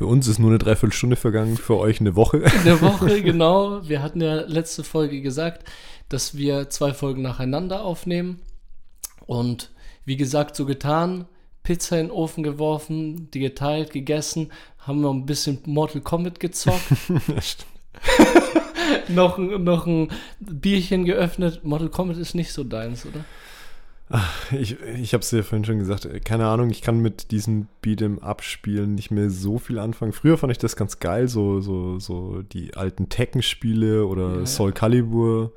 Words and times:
Für 0.00 0.06
uns 0.06 0.26
ist 0.28 0.38
nur 0.38 0.48
eine 0.48 0.56
Dreiviertelstunde 0.56 1.14
vergangen, 1.14 1.58
für 1.58 1.76
euch 1.76 2.00
eine 2.00 2.16
Woche. 2.16 2.42
Eine 2.62 2.80
Woche, 2.80 3.20
genau. 3.20 3.86
Wir 3.86 4.02
hatten 4.02 4.22
ja 4.22 4.36
letzte 4.46 4.82
Folge 4.82 5.20
gesagt, 5.20 5.68
dass 6.08 6.38
wir 6.38 6.70
zwei 6.70 6.94
Folgen 6.94 7.20
nacheinander 7.20 7.84
aufnehmen. 7.84 8.40
Und 9.26 9.70
wie 10.06 10.16
gesagt, 10.16 10.56
so 10.56 10.64
getan, 10.64 11.26
Pizza 11.64 12.00
in 12.00 12.06
den 12.06 12.12
Ofen 12.12 12.42
geworfen, 12.42 13.30
die 13.32 13.40
geteilt, 13.40 13.92
gegessen, 13.92 14.50
haben 14.78 15.02
wir 15.02 15.10
ein 15.10 15.26
bisschen 15.26 15.58
Mortal 15.66 16.00
Kombat 16.00 16.40
gezockt. 16.40 16.80
noch, 19.08 19.36
noch 19.36 19.86
ein 19.86 20.10
Bierchen 20.40 21.04
geöffnet. 21.04 21.62
Mortal 21.62 21.90
Kombat 21.90 22.16
ist 22.16 22.34
nicht 22.34 22.54
so 22.54 22.64
deins, 22.64 23.04
oder? 23.04 23.22
Ach, 24.12 24.52
ich 24.52 24.76
ich 24.80 25.14
habe 25.14 25.22
es 25.22 25.30
dir 25.30 25.44
vorhin 25.44 25.64
schon 25.64 25.78
gesagt, 25.78 26.08
keine 26.24 26.48
Ahnung, 26.48 26.70
ich 26.70 26.82
kann 26.82 26.98
mit 26.98 27.30
diesen 27.30 27.68
Beat'em-Up-Spielen 27.82 28.96
nicht 28.96 29.12
mehr 29.12 29.30
so 29.30 29.58
viel 29.58 29.78
anfangen. 29.78 30.12
Früher 30.12 30.36
fand 30.36 30.50
ich 30.50 30.58
das 30.58 30.74
ganz 30.74 30.98
geil, 30.98 31.28
so, 31.28 31.60
so, 31.60 32.00
so 32.00 32.42
die 32.42 32.74
alten 32.74 33.08
Tekken-Spiele 33.08 34.06
oder 34.06 34.32
Ja, 34.32 34.38
ja. 34.40 34.46
Soul 34.46 34.72
Calibur. 34.72 35.52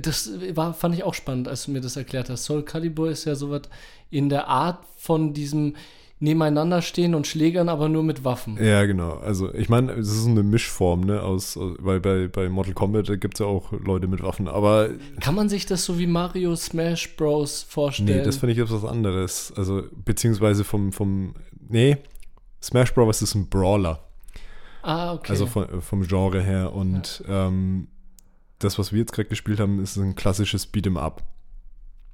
Das 0.00 0.30
war, 0.54 0.72
fand 0.72 0.94
ich 0.94 1.04
auch 1.04 1.14
spannend, 1.14 1.48
als 1.48 1.66
du 1.66 1.70
mir 1.70 1.82
das 1.82 1.96
erklärt 1.96 2.30
hast. 2.30 2.44
Soul 2.44 2.64
Calibur 2.64 3.10
ist 3.10 3.26
ja 3.26 3.34
sowas 3.34 3.62
in 4.10 4.30
der 4.30 4.48
Art 4.48 4.78
von 4.96 5.34
diesem 5.34 5.76
nebeneinander 6.18 6.80
stehen 6.80 7.14
und 7.14 7.26
Schlägern, 7.26 7.68
aber 7.68 7.88
nur 7.88 8.02
mit 8.02 8.24
Waffen. 8.24 8.56
Ja, 8.62 8.86
genau. 8.86 9.14
Also 9.18 9.52
ich 9.52 9.68
meine, 9.68 9.92
es 9.92 10.10
ist 10.10 10.26
eine 10.26 10.42
Mischform, 10.42 11.00
ne, 11.02 11.20
aus, 11.22 11.58
weil 11.60 12.00
bei, 12.00 12.28
bei 12.28 12.48
Mortal 12.48 12.72
Kombat 12.72 13.06
gibt 13.20 13.34
es 13.34 13.40
ja 13.40 13.46
auch 13.46 13.72
Leute 13.72 14.06
mit 14.06 14.22
Waffen, 14.22 14.48
aber 14.48 14.88
Kann 15.20 15.34
man 15.34 15.48
sich 15.50 15.66
das 15.66 15.84
so 15.84 15.98
wie 15.98 16.06
Mario 16.06 16.56
Smash 16.56 17.16
Bros. 17.16 17.62
vorstellen? 17.62 18.18
nee, 18.18 18.24
das 18.24 18.38
finde 18.38 18.54
ich 18.54 18.58
etwas 18.58 18.84
anderes. 18.84 19.52
Also, 19.56 19.82
beziehungsweise 20.04 20.64
vom, 20.64 20.92
vom, 20.92 21.34
nee, 21.68 21.98
Smash 22.62 22.94
Bros. 22.94 23.20
ist 23.20 23.34
ein 23.34 23.48
Brawler. 23.48 24.00
ah, 24.82 25.12
okay. 25.12 25.32
Also 25.32 25.44
von, 25.46 25.82
vom 25.82 26.02
Genre 26.02 26.40
her. 26.42 26.72
Und 26.72 27.22
ähm, 27.28 27.88
das, 28.58 28.78
was 28.78 28.90
wir 28.90 29.00
jetzt 29.00 29.12
gerade 29.12 29.28
gespielt 29.28 29.60
haben, 29.60 29.82
ist 29.82 29.96
ein 29.96 30.14
klassisches 30.14 30.72
Beat'em 30.72 30.96
Up. 30.98 31.22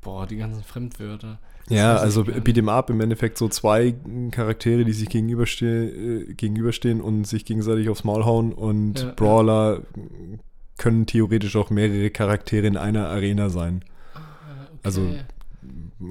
Boah, 0.00 0.26
die 0.26 0.38
ganzen 0.38 0.64
Fremdwörter. 0.64 1.38
Ja, 1.68 1.96
also. 1.96 2.22
Beat'em 2.22 2.68
Up 2.68 2.90
im 2.90 3.00
Endeffekt 3.00 3.38
so 3.38 3.48
zwei 3.48 3.94
Charaktere, 4.30 4.84
die 4.84 4.92
sich 4.92 5.08
gegenüberstehen, 5.08 6.30
äh, 6.30 6.34
gegenüberstehen 6.34 7.00
und 7.00 7.26
sich 7.26 7.44
gegenseitig 7.44 7.88
aufs 7.88 8.04
Maul 8.04 8.24
hauen. 8.24 8.52
Und 8.52 9.00
Ja, 9.00 9.06
ja. 9.06 9.12
Brawler 9.12 9.82
können 10.76 11.06
theoretisch 11.06 11.56
auch 11.56 11.70
mehrere 11.70 12.10
Charaktere 12.10 12.66
in 12.66 12.76
einer 12.76 13.08
Arena 13.08 13.48
sein. 13.48 13.84
Okay. 14.14 14.22
Also, 14.82 15.06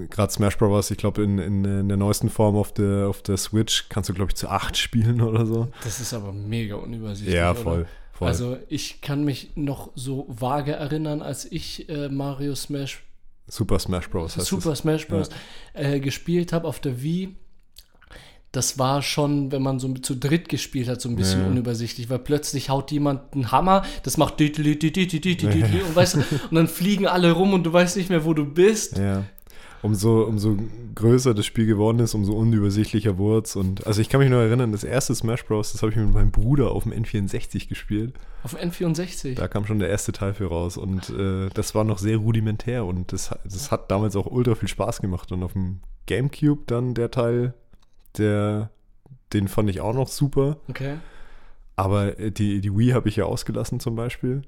Gerade 0.10 0.32
Smash 0.32 0.58
Bros., 0.58 0.90
ich 0.92 0.98
glaube, 0.98 1.22
in, 1.24 1.38
in, 1.38 1.66
in 1.66 1.88
der 1.90 1.98
neuesten 1.98 2.30
Form 2.30 2.56
auf 2.56 2.74
der, 2.74 3.10
auf 3.10 3.22
der 3.22 3.36
Switch 3.36 3.90
kannst 3.90 4.10
du, 4.10 4.14
glaube 4.14 4.32
ich, 4.32 4.36
zu 4.36 4.48
acht 4.48 4.78
spielen 4.78 5.22
oder 5.30 5.46
so. 5.46 5.68
das 5.84 6.00
ist 6.00 6.14
aber 6.14 6.32
mega 6.32 6.76
unübersichtlich. 6.76 7.36
Ja, 7.36 7.54
voll. 7.54 7.86
voll. 8.14 8.28
Also 8.30 8.58
ich 8.70 9.02
kann 9.02 9.26
mich 9.26 9.52
noch 9.56 9.92
so 9.96 10.26
vage 10.30 10.72
erinnern, 10.72 11.22
als 11.22 11.44
ich 11.44 11.90
äh, 11.90 12.08
Mario 12.08 12.56
Smash 12.56 13.04
Super 13.48 13.80
Smash 13.80 14.10
Bros. 14.10 14.34
Super. 14.34 14.76
Smash 14.76 15.08
Bros. 15.08 15.30
Äh, 15.74 16.00
gespielt 16.00 16.54
habe 16.54 16.68
auf 16.68 16.80
der 16.80 17.02
Wii. 17.02 17.36
Das 18.54 18.78
war 18.78 19.02
schon, 19.02 19.52
wenn 19.54 19.62
man 19.62 19.80
so 19.80 19.94
zu 19.94 20.14
dritt 20.16 20.50
gespielt 20.50 20.90
hat, 20.90 21.00
so 21.00 21.08
ein 21.08 21.16
bisschen 21.16 21.40
Ja. 21.42 21.48
unübersichtlich, 21.48 22.10
weil 22.10 22.20
plötzlich 22.20 22.70
haut 22.70 22.92
jemand 22.92 23.34
einen 23.34 23.52
Hammer, 23.52 23.84
das 24.04 24.18
macht 24.18 24.42
und, 25.86 25.96
weißt, 25.96 26.16
und 26.16 26.26
dann 26.56 26.68
fliegen 26.68 27.08
alle 27.08 27.32
rum 27.32 27.54
und 27.54 27.64
du 27.64 27.72
weißt 27.72 27.96
nicht 27.96 28.10
mehr, 28.10 28.26
wo 28.26 28.34
du 28.34 28.46
bist. 28.46 28.98
Ja. 28.98 29.24
Umso, 29.84 30.24
umso 30.24 30.58
größer 30.94 31.34
das 31.34 31.46
Spiel 31.46 31.66
geworden 31.66 32.00
ist, 32.00 32.14
umso 32.14 32.34
unübersichtlicher 32.34 33.18
wurde 33.18 33.46
es. 33.46 33.56
Und 33.56 33.88
also 33.88 34.02
ich 34.02 34.10
kann 34.10 34.20
mich 34.20 34.30
nur 34.30 34.42
erinnern, 34.42 34.72
das 34.72 34.84
erste 34.84 35.16
Smash 35.16 35.46
Bros., 35.46 35.72
das 35.72 35.82
habe 35.82 35.92
ich 35.92 35.98
mit 35.98 36.14
meinem 36.14 36.32
Bruder 36.32 36.72
auf 36.72 36.84
dem 36.84 36.92
N64 36.92 37.68
gespielt. 37.68 38.14
Auf 38.44 38.56
N64. 38.56 39.36
Da 39.36 39.48
kam 39.48 39.66
schon 39.66 39.80
der 39.80 39.90
erste 39.90 40.12
Teil 40.12 40.34
für 40.34 40.48
raus. 40.48 40.78
Und 40.78 41.10
äh, 41.10 41.50
das 41.54 41.74
war 41.74 41.84
noch 41.84 41.98
sehr 41.98 42.18
rudimentär 42.18 42.86
und 42.86 43.12
das, 43.12 43.32
das 43.44 43.72
hat 43.72 43.90
damals 43.90 44.16
auch 44.16 44.28
ultra 44.28 44.56
viel 44.56 44.68
Spaß 44.68 45.02
gemacht. 45.02 45.32
Und 45.32 45.42
auf 45.42 45.54
dem 45.54 45.80
Gamecube 46.06 46.64
dann 46.68 46.94
der 46.94 47.10
Teil, 47.10 47.54
der, 48.18 48.70
den 49.34 49.48
fand 49.48 49.70
ich 49.70 49.82
auch 49.82 49.94
noch 49.94 50.10
super. 50.10 50.58
Okay. 50.70 50.98
Aber 51.76 52.20
äh, 52.20 52.32
die, 52.32 52.62
die 52.62 52.78
Wii 52.78 52.92
habe 52.92 53.10
ich 53.10 53.16
ja 53.16 53.26
ausgelassen 53.26 53.80
zum 53.80 53.96
Beispiel. 53.96 54.44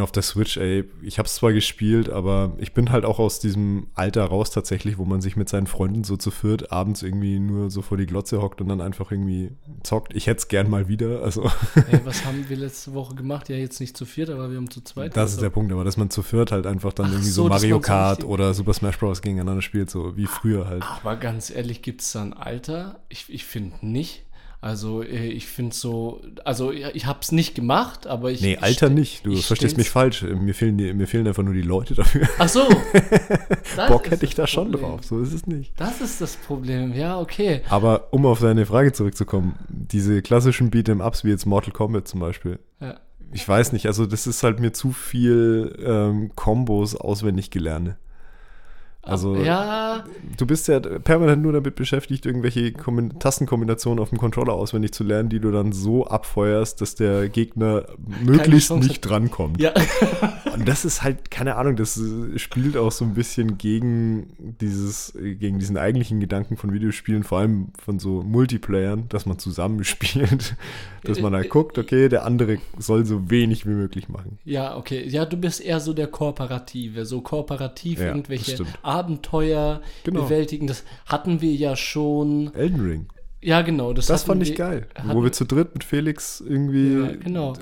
Auf 0.00 0.12
der 0.12 0.22
Switch, 0.22 0.56
ey, 0.56 0.84
ich 1.02 1.18
habe 1.18 1.26
es 1.26 1.34
zwar 1.34 1.52
gespielt, 1.52 2.08
aber 2.08 2.52
ich 2.58 2.72
bin 2.72 2.90
halt 2.90 3.04
auch 3.04 3.18
aus 3.18 3.40
diesem 3.40 3.88
Alter 3.94 4.24
raus 4.24 4.50
tatsächlich, 4.50 4.96
wo 4.98 5.04
man 5.04 5.20
sich 5.20 5.36
mit 5.36 5.48
seinen 5.48 5.66
Freunden 5.66 6.04
so 6.04 6.16
zu 6.16 6.30
viert 6.30 6.72
abends 6.72 7.02
irgendwie 7.02 7.38
nur 7.38 7.70
so 7.70 7.82
vor 7.82 7.98
die 7.98 8.06
Glotze 8.06 8.40
hockt 8.40 8.60
und 8.60 8.68
dann 8.68 8.80
einfach 8.80 9.10
irgendwie 9.10 9.50
zockt. 9.82 10.14
Ich 10.14 10.26
hätte 10.26 10.38
es 10.38 10.48
gern 10.48 10.70
mal 10.70 10.88
wieder. 10.88 11.22
Also 11.22 11.50
Hey, 11.88 12.00
was 12.04 12.24
haben 12.24 12.48
wir 12.48 12.56
letzte 12.56 12.94
Woche 12.94 13.14
gemacht? 13.14 13.48
Ja, 13.48 13.56
jetzt 13.56 13.80
nicht 13.80 13.96
zu 13.96 14.04
viert, 14.04 14.30
aber 14.30 14.50
wir 14.50 14.56
haben 14.56 14.70
zu 14.70 14.80
zweit. 14.82 15.16
das 15.16 15.32
ist 15.32 15.42
der 15.42 15.50
Punkt, 15.50 15.72
aber 15.72 15.84
dass 15.84 15.96
man 15.96 16.10
zu 16.10 16.22
viert 16.22 16.52
halt 16.52 16.66
einfach 16.66 16.92
dann 16.92 17.06
Ach 17.06 17.12
irgendwie 17.12 17.28
so, 17.30 17.42
so 17.44 17.48
Mario 17.48 17.76
so 17.76 17.80
Kart 17.80 18.18
richtig- 18.18 18.30
oder 18.30 18.54
Super 18.54 18.72
Smash 18.74 18.98
Bros. 18.98 19.20
gegeneinander 19.22 19.62
spielt, 19.62 19.90
so 19.90 20.16
wie 20.16 20.26
früher 20.26 20.66
halt. 20.66 20.82
Aber 20.82 21.16
ganz 21.16 21.50
ehrlich, 21.50 21.82
gibt 21.82 22.00
es 22.00 22.12
da 22.12 22.22
ein 22.22 22.32
Alter? 22.32 23.00
Ich, 23.08 23.26
ich 23.28 23.44
finde 23.44 23.76
nicht. 23.86 24.24
Also 24.62 25.02
äh, 25.02 25.26
ich 25.26 25.46
finde 25.48 25.74
so, 25.74 26.22
also 26.44 26.70
ich 26.70 27.04
habe 27.06 27.18
es 27.20 27.32
nicht 27.32 27.56
gemacht, 27.56 28.06
aber 28.06 28.30
ich. 28.30 28.40
Nee, 28.42 28.58
Alter 28.58 28.86
ich- 28.86 28.92
nicht. 28.92 29.26
Du 29.26 29.34
verstehst 29.36 29.76
mich 29.76 29.90
falsch. 29.90 30.22
Mir 30.22 30.54
fehlen, 30.54 30.78
die, 30.78 30.94
mir 30.94 31.08
fehlen 31.08 31.26
einfach 31.26 31.42
nur 31.42 31.52
die 31.52 31.62
Leute 31.62 31.94
dafür. 31.96 32.28
Ach 32.38 32.48
so. 32.48 32.60
Bock 33.88 34.08
hätte 34.10 34.24
ich 34.24 34.36
da 34.36 34.46
schon 34.46 34.70
drauf. 34.70 35.00
So 35.02 35.20
ist 35.20 35.32
es 35.32 35.48
nicht. 35.48 35.72
Das 35.80 36.00
ist 36.00 36.20
das 36.20 36.36
Problem. 36.36 36.94
Ja, 36.94 37.18
okay. 37.18 37.62
Aber 37.70 38.08
um 38.12 38.24
auf 38.24 38.38
deine 38.40 38.64
Frage 38.64 38.92
zurückzukommen, 38.92 39.56
diese 39.68 40.22
klassischen 40.22 40.70
Beat'em-Ups 40.70 41.24
wie 41.24 41.30
jetzt 41.30 41.44
Mortal 41.44 41.72
Kombat 41.72 42.06
zum 42.06 42.20
Beispiel, 42.20 42.60
Ja. 42.80 43.00
ich 43.32 43.46
weiß 43.48 43.72
nicht, 43.72 43.86
also 43.86 44.06
das 44.06 44.28
ist 44.28 44.44
halt 44.44 44.60
mir 44.60 44.72
zu 44.72 44.92
viel 44.92 45.76
ähm, 45.84 46.30
Kombos 46.36 46.94
auswendig 46.94 47.50
gelerne. 47.50 47.96
Also 49.04 49.34
ja, 49.36 50.04
du 50.36 50.46
bist 50.46 50.68
ja 50.68 50.78
permanent 50.78 51.42
nur 51.42 51.52
damit 51.52 51.74
beschäftigt, 51.74 52.24
irgendwelche 52.24 52.68
Kombi- 52.68 53.18
Tastenkombinationen 53.18 53.98
auf 54.00 54.10
dem 54.10 54.18
Controller 54.18 54.52
auswendig 54.52 54.92
zu 54.92 55.02
lernen, 55.02 55.28
die 55.28 55.40
du 55.40 55.50
dann 55.50 55.72
so 55.72 56.06
abfeuerst, 56.06 56.80
dass 56.80 56.94
der 56.94 57.28
Gegner 57.28 57.84
möglichst 58.24 58.70
nicht 58.76 59.00
drankommt. 59.00 59.60
ja. 59.60 59.72
Und 60.52 60.68
das 60.68 60.84
ist 60.84 61.02
halt, 61.02 61.30
keine 61.30 61.56
Ahnung, 61.56 61.76
das 61.76 61.96
äh, 61.96 62.38
spielt 62.38 62.76
auch 62.76 62.92
so 62.92 63.06
ein 63.06 63.14
bisschen 63.14 63.56
gegen 63.56 64.26
dieses, 64.60 65.14
äh, 65.14 65.34
gegen 65.34 65.58
diesen 65.58 65.78
eigentlichen 65.78 66.20
Gedanken 66.20 66.58
von 66.58 66.74
Videospielen, 66.74 67.24
vor 67.24 67.38
allem 67.38 67.68
von 67.82 67.98
so 67.98 68.22
Multiplayern, 68.22 69.08
dass 69.08 69.24
man 69.24 69.38
zusammen 69.38 69.82
spielt, 69.84 70.54
dass 71.04 71.20
man 71.20 71.32
halt 71.34 71.48
guckt, 71.48 71.78
okay, 71.78 72.10
der 72.10 72.26
andere 72.26 72.58
soll 72.78 73.06
so 73.06 73.30
wenig 73.30 73.64
wie 73.66 73.70
möglich 73.70 74.10
machen. 74.10 74.38
Ja, 74.44 74.76
okay. 74.76 75.08
Ja, 75.08 75.24
du 75.24 75.38
bist 75.38 75.62
eher 75.62 75.80
so 75.80 75.94
der 75.94 76.08
Kooperative, 76.08 77.06
so 77.06 77.22
kooperativ 77.22 78.00
Ja, 78.00 78.08
irgendwelche 78.08 78.44
das 78.44 78.54
stimmt. 78.60 78.78
Abenteuer 78.92 79.80
Genau. 80.04 80.22
bewältigen. 80.24 80.66
Das 80.66 80.84
hatten 81.06 81.40
wir 81.40 81.52
ja 81.54 81.76
schon. 81.76 82.54
Elden 82.54 82.80
Ring. 82.80 83.06
Ja, 83.40 83.62
genau. 83.62 83.92
Das, 83.92 84.06
Das 84.06 84.22
fand 84.24 84.42
ich 84.42 84.54
geil. 84.54 84.86
Wo 85.04 85.22
wir 85.24 85.32
zu 85.32 85.44
dritt 85.44 85.74
mit 85.74 85.82
Felix 85.84 86.40
irgendwie 86.40 86.94
Ja, 86.94 87.12
genau. 87.16 87.54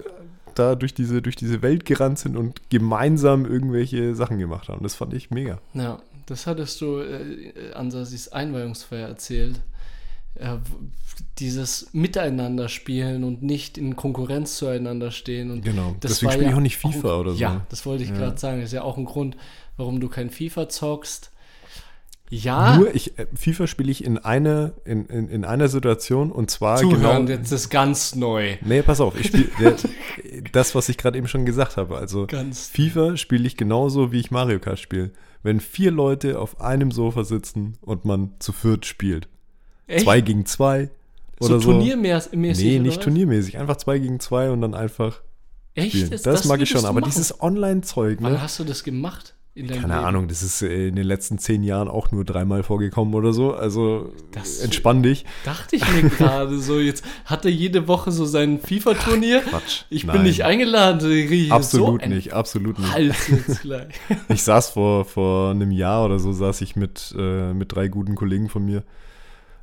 da 0.54 0.74
durch 0.74 0.92
diese, 0.92 1.22
durch 1.22 1.36
diese 1.36 1.62
Welt 1.62 1.84
gerannt 1.86 2.18
sind 2.18 2.36
und 2.36 2.68
gemeinsam 2.70 3.46
irgendwelche 3.46 4.14
Sachen 4.14 4.38
gemacht 4.38 4.68
haben. 4.68 4.82
Das 4.82 4.94
fand 4.94 5.14
ich 5.14 5.30
mega. 5.30 5.58
Ja, 5.72 5.98
das 6.26 6.46
hattest 6.46 6.80
du 6.82 6.98
äh, 7.00 7.72
an 7.74 7.90
Sasis 7.90 8.28
Einweihungsfeier 8.28 9.08
erzählt. 9.08 9.60
Äh, 10.34 10.56
dieses 11.38 11.88
Miteinander 11.92 12.68
spielen 12.68 13.24
und 13.24 13.42
nicht 13.42 13.78
in 13.78 13.96
Konkurrenz 13.96 14.56
zueinander 14.56 15.10
stehen. 15.10 15.50
Und 15.50 15.64
Genau. 15.64 15.96
das 16.00 16.12
Deswegen 16.12 16.32
spiele 16.32 16.44
ich 16.46 16.50
ja 16.52 16.56
auch 16.56 16.60
nicht 16.62 16.76
FIFA 16.76 17.14
ein- 17.14 17.20
oder 17.20 17.32
so. 17.32 17.38
Ja, 17.38 17.66
das 17.68 17.86
wollte 17.86 18.04
ich 18.04 18.10
Ja. 18.10 18.16
gerade 18.16 18.38
sagen. 18.38 18.58
Das 18.60 18.66
ist 18.68 18.72
ja 18.74 18.82
auch 18.82 18.96
ein 18.98 19.04
Grund, 19.06 19.36
warum 19.80 19.98
du 19.98 20.08
kein 20.08 20.30
FIFA 20.30 20.68
zockst. 20.68 21.32
Ja, 22.32 22.76
Nur 22.76 22.94
ich, 22.94 23.18
äh, 23.18 23.26
FIFA 23.34 23.66
spiele 23.66 23.90
ich 23.90 24.04
in 24.04 24.16
einer, 24.16 24.74
in, 24.84 25.06
in, 25.06 25.28
in 25.28 25.44
einer 25.44 25.66
Situation 25.66 26.30
und 26.30 26.48
zwar 26.48 26.76
zuhören, 26.76 27.26
genau. 27.26 27.38
jetzt 27.38 27.50
ist 27.50 27.70
ganz 27.70 28.14
neu. 28.14 28.56
Nee, 28.60 28.82
pass 28.82 29.00
auf, 29.00 29.18
ich 29.18 29.26
spiele 29.26 29.48
das, 30.52 30.76
was 30.76 30.88
ich 30.88 30.96
gerade 30.96 31.18
eben 31.18 31.26
schon 31.26 31.44
gesagt 31.44 31.76
habe. 31.76 31.96
Also 31.96 32.28
Ganz. 32.28 32.68
FIFA 32.68 33.16
spiele 33.16 33.48
ich 33.48 33.56
genauso, 33.56 34.12
wie 34.12 34.20
ich 34.20 34.30
Mario 34.30 34.60
Kart 34.60 34.78
spiele. 34.78 35.10
Wenn 35.42 35.58
vier 35.58 35.90
Leute 35.90 36.38
auf 36.38 36.60
einem 36.60 36.92
Sofa 36.92 37.24
sitzen 37.24 37.76
und 37.80 38.04
man 38.04 38.34
zu 38.38 38.52
viert 38.52 38.86
spielt. 38.86 39.26
Echt? 39.88 40.04
Zwei 40.04 40.20
gegen 40.20 40.46
zwei 40.46 40.90
oder 41.40 41.58
so. 41.58 41.72
turniermäßig? 41.72 42.32
nee, 42.34 42.50
oder 42.50 42.82
nicht 42.82 42.98
was? 42.98 43.04
turniermäßig. 43.04 43.58
Einfach 43.58 43.76
zwei 43.76 43.98
gegen 43.98 44.20
zwei 44.20 44.52
und 44.52 44.60
dann 44.60 44.74
einfach 44.74 45.20
Echt? 45.74 45.96
spielen. 45.96 46.12
Ist 46.12 46.26
Das, 46.26 46.44
mag 46.44 46.60
ich 46.60 46.70
schon. 46.70 46.84
Aber 46.84 47.00
dieses 47.00 47.40
Online-Zeug, 47.40 48.18
Wann 48.20 48.34
ne? 48.34 48.42
hast 48.42 48.60
du 48.60 48.64
das 48.64 48.84
gemacht? 48.84 49.34
Keine 49.56 49.66
Leben? 49.72 49.90
Ahnung, 49.90 50.28
das 50.28 50.42
ist 50.42 50.62
äh, 50.62 50.88
in 50.88 50.94
den 50.96 51.04
letzten 51.06 51.38
zehn 51.38 51.62
Jahren 51.64 51.88
auch 51.88 52.12
nur 52.12 52.24
dreimal 52.24 52.62
vorgekommen 52.62 53.14
oder 53.14 53.32
so. 53.32 53.52
Also 53.54 54.12
Das- 54.32 54.60
entspann 54.60 55.02
dich. 55.02 55.24
Dachte 55.44 55.76
ich 55.76 55.92
mir 55.92 56.08
gerade 56.08 56.58
so. 56.58 56.78
Jetzt 56.78 57.04
hat 57.24 57.44
er 57.44 57.50
jede 57.50 57.88
Woche 57.88 58.12
so 58.12 58.24
sein 58.26 58.60
FIFA-Turnier. 58.60 59.40
Quatsch. 59.42 59.82
Ich 59.90 60.04
Nein. 60.04 60.14
bin 60.16 60.22
nicht 60.22 60.44
eingeladen. 60.44 61.50
Absolut 61.50 62.02
so 62.02 62.08
nicht, 62.08 62.32
absolut 62.32 62.78
nicht. 62.78 62.92
Hals 62.92 63.28
jetzt 63.28 63.60
gleich. 63.62 63.94
Ich 64.28 64.42
saß 64.44 64.70
vor, 64.70 65.04
vor 65.04 65.50
einem 65.50 65.72
Jahr 65.72 66.04
oder 66.04 66.18
so, 66.20 66.32
saß 66.32 66.60
ich 66.60 66.76
mit, 66.76 67.14
äh, 67.18 67.52
mit 67.52 67.72
drei 67.74 67.88
guten 67.88 68.14
Kollegen 68.14 68.48
von 68.48 68.64
mir 68.64 68.84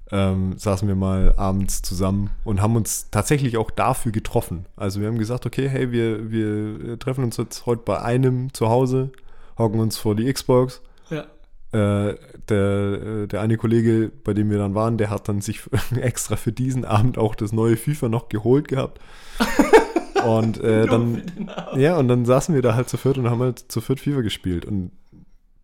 ähm, 0.10 0.54
saßen 0.58 0.88
wir 0.88 0.96
mal 0.96 1.34
abends 1.36 1.82
zusammen 1.82 2.30
und 2.46 2.62
haben 2.62 2.76
uns 2.78 3.10
tatsächlich 3.12 3.58
auch 3.58 3.72
dafür 3.72 4.12
getroffen. 4.14 4.66
Also 4.78 5.02
wir 5.02 5.08
haben 5.08 5.18
gesagt, 5.18 5.46
okay, 5.46 5.68
hey, 5.68 5.92
wir, 5.92 6.32
wir 6.32 6.98
treffen 6.98 7.26
uns 7.26 7.36
jetzt 7.38 7.66
heute 7.66 7.82
bei 7.84 8.02
einem 8.02 8.54
zu 8.54 8.70
Hause, 8.70 9.12
hocken 9.58 9.80
uns 9.80 9.98
vor 9.98 10.16
die 10.16 10.32
Xbox. 10.32 10.82
Ja. 11.10 11.26
Äh, 11.72 12.16
der, 12.50 12.58
äh, 12.58 13.28
der 13.28 13.42
eine 13.42 13.58
Kollege, 13.58 14.12
bei 14.24 14.34
dem 14.34 14.50
wir 14.50 14.58
dann 14.58 14.76
waren, 14.76 14.98
der 14.98 15.10
hat 15.10 15.28
dann 15.28 15.42
sich 15.42 15.62
extra 16.00 16.36
für 16.36 16.52
diesen 16.52 16.86
Abend 16.86 17.18
auch 17.18 17.36
das 17.36 17.52
neue 17.52 17.78
FIFA 17.78 18.10
noch 18.10 18.30
geholt 18.30 18.68
gehabt. 18.68 19.00
Und 20.26 20.60
äh, 20.60 20.86
dann, 20.88 21.52
ja, 21.76 21.98
und 21.98 22.08
dann 22.08 22.26
saßen 22.26 22.54
wir 22.54 22.62
da 22.62 22.74
halt 22.74 22.90
zu 22.90 22.98
viert 22.98 23.18
und 23.18 23.30
haben 23.30 23.42
halt 23.42 23.60
zu 23.72 23.82
viert 23.82 24.00
FIFA 24.00 24.22
gespielt. 24.22 24.66
Und 24.66 24.92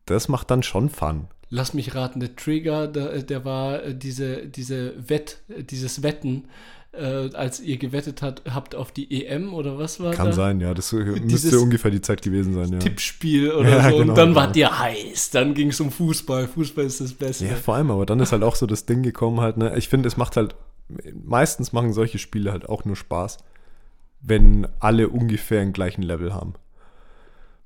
das 0.06 0.30
macht 0.30 0.52
dann 0.52 0.64
schon 0.64 0.90
Fun. 0.90 1.28
Lass 1.50 1.74
mich 1.74 1.96
raten, 1.96 2.20
der 2.20 2.36
Trigger, 2.36 2.88
der, 2.88 3.24
der 3.24 3.46
war 3.46 3.84
äh, 3.84 3.96
diese, 3.96 4.48
diese 4.48 5.10
Wett, 5.10 5.42
äh, 5.50 5.64
dieses 5.64 6.02
Wetten, 6.04 6.46
äh, 6.94 7.30
als 7.34 7.60
ihr 7.60 7.78
gewettet 7.78 8.22
hat, 8.22 8.44
habt 8.50 8.76
auf 8.76 8.92
die 8.92 9.26
EM 9.26 9.54
oder 9.54 9.78
was 9.80 10.00
war 10.00 10.14
Kann 10.14 10.28
da? 10.28 10.34
sein, 10.34 10.62
ja. 10.62 10.74
Das 10.74 10.92
müsste 10.94 11.60
ungefähr 11.60 11.90
die 11.92 12.02
Zeit 12.02 12.22
gewesen 12.22 12.54
sein, 12.54 12.72
ja. 12.72 12.80
Tippspiel 12.80 13.52
oder 13.56 13.70
Ja, 13.70 13.84
so. 13.90 13.98
genau, 13.98 14.12
und 14.12 14.18
dann 14.18 14.28
genau. 14.30 14.40
wart 14.40 14.56
ihr 14.56 14.78
heiß. 14.80 15.32
Dann 15.32 15.54
ging 15.56 15.70
es 15.70 15.80
um 15.80 15.92
Fußball. 15.92 16.48
Fußball 16.48 16.86
ist 16.86 17.02
das 17.02 17.14
Beste. 17.14 17.46
Ja, 17.48 17.56
vor 17.56 17.76
allem, 17.76 17.90
aber 17.92 18.06
dann 18.06 18.20
ist 18.20 18.32
halt 18.32 18.44
auch 18.44 18.56
so 18.56 18.68
das 18.68 18.86
Ding 18.86 19.02
gekommen 19.04 19.42
halt, 19.42 19.58
ne? 19.58 19.76
Ich 19.78 19.90
finde, 19.90 20.08
es 20.08 20.18
macht 20.18 20.38
halt, 20.38 20.56
meistens 21.26 21.74
machen 21.74 21.94
solche 21.94 22.20
Spiele 22.20 22.52
halt 22.52 22.70
auch 22.70 22.86
nur 22.86 22.96
Spaß, 22.96 23.40
wenn 24.22 24.68
alle 24.80 25.10
ungefähr 25.10 25.62
einen 25.62 25.74
gleichen 25.74 26.04
Level 26.04 26.34
haben. 26.34 26.54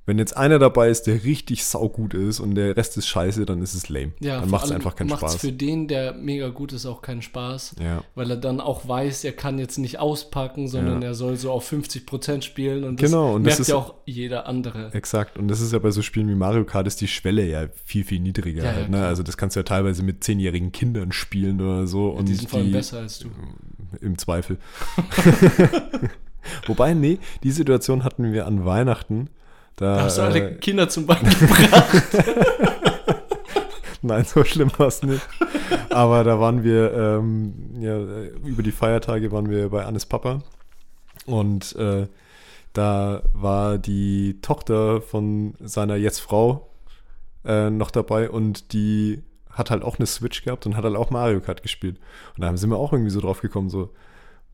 Wenn 0.07 0.18
jetzt 0.19 0.36
einer 0.38 0.57
dabei 0.57 0.89
ist, 0.89 1.04
der 1.04 1.24
richtig 1.25 1.65
saugut 1.65 2.13
ist 2.13 2.39
und 2.39 2.56
der 2.56 2.75
Rest 2.77 2.95
ist 2.98 3.07
scheiße, 3.07 3.45
dann 3.45 3.62
ist 3.62 3.74
es 3.75 3.89
lame. 3.89 4.13
Ja, 4.21 4.39
dann 4.39 4.50
macht 4.50 4.65
es 4.65 4.71
einfach 4.71 4.95
keinen 4.95 5.09
macht's 5.09 5.33
Spaß. 5.33 5.36
für 5.42 5.51
den, 5.51 5.88
der 5.89 6.13
mega 6.13 6.48
gut 6.48 6.71
ist, 6.71 6.86
auch 6.86 7.01
keinen 7.01 7.21
Spaß. 7.21 7.75
Ja. 7.83 8.04
Weil 8.15 8.31
er 8.31 8.38
dann 8.38 8.62
auch 8.62 8.88
weiß, 8.88 9.25
er 9.25 9.33
kann 9.33 9.59
jetzt 9.59 9.77
nicht 9.77 10.00
auspacken, 10.00 10.69
sondern 10.69 11.01
Ja. 11.01 11.09
er 11.09 11.13
soll 11.13 11.36
so 11.36 11.51
auf 11.51 11.68
50% 11.69 12.45
spielen. 12.45 12.86
Und 12.86 13.01
das 13.01 13.12
Genau, 13.12 13.36
und 13.36 13.44
das 13.44 13.51
merkt 13.56 13.59
ist- 13.59 13.68
ja 13.68 13.75
auch 13.75 13.95
jeder 14.06 14.48
andere. 14.48 14.92
Exakt. 14.94 15.38
Und 15.38 15.50
das 15.50 15.59
ist 15.59 15.74
ja 15.74 15.80
bei 15.80 15.92
so 15.92 16.01
Spielen 16.01 16.30
wie 16.30 16.36
Mario 16.36 16.63
Kart 16.63 16.88
ist 16.88 17.01
die 17.01 17.10
Schwelle 17.10 17.45
ja 17.45 17.68
viel, 17.86 18.06
viel 18.06 18.21
niedriger 18.21 18.63
Ja, 18.63 18.71
halt, 18.74 18.89
ne? 18.89 19.06
Also 19.06 19.24
das 19.24 19.36
kannst 19.36 19.57
du 19.57 19.60
ja 19.60 19.65
teilweise 19.65 20.03
mit 20.03 20.24
zehnjährigen 20.24 20.71
Kindern 20.71 21.12
spielen 21.12 21.60
oder 21.60 21.86
so. 21.86 22.12
und 22.12 22.30
die 22.30 22.36
sind 22.36 22.50
vor 22.50 22.60
allem 22.62 22.71
besser 22.71 23.00
als 23.00 23.19
du. 23.19 23.27
Im 24.00 24.18
Zweifel. 24.18 24.57
Wobei, 26.65 26.94
nee, 26.94 27.19
die 27.44 27.51
Situation 27.51 28.03
hatten 28.03 28.31
wir 28.31 28.48
an 28.48 28.63
Weihnachten. 28.65 29.30
Da, 29.77 30.01
hast 30.01 30.18
du 30.18 30.24
alle 30.24 30.39
äh, 30.39 30.56
Kinder 30.56 30.89
zum 30.89 31.06
Bein 31.06 31.24
gebracht. 31.24 32.03
Nein, 34.01 34.25
so 34.25 34.44
schlimm 34.44 34.71
war 34.77 34.88
es 34.88 35.03
nicht. 35.03 35.21
Aber 35.91 36.24
da 36.24 36.39
waren 36.39 36.63
wir, 36.63 36.94
ähm, 36.94 37.53
ja, 37.79 37.97
über 38.44 38.63
die 38.63 38.71
Feiertage 38.71 39.31
waren 39.31 39.50
wir 39.50 39.69
bei 39.69 39.85
Annes 39.85 40.07
Papa. 40.07 40.41
Und 41.27 41.75
äh, 41.75 42.07
da 42.74 43.21
war 43.33 43.77
die 43.77 44.39
Tochter 44.41 45.01
von 45.01 45.53
seiner 45.59 45.95
jetzt 45.95 46.19
Frau 46.19 46.69
äh, 47.45 47.69
noch 47.69 47.91
dabei 47.91 48.29
und 48.31 48.74
die 48.74 49.21
hat 49.51 49.69
halt 49.69 49.83
auch 49.83 49.97
eine 49.97 50.06
Switch 50.06 50.44
gehabt 50.44 50.65
und 50.65 50.75
hat 50.75 50.85
halt 50.85 50.95
auch 50.95 51.12
Mario 51.12 51.39
Kart 51.39 51.62
gespielt. 51.62 52.00
Und 52.35 52.41
da 52.41 52.56
sind 52.57 52.69
wir 52.71 52.77
auch 52.77 52.94
irgendwie 52.94 53.12
so 53.12 53.21
drauf 53.21 53.41
gekommen, 53.41 53.69
so, 53.69 53.91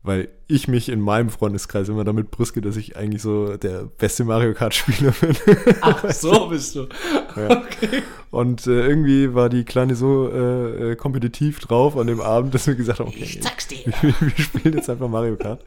weil 0.04 0.28
ich 0.46 0.68
mich 0.68 0.90
in 0.90 1.00
meinem 1.00 1.30
Freundeskreis 1.30 1.88
immer 1.88 2.04
damit 2.04 2.30
brüske, 2.30 2.60
dass 2.60 2.76
ich 2.76 2.94
eigentlich 2.94 3.22
so 3.22 3.56
der 3.56 3.84
beste 3.84 4.24
Mario 4.24 4.52
Kart-Spieler 4.52 5.12
bin. 5.12 5.34
Ach, 5.80 6.10
so 6.12 6.46
bist 6.50 6.76
du. 6.76 6.88
Ja. 7.34 7.62
Und 8.30 8.66
äh, 8.66 8.86
irgendwie 8.86 9.34
war 9.34 9.48
die 9.48 9.64
Kleine 9.64 9.94
so 9.94 10.30
äh, 10.30 10.92
äh, 10.92 10.96
kompetitiv 10.96 11.58
drauf 11.60 11.96
an 11.96 12.06
dem 12.06 12.20
Abend, 12.20 12.54
dass 12.54 12.66
wir 12.66 12.74
gesagt 12.74 13.00
haben, 13.00 13.08
okay, 13.08 13.40
sag's 13.40 13.66
dir. 13.66 13.86
wir, 14.02 14.14
wir 14.20 14.44
spielen 14.44 14.74
jetzt 14.74 14.90
einfach 14.90 15.08
Mario 15.08 15.36
Kart. 15.36 15.64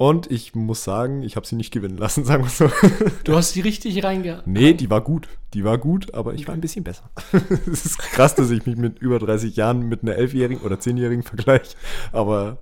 Und 0.00 0.30
ich 0.30 0.54
muss 0.54 0.82
sagen, 0.82 1.22
ich 1.22 1.36
habe 1.36 1.46
sie 1.46 1.56
nicht 1.56 1.72
gewinnen 1.74 1.98
lassen, 1.98 2.24
sagen 2.24 2.42
wir 2.44 2.48
so. 2.48 2.70
Du 3.22 3.34
hast 3.36 3.54
die 3.54 3.60
richtig 3.60 4.02
reingehauen. 4.02 4.40
Nee, 4.46 4.72
die 4.72 4.88
war 4.88 5.02
gut. 5.02 5.28
Die 5.52 5.62
war 5.62 5.76
gut, 5.76 6.14
aber 6.14 6.32
ich 6.32 6.48
war 6.48 6.54
ein 6.54 6.62
bisschen 6.62 6.84
besser. 6.84 7.10
Es 7.70 7.84
ist 7.84 7.98
krass, 7.98 8.34
dass 8.34 8.50
ich 8.50 8.64
mich 8.64 8.76
mit 8.78 8.98
über 9.00 9.18
30 9.18 9.56
Jahren 9.56 9.90
mit 9.90 10.00
einer 10.02 10.14
Elfjährigen 10.16 10.62
oder 10.64 10.80
Zehnjährigen 10.80 11.22
vergleiche. 11.22 11.76
Aber 12.12 12.56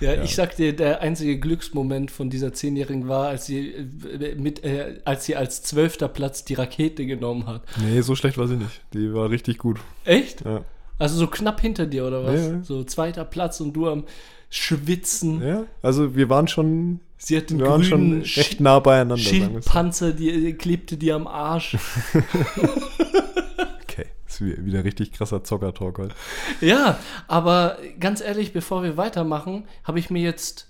Ja, 0.00 0.14
Ja. 0.14 0.24
ich 0.24 0.34
sag 0.34 0.56
dir, 0.56 0.74
der 0.74 1.00
einzige 1.00 1.38
Glücksmoment 1.38 2.10
von 2.10 2.28
dieser 2.28 2.52
Zehnjährigen 2.52 3.06
war, 3.06 3.28
als 3.28 3.46
sie, 3.46 3.68
äh, 3.70 4.34
mit, 4.34 4.64
äh, 4.64 4.98
als 5.04 5.26
sie 5.26 5.36
als 5.36 5.62
zwölfter 5.62 6.08
Platz 6.08 6.44
die 6.44 6.54
Rakete 6.54 7.06
genommen 7.06 7.46
hat. 7.46 7.62
nee, 7.80 8.00
so 8.00 8.16
schlecht 8.16 8.36
war 8.36 8.48
sie 8.48 8.56
nicht. 8.56 8.80
Die 8.94 9.14
war 9.14 9.30
richtig 9.30 9.58
gut. 9.58 9.78
Echt? 10.04 10.44
Ja. 10.44 10.64
Also 10.98 11.16
so 11.16 11.28
knapp 11.28 11.60
hinter 11.60 11.86
dir 11.86 12.04
oder 12.04 12.24
was? 12.24 12.40
Ja, 12.40 12.48
ja. 12.56 12.62
So 12.64 12.82
zweiter 12.82 13.24
Platz 13.24 13.60
und 13.60 13.74
du 13.74 13.88
am 13.88 14.04
Schwitzen. 14.50 15.42
ja, 15.46 15.64
also 15.82 16.14
wir 16.16 16.28
waren 16.28 16.48
schon, 16.48 17.00
Sie 17.18 17.36
hat 17.36 17.50
den 17.50 17.58
wir 17.60 17.66
waren 17.68 17.84
schon 17.84 18.22
recht 18.22 18.60
nah 18.60 18.78
beieinander. 18.80 19.16
Schildpanzer, 19.18 20.12
die 20.12 20.52
klebte 20.54 20.96
dir 20.96 21.14
am 21.16 21.26
Arsch. 21.26 21.76
Okay, 23.82 24.06
ist 24.26 24.40
wie- 24.40 24.64
wieder 24.64 24.84
richtig 24.84 25.12
krasser 25.12 25.42
Zocker-Talk 25.44 25.98
heute. 25.98 26.14
ja, 26.60 26.98
aber 27.28 27.78
ganz 27.98 28.20
ehrlich, 28.20 28.52
bevor 28.52 28.82
wir 28.82 28.96
weitermachen, 28.96 29.64
habe 29.84 29.98
ich 29.98 30.10
mir 30.10 30.22
jetzt 30.22 30.68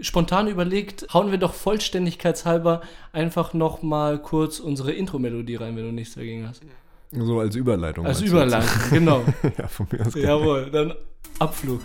spontan 0.00 0.48
überlegt, 0.48 1.06
hauen 1.12 1.30
wir 1.30 1.38
doch 1.38 1.54
vollständigkeitshalber 1.54 2.82
einfach 3.12 3.52
noch 3.54 3.82
mal 3.82 4.20
kurz 4.20 4.58
unsere 4.60 4.92
Intro-Melodie 4.92 5.56
rein, 5.56 5.76
wenn 5.76 5.84
du 5.84 5.92
nichts 5.92 6.14
dagegen 6.14 6.48
hast. 6.48 6.62
So 7.12 7.40
als 7.40 7.54
Überleitung. 7.56 8.06
Als 8.06 8.20
Überleitung, 8.22 8.70
genau. 8.90 9.22
ja, 9.58 9.68
von 9.68 9.86
mir 9.92 10.06
aus. 10.06 10.14
Jawohl, 10.14 10.70
dann 10.70 10.94
Abflug. 11.38 11.80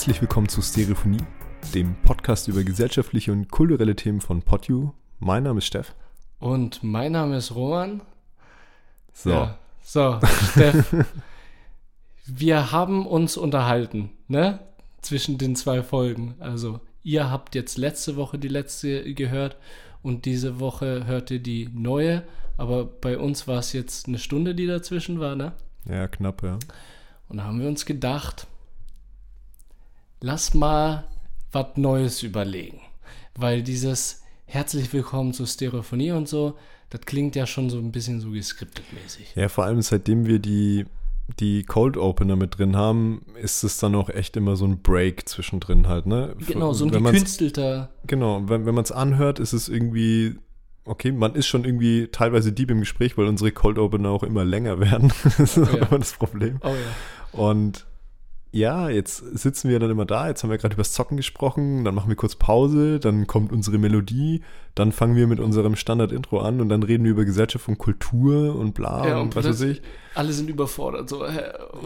Herzlich 0.00 0.22
willkommen 0.22 0.48
zu 0.48 0.62
Stereophonie, 0.62 1.20
dem 1.74 1.94
Podcast 1.94 2.48
über 2.48 2.64
gesellschaftliche 2.64 3.32
und 3.32 3.50
kulturelle 3.50 3.94
Themen 3.94 4.22
von 4.22 4.40
PodU. 4.40 4.92
Mein 5.18 5.42
Name 5.42 5.58
ist 5.58 5.66
Steff. 5.66 5.94
Und 6.38 6.82
mein 6.82 7.12
Name 7.12 7.36
ist 7.36 7.54
Roman. 7.54 8.00
So, 9.12 9.28
Ja. 9.28 9.58
So, 9.82 10.18
Steff. 10.52 10.94
wir 12.26 12.72
haben 12.72 13.06
uns 13.06 13.36
unterhalten, 13.36 14.08
ne? 14.26 14.60
Zwischen 15.02 15.36
den 15.36 15.54
zwei 15.54 15.82
Folgen. 15.82 16.34
Also, 16.38 16.80
ihr 17.02 17.30
habt 17.30 17.54
jetzt 17.54 17.76
letzte 17.76 18.16
Woche 18.16 18.38
die 18.38 18.48
letzte 18.48 19.12
gehört 19.12 19.58
und 20.00 20.24
diese 20.24 20.60
Woche 20.60 21.04
hört 21.04 21.30
ihr 21.30 21.40
die 21.40 21.68
neue. 21.74 22.22
Aber 22.56 22.86
bei 22.86 23.18
uns 23.18 23.46
war 23.46 23.58
es 23.58 23.74
jetzt 23.74 24.08
eine 24.08 24.16
Stunde, 24.18 24.54
die 24.54 24.66
dazwischen 24.66 25.20
war, 25.20 25.36
ne? 25.36 25.52
ja, 25.84 26.08
knapp, 26.08 26.42
ja. 26.42 26.58
Und 27.28 27.36
da 27.36 27.44
haben 27.44 27.60
wir 27.60 27.68
uns 27.68 27.84
gedacht, 27.84 28.46
lass 30.20 30.54
mal 30.54 31.04
was 31.52 31.76
Neues 31.76 32.22
überlegen. 32.22 32.80
Weil 33.34 33.62
dieses 33.62 34.22
herzlich 34.46 34.92
willkommen 34.92 35.32
zur 35.32 35.46
Stereophonie 35.46 36.12
und 36.12 36.28
so, 36.28 36.56
das 36.90 37.02
klingt 37.02 37.36
ja 37.36 37.46
schon 37.46 37.70
so 37.70 37.78
ein 37.78 37.92
bisschen 37.92 38.20
so 38.20 38.30
geskriptet 38.30 38.84
mäßig. 38.92 39.32
Ja, 39.34 39.48
vor 39.48 39.64
allem 39.64 39.80
seitdem 39.80 40.26
wir 40.26 40.40
die, 40.40 40.86
die 41.38 41.62
Cold 41.62 41.96
Opener 41.96 42.36
mit 42.36 42.58
drin 42.58 42.76
haben, 42.76 43.24
ist 43.40 43.62
es 43.62 43.78
dann 43.78 43.94
auch 43.94 44.08
echt 44.10 44.36
immer 44.36 44.56
so 44.56 44.66
ein 44.66 44.82
Break 44.82 45.28
zwischendrin 45.28 45.86
halt, 45.88 46.06
ne? 46.06 46.34
Genau, 46.46 46.72
so 46.72 46.84
ein 46.84 46.92
wenn 46.92 47.04
gekünstelter. 47.04 47.90
Genau, 48.06 48.42
wenn, 48.48 48.66
wenn 48.66 48.74
man 48.74 48.84
es 48.84 48.92
anhört, 48.92 49.38
ist 49.38 49.52
es 49.52 49.68
irgendwie, 49.68 50.34
okay, 50.84 51.12
man 51.12 51.34
ist 51.36 51.46
schon 51.46 51.64
irgendwie 51.64 52.08
teilweise 52.08 52.52
deep 52.52 52.70
im 52.72 52.80
Gespräch, 52.80 53.16
weil 53.16 53.26
unsere 53.26 53.52
Cold 53.52 53.78
Opener 53.78 54.10
auch 54.10 54.24
immer 54.24 54.44
länger 54.44 54.80
werden. 54.80 55.12
das 55.24 55.38
ist 55.56 55.58
auch 55.58 55.72
Ja. 55.72 55.86
immer 55.86 55.98
das 56.00 56.12
Problem. 56.14 56.58
Oh 56.62 56.68
ja. 56.68 57.38
Und 57.40 57.86
ja, 58.52 58.88
jetzt 58.88 59.18
sitzen 59.38 59.68
wir 59.70 59.78
dann 59.78 59.90
immer 59.90 60.04
da, 60.04 60.26
jetzt 60.28 60.42
haben 60.42 60.50
wir 60.50 60.58
gerade 60.58 60.74
über 60.74 60.80
das 60.80 60.92
Zocken 60.92 61.16
gesprochen, 61.16 61.84
dann 61.84 61.94
machen 61.94 62.08
wir 62.08 62.16
kurz 62.16 62.34
Pause, 62.34 62.98
dann 62.98 63.26
kommt 63.28 63.52
unsere 63.52 63.78
Melodie, 63.78 64.42
dann 64.74 64.90
fangen 64.90 65.14
wir 65.14 65.26
mit 65.28 65.38
unserem 65.38 65.76
Standard-Intro 65.76 66.40
an 66.40 66.60
und 66.60 66.68
dann 66.68 66.82
reden 66.82 67.04
wir 67.04 67.12
über 67.12 67.24
Gesellschaft 67.24 67.68
und 67.68 67.78
Kultur 67.78 68.56
und 68.56 68.74
bla 68.74 69.06
Ja, 69.06 69.16
und, 69.18 69.22
und 69.22 69.36
was 69.36 69.46
weiß 69.46 69.60
ich. 69.62 69.82
Alle 70.14 70.32
sind 70.32 70.50
überfordert. 70.50 71.08
So, 71.08 71.24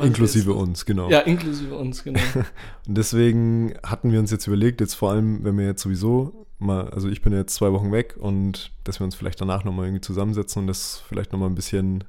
Inklusive 0.01 0.51
ist- 0.53 0.57
uns, 0.57 0.87
genau. 0.87 1.11
Ja, 1.11 1.21
inklusive 1.21 1.75
uns, 1.75 2.03
genau. 2.03 2.21
Und 2.87 2.97
deswegen 2.97 3.75
hatten 3.85 4.11
wir 4.13 4.19
uns 4.21 4.31
jetzt 4.31 4.47
überlegt, 4.47 4.81
jetzt 4.81 4.95
vor 4.95 5.11
allem, 5.11 5.45
wenn 5.45 5.59
wir 5.59 5.67
jetzt 5.67 5.83
sowieso 5.83 6.47
mal, 6.59 6.89
also 6.91 7.09
ich 7.09 7.21
bin 7.21 7.33
jetzt 7.35 7.55
zwei 7.55 7.73
Wochen 7.73 7.93
weg 7.93 8.17
und 8.19 8.71
dass 8.85 9.01
wir 9.01 9.05
uns 9.05 9.15
vielleicht 9.15 9.41
danach 9.41 9.65
nochmal 9.65 9.87
irgendwie 9.87 10.01
zusammensetzen 10.01 10.63
und 10.63 10.67
das 10.67 11.03
vielleicht 11.07 11.33
nochmal 11.33 11.51
ein 11.51 11.55
bisschen 11.55 12.05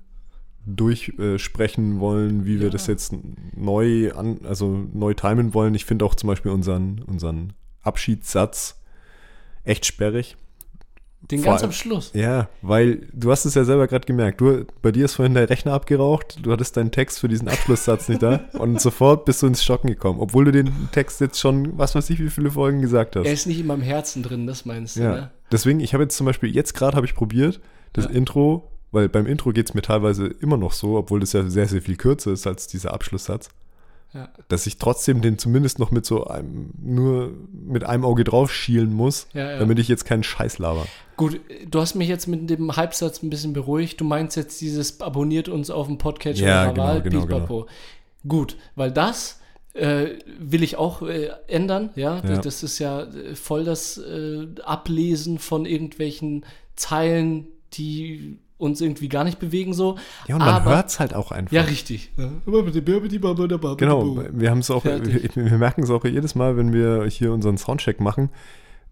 durchsprechen 0.66 2.00
wollen, 2.00 2.46
wie 2.46 2.60
wir 2.60 2.68
Ja. 2.68 2.72
das 2.72 2.88
jetzt 2.88 3.14
neu 3.56 4.12
an, 4.14 4.40
also 4.46 4.86
neu 4.94 5.14
timen 5.14 5.54
wollen. 5.54 5.76
Ich 5.76 5.86
finde 5.86 6.06
auch 6.06 6.16
zum 6.16 6.28
Beispiel 6.28 6.52
unseren, 6.52 7.02
unseren 7.08 7.54
Abschiedssatz 7.84 8.80
echt 9.64 9.86
sperrig. 9.86 10.36
Den 11.32 11.40
Vor 11.40 11.54
ganz 11.54 11.64
am 11.64 11.72
Schluss. 11.72 12.12
Ja, 12.14 12.50
weil 12.62 13.08
du 13.12 13.32
hast 13.32 13.46
es 13.46 13.56
ja 13.56 13.64
selber 13.64 13.88
gerade 13.88 14.06
gemerkt. 14.06 14.42
Du, 14.42 14.64
bei 14.84 14.92
dir 14.92 15.06
ist 15.06 15.16
vorhin 15.16 15.34
der 15.34 15.50
Rechner 15.50 15.74
abgeraucht, 15.74 16.38
du 16.44 16.52
hattest 16.52 16.78
deinen 16.78 16.92
Text 16.92 17.20
für 17.20 17.28
diesen 17.28 17.48
Abschlusssatz 17.48 18.10
nicht 18.10 18.22
da 18.22 18.42
und 18.54 18.80
sofort 18.80 19.26
bist 19.26 19.42
du 19.42 19.48
ins 19.48 19.64
Stocken 19.64 19.88
gekommen, 19.88 20.20
obwohl 20.20 20.46
du 20.46 20.52
den 20.52 20.72
Text 20.92 21.22
jetzt 21.22 21.40
schon, 21.40 21.80
was 21.80 21.96
weiß 21.96 22.12
ich, 22.12 22.20
wie 22.20 22.30
viele 22.30 22.52
Folgen 22.52 22.80
gesagt 22.82 23.16
hast. 23.16 23.26
Er 23.26 23.34
ist 23.34 23.48
nicht 23.48 23.60
in 23.60 23.66
meinem 23.66 23.82
Herzen 23.82 24.22
drin, 24.22 24.46
das 24.46 24.66
meinst 24.66 24.98
du, 24.98 25.02
Ja, 25.02 25.12
ne? 25.16 25.32
deswegen, 25.52 25.80
ich 25.80 25.96
habe 25.96 26.04
jetzt 26.04 26.16
zum 26.16 26.28
Beispiel, 26.28 26.54
jetzt 26.54 26.76
gerade 26.76 26.96
habe 26.96 27.08
ich 27.08 27.16
probiert, 27.16 27.60
das 27.94 28.06
Ja. 28.06 28.12
Intro, 28.12 28.70
weil 28.96 29.08
beim 29.10 29.28
Intro 29.28 29.52
geht 29.52 29.70
es 29.70 29.74
mir 29.76 29.84
teilweise 29.84 30.26
immer 30.26 30.58
noch 30.58 30.72
so, 30.74 30.98
obwohl 30.98 31.20
das 31.20 31.34
ja 31.34 31.48
sehr, 31.48 31.68
sehr 31.68 31.82
viel 31.84 31.96
kürzer 31.98 32.32
ist 32.32 32.48
als 32.48 32.66
dieser 32.68 32.94
Abschlusssatz, 32.94 33.50
Ja. 34.14 34.30
dass 34.48 34.66
ich 34.66 34.78
trotzdem 34.78 35.22
den 35.22 35.38
zumindest 35.38 35.78
noch 35.78 35.92
mit 35.92 36.06
so 36.06 36.26
einem, 36.26 36.72
nur 36.82 37.32
mit 37.52 37.84
einem 37.84 38.04
Auge 38.06 38.24
drauf 38.24 38.52
schielen 38.52 38.94
muss, 38.94 39.28
Ja, 39.34 39.52
ja. 39.52 39.60
damit 39.60 39.78
ich 39.78 39.88
jetzt 39.88 40.06
keinen 40.06 40.24
Scheiß 40.24 40.58
laber. 40.58 40.86
Gut, 41.18 41.40
du 41.70 41.80
hast 41.80 41.96
mich 41.96 42.08
jetzt 42.08 42.28
mit 42.28 42.50
dem 42.50 42.76
Halbsatz 42.76 43.22
ein 43.22 43.30
bisschen 43.30 43.54
beruhigt. 43.54 44.00
Du 44.02 44.06
meinst 44.06 44.36
jetzt 44.38 44.60
dieses 44.62 45.00
abonniert 45.02 45.48
uns 45.50 45.70
auf 45.70 45.88
dem 45.88 45.98
Podcatcher 45.98 46.46
Ja, 46.48 46.72
genau, 46.72 46.84
Wahl, 46.84 47.02
genau, 47.02 47.22
pipapo. 47.26 47.68
Gut, 48.28 48.58
weil 48.76 48.92
das 48.92 49.40
äh, 49.74 50.16
will 50.40 50.64
ich 50.64 50.78
auch 50.78 51.02
äh, 51.02 51.30
ändern, 51.48 51.90
ja? 51.96 52.22
Ja. 52.24 52.38
Das 52.38 52.64
ist 52.64 52.80
ja 52.80 53.04
äh, 53.04 53.36
voll 53.36 53.66
das 53.66 53.98
äh, 53.98 54.48
Ablesen 54.64 55.38
von 55.40 55.66
irgendwelchen 55.66 56.46
Zeilen, 56.78 57.48
die 57.74 58.40
uns 58.58 58.80
irgendwie 58.82 59.10
gar 59.10 59.24
nicht 59.24 59.40
bewegen 59.40 59.74
so. 59.74 59.98
Ja, 60.28 60.36
und 60.36 60.40
man 60.40 60.50
Aber- 60.56 60.72
hört 60.72 60.90
es 60.90 61.00
halt 61.00 61.14
auch 61.14 61.32
einfach. 61.32 61.52
Ja, 61.52 61.62
richtig. 61.64 62.12
Genau, 63.78 64.02
wir 64.32 64.50
haben 64.50 64.60
es 64.60 64.72
auch, 64.72 64.86
wir, 64.86 65.02
wir 65.04 65.58
merken 65.58 65.84
es 65.84 65.90
auch 65.90 66.06
jedes 66.06 66.36
Mal, 66.36 66.56
wenn 66.58 66.72
wir 66.74 67.06
hier 67.06 67.34
unseren 67.34 67.58
Soundcheck 67.58 68.00
machen. 68.00 68.30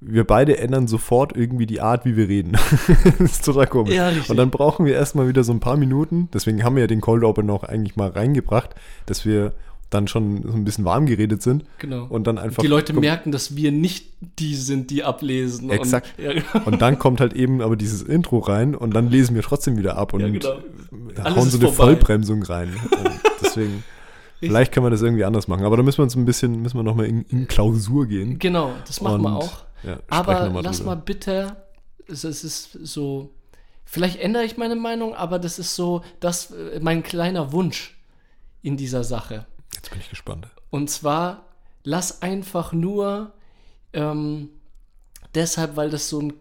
Wir 0.05 0.25
beide 0.25 0.57
ändern 0.57 0.87
sofort 0.87 1.33
irgendwie 1.33 1.65
die 1.65 1.79
Art, 1.79 2.03
wie 2.03 2.17
wir 2.17 2.27
reden. 2.27 2.51
das 3.19 3.31
ist 3.31 3.45
total 3.45 3.67
komisch. 3.67 3.93
Ja, 3.93 4.09
richtig. 4.09 4.29
Und 4.29 4.35
dann 4.35 4.49
brauchen 4.49 4.85
wir 4.85 4.95
erstmal 4.95 5.29
wieder 5.29 5.45
so 5.45 5.53
ein 5.53 5.61
paar 5.61 5.77
Minuten. 5.77 6.27
Deswegen 6.33 6.61
haben 6.65 6.75
wir 6.75 6.81
ja 6.81 6.87
den 6.87 6.99
Cold 6.99 7.23
Open 7.23 7.49
auch 7.49 7.63
eigentlich 7.63 7.95
mal 7.95 8.09
reingebracht, 8.09 8.71
dass 9.05 9.25
wir 9.25 9.53
dann 9.93 10.07
schon 10.07 10.43
so 10.43 10.53
ein 10.53 10.63
bisschen 10.63 10.85
warm 10.85 11.05
geredet 11.05 11.41
sind. 11.41 11.65
Genau. 11.79 12.05
Und 12.05 12.25
dann 12.27 12.37
einfach. 12.37 12.61
die 12.61 12.67
Leute 12.67 12.93
merken, 12.93 13.31
dass 13.31 13.55
wir 13.55 13.71
nicht 13.71 14.13
die 14.39 14.55
sind, 14.55 14.89
die 14.89 15.03
ablesen. 15.03 15.69
Exakt. 15.69 16.13
Und, 16.17 16.23
ja, 16.23 16.33
genau. 16.33 16.65
Und 16.65 16.81
dann 16.81 16.99
kommt 16.99 17.19
halt 17.19 17.33
eben 17.33 17.61
aber 17.61 17.75
dieses 17.75 18.01
Intro 18.01 18.39
rein 18.39 18.75
und 18.75 18.93
dann 18.93 19.09
lesen 19.09 19.35
wir 19.35 19.43
trotzdem 19.43 19.77
wieder 19.77 19.97
ab 19.97 20.13
und 20.13 20.21
Ja, 20.21 20.27
genau. 20.29 20.55
Hauen 21.23 21.49
so 21.49 21.57
eine 21.57 21.67
vorbei. 21.67 21.75
Vollbremsung 21.95 22.43
rein. 22.43 22.69
Und 22.91 23.19
deswegen, 23.41 23.83
vielleicht 24.39 24.71
können 24.71 24.85
wir 24.85 24.89
das 24.89 25.01
irgendwie 25.01 25.25
anders 25.25 25.47
machen. 25.47 25.63
Aber 25.65 25.77
da 25.77 25.83
müssen 25.83 25.99
wir 25.99 26.03
uns 26.03 26.15
ein 26.15 26.25
bisschen, 26.25 26.61
müssen 26.61 26.77
wir 26.77 26.83
nochmal 26.83 27.05
in, 27.05 27.21
in 27.23 27.47
Klausur 27.47 28.07
gehen. 28.07 28.39
genau, 28.39 28.73
das 28.87 29.01
machen 29.01 29.21
wir 29.21 29.29
Und, 29.29 29.35
auch. 29.35 29.63
Ja, 29.83 29.99
Aber 30.09 30.49
noch 30.49 30.63
lass 30.63 30.77
drüber. 30.77 30.95
mal 30.95 31.01
bitte, 31.01 31.57
es, 32.07 32.23
es 32.23 32.43
ist 32.43 32.71
so, 32.83 33.31
vielleicht 33.85 34.19
ändere 34.19 34.43
ich 34.45 34.57
meine 34.57 34.75
Meinung, 34.75 35.13
aber 35.13 35.39
das 35.39 35.59
ist 35.59 35.75
so, 35.75 36.03
das 36.19 36.51
äh, 36.51 36.79
mein 36.81 37.03
kleiner 37.03 37.51
Wunsch 37.51 37.97
in 38.61 38.77
dieser 38.77 39.03
Sache. 39.03 39.45
Jetzt 39.75 39.89
bin 39.91 39.99
ich 39.99 40.09
gespannt. 40.09 40.47
Und 40.69 40.89
zwar, 40.89 41.45
lass 41.83 42.21
einfach 42.21 42.73
nur 42.73 43.31
ähm, 43.93 44.49
deshalb, 45.35 45.75
weil 45.75 45.89
das 45.89 46.09
so 46.09 46.21
ein, 46.21 46.33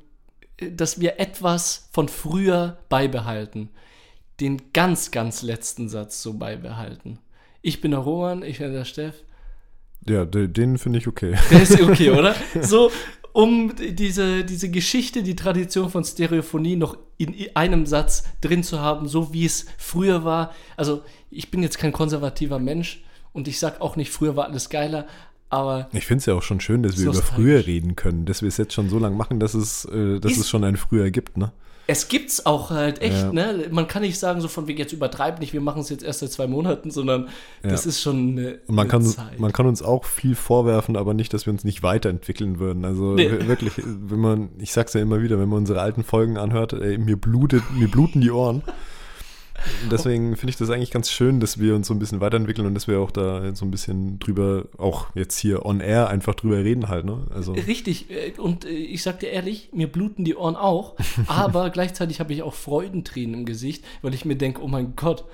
dass 0.71 1.01
wir 1.01 1.19
etwas 1.21 1.89
von 1.93 2.09
früher 2.09 2.79
beibehalten. 2.89 3.69
Den 4.41 4.73
ganz, 4.73 5.11
ganz 5.11 5.43
letzten 5.43 5.89
Satz 5.89 6.23
so 6.23 6.35
beibehalten. 6.35 7.19
Ich 7.61 7.81
bin 7.81 7.91
der 7.93 8.01
Roman, 8.01 8.43
ich 8.43 8.59
bin 8.59 8.73
der 8.73 8.85
Steff. 8.85 9.15
Ja, 10.09 10.25
de- 10.25 10.49
den 10.49 10.79
finde 10.79 10.99
ich 10.99 11.07
okay. 11.07 11.37
Der 11.51 11.62
ist 11.62 11.81
okay, 11.81 12.11
oder? 12.11 12.35
So, 12.61 12.91
um 13.33 13.75
diese, 13.77 14.45
diese 14.45 14.69
Geschichte, 14.71 15.23
die 15.23 15.37
Tradition 15.37 15.91
von 15.91 16.05
Stereophonie 16.05 16.77
noch 16.77 16.97
in 17.19 17.35
einem 17.55 17.87
Satz 17.87 18.25
drin 18.41 18.65
zu 18.65 18.81
haben, 18.81 19.07
so 19.07 19.33
wie 19.33 19.45
es 19.45 19.67
früher 19.79 20.25
war. 20.25 20.53
Also, 20.77 21.03
ich 21.31 21.51
bin 21.51 21.62
jetzt 21.62 21.79
kein 21.79 21.93
konservativer 21.93 22.59
Mensch 22.59 23.05
und 23.33 23.49
ich 23.49 23.59
sag 23.59 23.81
auch 23.81 23.97
nicht, 23.97 24.11
früher 24.11 24.37
war 24.37 24.47
alles 24.47 24.69
geiler, 24.71 25.07
aber 25.51 25.89
Ich 25.93 26.07
finde 26.07 26.21
es 26.21 26.27
ja 26.27 26.35
auch 26.35 26.43
schon 26.43 26.61
schön, 26.61 26.83
dass 26.83 26.97
wir 26.99 27.05
über 27.11 27.15
früher 27.23 27.67
reden 27.67 27.95
können, 27.97 28.25
dass 28.25 28.41
wir 28.43 28.49
es 28.49 28.57
jetzt 28.57 28.73
schon 28.73 28.89
so 28.89 28.99
lange 28.99 29.17
machen, 29.17 29.39
dass 29.41 29.55
es, 29.55 29.85
äh, 29.87 30.19
dass 30.19 30.33
Ist- 30.33 30.39
es 30.39 30.49
schon 30.51 30.65
ein 30.65 30.77
früher 30.77 31.11
gibt, 31.11 31.37
ne? 31.37 31.53
es 31.89 32.07
gibt's 32.09 32.47
auch 32.47 32.71
halt 32.71 33.03
echt, 33.03 33.21
Ja. 33.23 33.33
ne? 33.33 33.67
Man 33.73 33.89
kann 33.89 34.03
nicht 34.03 34.17
sagen, 34.19 34.41
so 34.41 34.47
von 34.47 34.67
wegen 34.69 34.79
jetzt 34.79 34.93
übertreibt 34.93 35.41
nicht, 35.41 35.53
wir 35.53 35.61
machen 35.61 35.83
es 35.83 35.91
jetzt 35.91 36.05
erst 36.05 36.21
seit 36.21 36.31
zwei 36.31 36.47
Monaten, 36.47 36.91
sondern 36.93 37.29
das 37.62 37.85
Ja. 37.85 37.89
ist 37.91 38.01
schon 38.01 38.39
eine, 38.39 38.61
Und 38.69 38.77
man 38.77 38.85
eine 38.85 38.89
kann, 38.89 39.03
Zeit. 39.05 39.39
man 39.41 39.53
kann 39.53 39.67
uns 39.67 39.83
auch 39.83 40.05
viel 40.05 40.37
vorwerfen, 40.37 40.97
aber 40.97 41.12
nicht, 41.12 41.35
dass 41.35 41.45
wir 41.45 41.53
uns 41.53 41.65
nicht 41.65 41.83
weiterentwickeln 41.83 42.61
würden. 42.61 42.85
Also 42.85 43.15
Nee. 43.15 43.31
wir- 43.33 43.49
wirklich, 43.49 43.73
wenn 43.85 44.21
man, 44.21 44.51
ich 44.59 44.73
sag's 44.73 44.95
ja 44.95 45.01
immer 45.03 45.21
wieder, 45.23 45.39
wenn 45.41 45.49
man 45.49 45.59
unsere 45.59 45.81
alten 45.83 46.05
Folgen 46.05 46.39
anhört, 46.39 46.73
ey, 46.73 46.99
mir 46.99 47.17
blutet, 47.17 47.65
mir 47.73 47.89
bluten 47.89 48.21
die 48.21 48.31
Ohren. 48.31 48.62
Deswegen 49.90 50.37
finde 50.37 50.50
ich 50.50 50.57
das 50.57 50.71
eigentlich 50.71 50.90
ganz 50.90 51.11
schön, 51.11 51.40
dass 51.40 51.59
wir 51.59 51.75
uns 51.75 51.87
so 51.87 51.95
ein 51.95 51.99
bisschen 51.99 52.21
weiterentwickeln 52.21 52.66
und 52.66 52.75
dass 52.75 52.88
wir 52.88 53.00
auch 53.00 53.11
da 53.11 53.54
so 53.54 53.64
ein 53.64 53.71
bisschen 53.71 54.19
drüber, 54.19 54.66
auch 54.78 55.07
jetzt 55.14 55.38
hier 55.38 55.64
on 55.64 55.81
air 55.81 56.09
einfach 56.09 56.35
drüber 56.35 56.59
reden 56.59 56.88
halt, 56.88 57.04
ne? 57.04 57.26
Also 57.35 57.52
Richtig, 57.52 58.11
äh, 58.11 58.33
und 58.38 58.64
äh, 58.64 58.71
ich 58.71 59.02
sag 59.02 59.21
dir 59.21 59.31
ehrlich, 59.31 59.71
mir 59.73 59.90
bluten 59.90 60.25
die 60.25 60.37
Ohren 60.37 60.57
auch, 60.57 60.97
aber 61.26 61.71
gleichzeitig 61.71 62.21
habe 62.21 62.33
ich 62.33 62.42
auch 62.42 62.54
Freudentränen 62.54 63.35
im 63.40 63.45
Gesicht, 63.45 63.85
weil 64.02 64.14
ich 64.14 64.25
mir 64.25 64.37
denke, 64.37 64.62
oh 64.62 64.69
mein 64.69 64.97
Gott, 64.97 65.25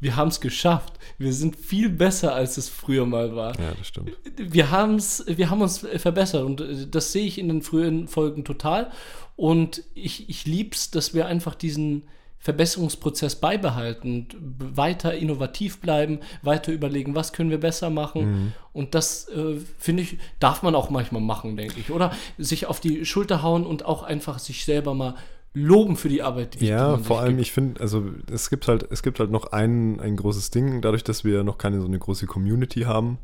wir 0.00 0.16
haben 0.16 0.28
es 0.28 0.40
geschafft. 0.40 0.98
Wir 1.16 1.32
sind 1.32 1.56
viel 1.56 1.88
besser, 1.88 2.34
als 2.34 2.58
es 2.58 2.68
früher 2.68 3.06
mal 3.06 3.34
war. 3.34 3.58
ja, 3.58 3.72
das 3.76 3.88
stimmt. 3.88 4.12
Wir, 4.36 4.70
haben's, 4.70 5.24
wir 5.26 5.48
haben 5.48 5.62
uns 5.62 5.78
verbessert 5.78 6.44
und 6.44 6.60
äh, 6.60 6.86
das 6.90 7.12
sehe 7.12 7.26
ich 7.26 7.38
in 7.38 7.48
den 7.48 7.62
frühen 7.62 8.06
Folgen 8.06 8.44
total. 8.44 8.90
Und 9.36 9.82
ich, 9.94 10.28
ich 10.28 10.46
lieb's, 10.46 10.90
dass 10.90 11.14
wir 11.14 11.26
einfach 11.26 11.54
diesen 11.54 12.02
Verbesserungsprozess 12.44 13.36
beibehalten 13.36 14.28
weiter 14.74 15.14
innovativ 15.14 15.80
bleiben, 15.80 16.20
weiter 16.42 16.72
überlegen, 16.72 17.14
was 17.14 17.32
können 17.32 17.48
wir 17.48 17.58
besser 17.58 17.88
machen. 17.88 18.52
Und 18.74 18.94
das, 18.94 19.28
äh, 19.30 19.56
finde 19.78 20.02
ich, 20.02 20.18
darf 20.40 20.62
man 20.62 20.74
auch 20.74 20.90
manchmal 20.90 21.22
machen, 21.22 21.56
denke 21.56 21.80
ich. 21.80 21.90
Oder 21.90 22.12
sich 22.36 22.66
auf 22.66 22.80
die 22.80 23.06
Schulter 23.06 23.42
hauen 23.42 23.64
und 23.64 23.86
auch 23.86 24.02
einfach 24.02 24.38
sich 24.38 24.66
selber 24.66 24.92
mal 24.92 25.14
loben 25.54 25.96
für 25.96 26.10
die 26.10 26.20
Arbeit, 26.20 26.60
die 26.60 26.66
Ja, 26.66 26.98
vor 26.98 27.20
allem, 27.20 27.36
gibt. 27.36 27.42
ich 27.42 27.52
finde, 27.52 27.80
also 27.80 28.04
es 28.30 28.50
gibt 28.50 28.68
halt, 28.68 28.88
es 28.90 29.02
gibt 29.02 29.20
halt 29.20 29.30
noch 29.30 29.46
ein, 29.52 29.98
ein 30.00 30.16
großes 30.16 30.50
Ding, 30.50 30.82
dadurch, 30.82 31.04
dass 31.04 31.24
wir 31.24 31.44
noch 31.44 31.56
keine 31.56 31.80
so 31.80 31.86
eine 31.86 31.98
große 31.98 32.26
Community 32.26 32.82
haben, 32.82 33.16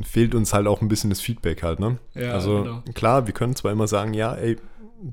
fehlt 0.00 0.34
uns 0.34 0.52
halt 0.52 0.66
auch 0.66 0.80
ein 0.80 0.88
bisschen 0.88 1.10
das 1.10 1.20
Feedback 1.20 1.62
halt, 1.62 1.78
ne? 1.78 1.98
Ja, 2.14 2.32
also 2.32 2.62
genau. 2.62 2.82
klar, 2.94 3.26
wir 3.26 3.34
können 3.34 3.54
zwar 3.54 3.70
immer 3.70 3.86
sagen, 3.86 4.14
ja, 4.14 4.34
ey, 4.34 4.56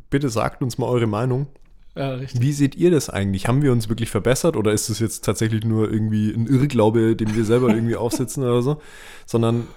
bitte 0.10 0.30
sagt 0.30 0.64
uns 0.64 0.80
mal 0.80 0.88
eure 0.88 1.08
Meinung. 1.08 1.48
Ja. 1.96 2.20
Wie 2.34 2.52
seht 2.52 2.76
ihr 2.76 2.92
das 2.92 3.10
eigentlich? 3.10 3.48
Haben 3.48 3.62
wir 3.62 3.72
uns 3.72 3.88
wirklich 3.88 4.10
verbessert 4.10 4.58
oder 4.58 4.74
ist 4.74 4.90
es 4.90 5.00
jetzt 5.00 5.24
tatsächlich 5.24 5.64
nur 5.64 5.90
irgendwie 5.92 6.30
ein 6.34 6.46
Irrglaube, 6.48 7.16
den 7.16 7.36
wir 7.36 7.46
selber 7.46 7.70
irgendwie 7.74 7.96
aufsetzen 7.96 8.44
oder 8.44 8.62
so? 8.62 8.82
Sondern, 9.26 9.68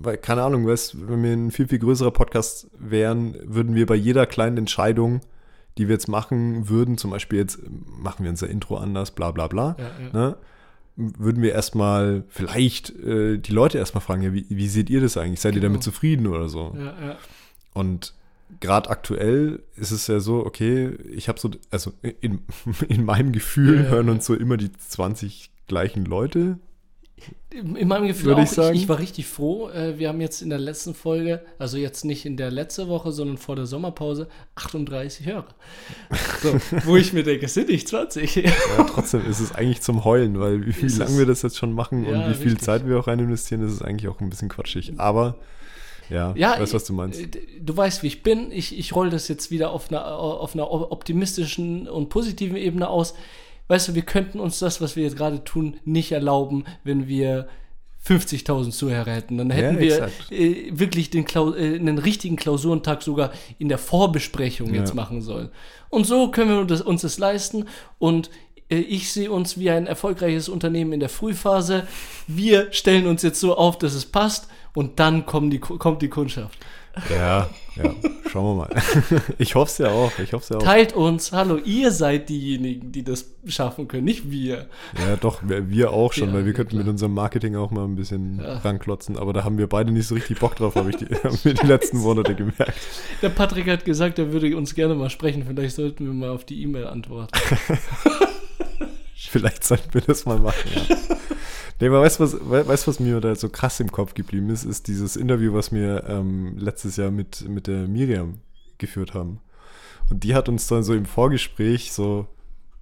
weil, 0.00 0.16
keine 0.16 0.42
Ahnung, 0.44 0.66
weißt, 0.66 1.08
wenn 1.08 1.22
wir 1.24 1.32
ein 1.32 1.50
viel, 1.50 1.66
viel 1.68 1.80
größerer 1.80 2.12
Podcast 2.12 2.68
wären, 2.78 3.36
würden 3.42 3.74
wir 3.74 3.86
bei 3.86 3.96
jeder 3.96 4.26
kleinen 4.26 4.58
Entscheidung, 4.58 5.20
die 5.76 5.88
wir 5.88 5.94
jetzt 5.94 6.06
machen 6.08 6.68
würden, 6.68 6.98
zum 6.98 7.10
Beispiel 7.10 7.40
jetzt 7.40 7.58
machen 8.00 8.22
wir 8.22 8.30
unser 8.30 8.48
Intro 8.48 8.76
anders, 8.76 9.10
bla 9.10 9.32
bla 9.32 9.48
bla, 9.48 9.76
Ja, 9.78 9.84
ja. 10.06 10.12
Ne? 10.12 10.36
würden 10.96 11.42
wir 11.42 11.50
erstmal 11.50 12.22
vielleicht 12.28 12.90
äh, 13.00 13.36
die 13.38 13.50
Leute 13.50 13.78
erstmal 13.78 14.00
fragen, 14.00 14.22
ja, 14.22 14.32
wie, 14.32 14.46
wie 14.48 14.68
seht 14.68 14.88
ihr 14.88 15.00
das 15.00 15.16
eigentlich? 15.16 15.40
Seid 15.40 15.54
ihr 15.56 15.60
Genau. 15.60 15.70
damit 15.72 15.82
zufrieden 15.82 16.28
oder 16.28 16.48
so? 16.48 16.72
Ja, 16.78 16.84
ja. 17.04 17.16
Und 17.72 18.14
gerade 18.60 18.90
aktuell 18.90 19.62
ist 19.76 19.90
es 19.90 20.06
ja 20.06 20.20
so, 20.20 20.44
okay, 20.44 20.96
ich 21.10 21.28
habe 21.28 21.38
so, 21.38 21.50
also 21.70 21.92
in, 22.20 22.40
in 22.88 23.04
meinem 23.04 23.32
Gefühl 23.32 23.84
ja, 23.84 23.90
hören 23.90 24.08
uns 24.08 24.26
so 24.26 24.34
immer 24.34 24.56
die 24.56 24.72
20 24.72 25.50
gleichen 25.66 26.04
Leute. 26.04 26.58
In 27.50 27.86
meinem 27.86 28.08
Gefühl 28.08 28.26
Würde 28.26 28.40
auch, 28.40 28.44
ich 28.44 28.50
ich, 28.50 28.56
sagen. 28.56 28.76
ich, 28.76 28.88
war 28.88 28.98
richtig 28.98 29.26
froh. 29.26 29.70
Äh, 29.70 29.98
wir 29.98 30.08
haben 30.08 30.20
jetzt 30.20 30.42
in 30.42 30.50
der 30.50 30.58
letzten 30.58 30.92
Folge, 30.92 31.40
also 31.58 31.78
jetzt 31.78 32.04
nicht 32.04 32.26
in 32.26 32.36
der 32.36 32.50
letzten 32.50 32.88
Woche, 32.88 33.12
sondern 33.12 33.38
vor 33.38 33.54
der 33.54 33.66
Sommerpause, 33.66 34.28
38 34.56 35.24
Hörer. 35.24 35.46
So, 36.42 36.54
wo 36.84 36.96
ich 36.96 37.12
mir 37.12 37.22
denke, 37.22 37.46
es 37.46 37.54
sind 37.54 37.68
nicht 37.68 37.86
20. 37.86 38.34
Ja, 38.34 38.52
trotzdem 38.88 39.24
ist 39.26 39.38
es 39.38 39.52
eigentlich 39.52 39.82
zum 39.82 40.04
Heulen, 40.04 40.40
weil 40.40 40.66
wie, 40.66 40.88
lange 40.88 41.16
wir 41.16 41.26
das 41.26 41.42
jetzt 41.42 41.56
schon 41.56 41.72
machen 41.72 42.04
Ja, 42.04 42.24
und 42.24 42.30
wie 42.30 42.34
viel 42.34 42.48
richtig. 42.48 42.62
Zeit 42.62 42.88
wir 42.88 42.98
auch 42.98 43.06
rein 43.06 43.20
investieren, 43.20 43.62
ist 43.62 43.72
es 43.72 43.82
eigentlich 43.82 44.08
auch 44.08 44.20
ein 44.20 44.28
bisschen 44.28 44.48
quatschig. 44.48 44.94
Aber 44.98 45.36
ja, 46.10 46.32
Ja, 46.36 46.58
weißt 46.60 46.74
was 46.74 46.84
du 46.84 46.92
meinst. 46.92 47.20
Du 47.60 47.76
weißt, 47.76 48.02
wie 48.02 48.08
ich 48.08 48.22
bin. 48.22 48.50
Ich, 48.52 48.78
ich 48.78 48.94
roll 48.94 49.10
das 49.10 49.28
jetzt 49.28 49.50
wieder 49.50 49.70
auf 49.70 49.90
einer, 49.90 50.06
auf 50.18 50.54
einer 50.54 50.70
optimistischen 50.70 51.88
und 51.88 52.08
positiven 52.08 52.56
Ebene 52.56 52.88
aus. 52.88 53.14
Weißt 53.68 53.88
du, 53.88 53.94
wir 53.94 54.02
könnten 54.02 54.40
uns 54.40 54.58
das, 54.58 54.80
was 54.80 54.94
wir 54.96 55.04
jetzt 55.04 55.16
gerade 55.16 55.42
tun, 55.44 55.78
nicht 55.84 56.12
erlauben, 56.12 56.64
wenn 56.84 57.08
wir 57.08 57.48
50.000 58.06 58.70
Zuhörer 58.72 59.10
hätten. 59.12 59.38
Dann 59.38 59.50
hätten 59.50 59.82
Ja, 59.82 60.08
wir 60.30 60.38
äh, 60.38 60.70
wirklich 60.78 61.08
den 61.10 61.24
Klau 61.24 61.54
äh, 61.54 61.76
einen 61.76 61.98
richtigen 61.98 62.36
Klausurentag 62.36 63.02
sogar 63.02 63.32
in 63.58 63.68
der 63.70 63.78
Vorbesprechung 63.78 64.74
Ja. 64.74 64.80
jetzt 64.80 64.94
machen 64.94 65.22
sollen. 65.22 65.48
Und 65.88 66.06
so 66.06 66.30
können 66.30 66.50
wir 66.50 66.64
das, 66.66 66.82
uns 66.82 67.00
das 67.02 67.18
leisten. 67.18 67.64
Und 67.98 68.28
äh, 68.68 68.76
ich 68.76 69.10
sehe 69.10 69.30
uns 69.30 69.58
wie 69.58 69.70
ein 69.70 69.86
erfolgreiches 69.86 70.50
Unternehmen 70.50 70.92
in 70.92 71.00
der 71.00 71.08
Frühphase. 71.08 71.86
Wir 72.26 72.70
stellen 72.72 73.06
uns 73.06 73.22
jetzt 73.22 73.40
so 73.40 73.56
auf, 73.56 73.78
dass 73.78 73.94
es 73.94 74.04
passt 74.04 74.48
und 74.74 74.98
dann 75.00 75.24
kommen 75.26 75.50
die, 75.50 75.58
kommt 75.58 76.02
die 76.02 76.08
Kundschaft. 76.08 76.58
Ja, 77.10 77.48
ja, 77.74 77.92
schauen 78.30 78.56
wir 78.56 78.66
mal. 78.68 78.82
Ich 79.38 79.56
hoffe 79.56 79.68
es 79.68 79.78
ja 79.78 79.88
auch. 79.90 80.12
Ich 80.20 80.32
hoffe 80.32 80.54
ja 80.54 80.60
auch. 80.60 80.62
Teilt 80.62 80.92
uns, 80.92 81.32
hallo, 81.32 81.56
ihr 81.56 81.90
seid 81.90 82.28
diejenigen, 82.28 82.92
die 82.92 83.02
das 83.02 83.32
schaffen 83.48 83.88
können, 83.88 84.04
nicht 84.04 84.30
wir. 84.30 84.68
Ja, 85.04 85.16
doch, 85.20 85.40
wir, 85.42 85.68
wir 85.70 85.90
auch 85.92 86.12
schon, 86.12 86.28
Ja, 86.28 86.34
weil 86.34 86.44
wir 86.44 86.52
ja, 86.52 86.56
könnten 86.56 86.70
klar. 86.70 86.84
mit 86.84 86.88
unserem 86.92 87.14
Marketing 87.14 87.56
auch 87.56 87.72
mal 87.72 87.84
ein 87.84 87.96
bisschen 87.96 88.38
Ja. 88.40 88.58
ranklotzen, 88.58 89.18
aber 89.18 89.32
da 89.32 89.42
haben 89.42 89.58
wir 89.58 89.66
beide 89.68 89.90
nicht 89.90 90.06
so 90.06 90.14
richtig 90.14 90.38
Bock 90.38 90.54
drauf, 90.54 90.76
habe 90.76 90.90
ich 90.90 90.96
die, 90.96 91.06
haben 91.24 91.36
wir 91.42 91.54
die 91.54 91.66
letzten 91.66 91.98
Monate 92.02 92.36
gemerkt. 92.36 92.74
Der 93.22 93.30
Patrick 93.30 93.66
hat 93.68 93.84
gesagt, 93.84 94.20
er 94.20 94.32
würde 94.32 94.56
uns 94.56 94.76
gerne 94.76 94.94
mal 94.94 95.10
sprechen. 95.10 95.44
Vielleicht 95.44 95.74
sollten 95.74 96.06
wir 96.06 96.12
mal 96.12 96.30
auf 96.30 96.44
die 96.44 96.62
E-Mail 96.62 96.86
antworten. 96.86 97.32
Vielleicht 99.34 99.64
sollten 99.64 99.92
wir 99.92 100.00
das 100.00 100.26
mal 100.26 100.38
machen, 100.38 100.70
ja. 100.72 100.96
Nee, 101.80 101.88
aber 101.88 102.02
weißt 102.02 102.20
du, 102.20 102.24
was, 102.24 102.68
weißt, 102.68 102.86
was 102.86 103.00
mir 103.00 103.20
da 103.20 103.34
so 103.34 103.48
krass 103.48 103.80
im 103.80 103.90
Kopf 103.90 104.14
geblieben 104.14 104.48
ist, 104.48 104.62
ist 104.62 104.86
dieses 104.86 105.16
Interview, 105.16 105.52
was 105.54 105.72
wir 105.72 106.04
ähm, 106.08 106.56
letztes 106.56 106.96
Jahr 106.96 107.10
mit, 107.10 107.48
mit 107.48 107.66
der 107.66 107.88
Miriam 107.88 108.38
geführt 108.78 109.12
haben. 109.12 109.40
Und 110.08 110.22
die 110.22 110.36
hat 110.36 110.48
uns 110.48 110.68
dann 110.68 110.84
so 110.84 110.94
im 110.94 111.04
Vorgespräch 111.04 111.92
so, 111.92 112.28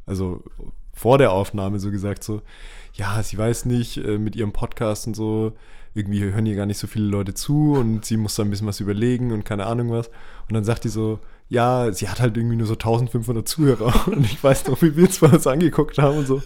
also 0.04 0.44
vor 0.92 1.16
der 1.16 1.32
Aufnahme 1.32 1.78
so 1.78 1.90
gesagt, 1.90 2.22
so, 2.22 2.42
ja, 2.92 3.22
sie 3.22 3.38
weiß 3.38 3.64
nicht, 3.64 3.96
äh, 3.96 4.18
mit 4.18 4.36
ihrem 4.36 4.52
Podcast 4.52 5.06
und 5.06 5.14
so, 5.14 5.54
irgendwie 5.94 6.22
hören 6.22 6.44
hier 6.44 6.56
gar 6.56 6.66
nicht 6.66 6.78
so 6.78 6.86
viele 6.86 7.06
Leute 7.06 7.32
zu 7.32 7.72
und 7.72 8.04
sie 8.04 8.18
muss 8.18 8.34
da 8.34 8.42
ein 8.42 8.50
bisschen 8.50 8.66
was 8.66 8.80
überlegen 8.80 9.32
und 9.32 9.46
keine 9.46 9.64
Ahnung 9.64 9.90
was. 9.90 10.08
Und 10.08 10.52
dann 10.52 10.64
sagt 10.64 10.84
die 10.84 10.90
so, 10.90 11.18
ja, 11.52 11.92
sie 11.92 12.08
hat 12.08 12.18
halt 12.18 12.38
irgendwie 12.38 12.56
nur 12.56 12.66
so 12.66 12.72
1500 12.72 13.46
Zuhörer. 13.46 14.06
Und 14.08 14.24
ich 14.24 14.42
weiß 14.42 14.68
noch, 14.68 14.80
wie 14.80 14.96
wir 14.96 15.10
zwei 15.10 15.28
uns 15.28 15.46
angeguckt 15.46 15.98
haben 15.98 16.16
und 16.18 16.26
so, 16.26 16.42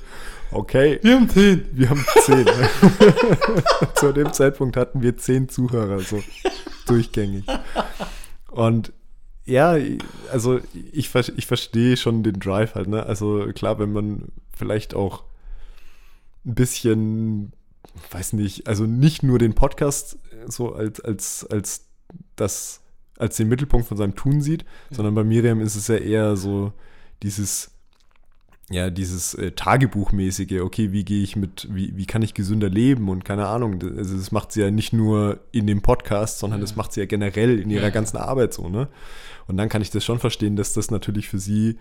okay. 0.51 0.99
Wir 1.01 1.15
haben 1.15 1.29
zehn. 1.29 1.65
Wir 1.71 1.91
haben 1.91 2.05
zehn. 2.23 2.45
Zu 3.95 4.13
dem 4.13 4.33
Zeitpunkt 4.33 4.77
hatten 4.77 5.03
wir 5.03 5.17
zehn 5.17 5.49
Zuhörer, 5.49 6.01
so 6.01 6.21
durchgängig. 6.87 7.45
Und 8.51 8.93
ja, 9.45 9.77
also 10.33 10.59
ich, 10.93 11.15
ich 11.15 11.47
verstehe 11.47 11.97
schon 11.97 12.25
den 12.25 12.41
Drive 12.41 12.75
halt, 12.75 12.89
ne? 12.89 13.07
Also 13.07 13.47
klar, 13.55 13.79
wenn 13.79 13.93
man 13.93 14.33
vielleicht 14.57 14.97
auch 14.97 15.23
ein 16.45 16.57
bisschen, 16.57 17.53
weiß 18.11 18.33
nicht, 18.33 18.67
also 18.67 18.87
nicht 18.87 19.23
nur 19.23 19.39
den 19.39 19.55
Podcast 19.55 20.19
so 20.49 20.75
als, 20.75 21.01
als, 21.01 21.47
als 21.49 21.85
das, 22.35 22.81
als 23.19 23.37
den 23.37 23.49
Mittelpunkt 23.49 23.87
von 23.89 23.97
seinem 23.97 24.15
Tun 24.15 24.41
sieht, 24.41 24.65
sondern 24.91 25.15
bei 25.15 25.25
Miriam 25.25 25.61
ist 25.61 25.77
es 25.77 25.89
ja 25.89 25.97
eher 25.97 26.37
so 26.37 26.73
dieses, 27.23 27.71
ja, 28.69 28.91
dieses 28.91 29.35
äh, 29.35 29.53
Tagebuchmäßige, 29.53 30.61
okay, 30.61 30.91
wie 30.93 31.05
gehe 31.05 31.23
ich 31.23 31.37
mit, 31.37 31.69
wie, 31.71 31.97
wie 31.97 32.07
kann 32.07 32.23
ich 32.23 32.35
gesünder 32.35 32.69
leben 32.69 33.09
und 33.09 33.25
keine 33.25 33.47
Ahnung, 33.47 33.79
das- 33.79 33.97
also 33.97 34.17
das 34.17 34.33
macht 34.33 34.53
sie 34.53 34.61
ja 34.61 34.71
nicht 34.71 34.93
nur 34.93 35.39
in 35.53 35.67
dem 35.67 35.83
Podcast, 35.83 36.41
sondern 36.41 36.61
das 36.61 36.75
macht 36.77 36.93
sie 36.93 37.01
ja 37.01 37.07
generell 37.07 37.59
in 37.61 37.71
ihrer 37.71 37.85
Ja. 37.85 37.91
ganzen 37.91 38.17
Arbeit 38.17 38.53
so, 38.53 38.69
ne? 38.69 38.89
Und 39.47 39.57
dann 39.57 39.69
kann 39.69 39.83
ich 39.83 39.91
das 39.91 40.05
schon 40.05 40.19
verstehen, 40.19 40.57
dass 40.57 40.73
das 40.73 40.91
natürlich 40.91 41.29
für 41.29 41.39
sie 41.39 41.79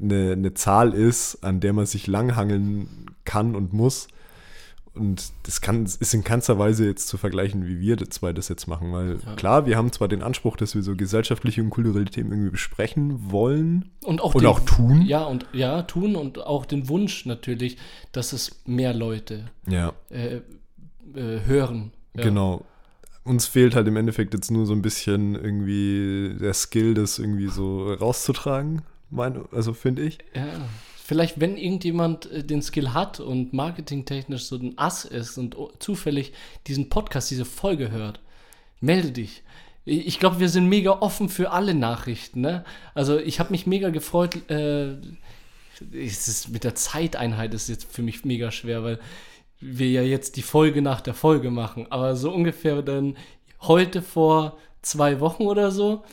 eine, 0.00 0.32
eine 0.32 0.54
Zahl 0.54 0.94
ist, 0.94 1.42
an 1.42 1.58
der 1.60 1.72
man 1.72 1.84
sich 1.86 2.06
langhangeln 2.06 3.06
kann 3.24 3.56
und 3.56 3.72
muss. 3.72 4.06
Und 4.94 5.32
das 5.44 5.60
kann, 5.60 5.84
ist 5.84 6.14
in 6.14 6.24
keinster 6.24 6.58
Weise 6.58 6.84
jetzt 6.84 7.06
zu 7.06 7.16
vergleichen, 7.16 7.64
wie 7.66 7.78
wir 7.78 7.94
das 7.96 8.08
zwei 8.08 8.32
das 8.32 8.48
jetzt 8.48 8.66
machen, 8.66 8.92
weil 8.92 9.18
Ja. 9.24 9.34
klar, 9.36 9.64
wir 9.66 9.76
haben 9.76 9.92
zwar 9.92 10.08
den 10.08 10.20
Anspruch, 10.22 10.56
dass 10.56 10.74
wir 10.74 10.82
so 10.82 10.96
gesellschaftliche 10.96 11.62
und 11.62 11.70
kulturelle 11.70 12.06
Themen 12.06 12.32
irgendwie 12.32 12.50
besprechen 12.50 13.30
wollen 13.30 13.90
Und 14.04 14.20
auch, 14.20 14.34
und 14.34 14.42
den- 14.42 14.48
auch 14.50 14.60
tun. 14.60 15.02
Ja, 15.02 15.24
und 15.24 15.46
ja, 15.52 15.82
tun 15.82 16.16
und 16.16 16.38
auch 16.44 16.66
den 16.66 16.88
Wunsch 16.88 17.24
natürlich, 17.24 17.76
dass 18.10 18.32
es 18.32 18.62
mehr 18.66 18.92
Leute 18.92 19.44
Ja, 19.68 19.92
äh, 20.10 20.40
äh, 21.14 21.40
hören. 21.46 21.92
Ja. 22.16 22.24
genau. 22.24 22.64
Uns 23.22 23.46
fehlt 23.46 23.76
halt 23.76 23.86
im 23.86 23.96
Endeffekt 23.96 24.34
jetzt 24.34 24.50
nur 24.50 24.66
so 24.66 24.72
ein 24.72 24.82
bisschen 24.82 25.36
irgendwie 25.36 26.34
der 26.40 26.54
Skill, 26.54 26.94
das 26.94 27.18
irgendwie 27.20 27.46
so 27.48 27.92
rauszutragen, 27.92 28.82
mein, 29.10 29.40
also 29.52 29.72
finde 29.72 30.02
ich. 30.02 30.18
Ja. 30.34 30.48
Vielleicht, 31.10 31.40
wenn 31.40 31.56
irgendjemand 31.56 32.30
äh, 32.30 32.44
den 32.44 32.62
Skill 32.62 32.94
hat 32.94 33.18
und 33.18 33.52
marketingtechnisch 33.52 34.44
so 34.44 34.54
ein 34.54 34.78
Ass 34.78 35.04
ist 35.04 35.38
und 35.38 35.56
zufällig 35.80 36.32
diesen 36.68 36.88
Podcast, 36.88 37.32
diese 37.32 37.44
Folge 37.44 37.90
hört, 37.90 38.20
melde 38.78 39.10
dich. 39.10 39.42
Ich 39.84 40.06
ich 40.06 40.20
glaube, 40.20 40.38
wir 40.38 40.48
sind 40.48 40.68
mega 40.68 40.92
offen 40.92 41.28
für 41.28 41.50
alle 41.50 41.74
Nachrichten. 41.74 42.42
Ne? 42.42 42.64
Also 42.94 43.18
ich 43.18 43.40
habe 43.40 43.50
mich 43.50 43.66
mega 43.66 43.90
gefreut. 43.90 44.48
Äh, 44.48 44.98
es 45.92 46.28
ist 46.28 46.50
mit 46.50 46.62
der 46.62 46.76
Zeiteinheit 46.76 47.54
ist 47.54 47.68
jetzt 47.68 47.92
für 47.92 48.02
mich 48.02 48.24
mega 48.24 48.52
schwer, 48.52 48.84
weil 48.84 49.00
wir 49.58 49.90
ja 49.90 50.02
jetzt 50.02 50.36
die 50.36 50.42
Folge 50.42 50.80
nach 50.80 51.00
der 51.00 51.14
Folge 51.14 51.50
machen. 51.50 51.88
Aber 51.90 52.14
so 52.14 52.30
ungefähr 52.30 52.82
dann 52.82 53.16
heute 53.62 54.00
vor 54.00 54.58
zwei 54.80 55.18
Wochen 55.18 55.48
oder 55.48 55.72
so 55.72 56.04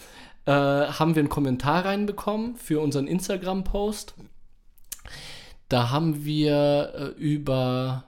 äh, 0.47 0.51
haben 0.51 1.13
wir 1.13 1.19
einen 1.19 1.29
Kommentar 1.29 1.85
reinbekommen 1.85 2.55
für 2.55 2.79
unseren 2.79 3.05
Instagram-Post. 3.05 4.15
Da 5.69 5.89
haben 5.89 6.23
wir 6.25 6.93
äh, 6.95 7.21
über 7.21 8.05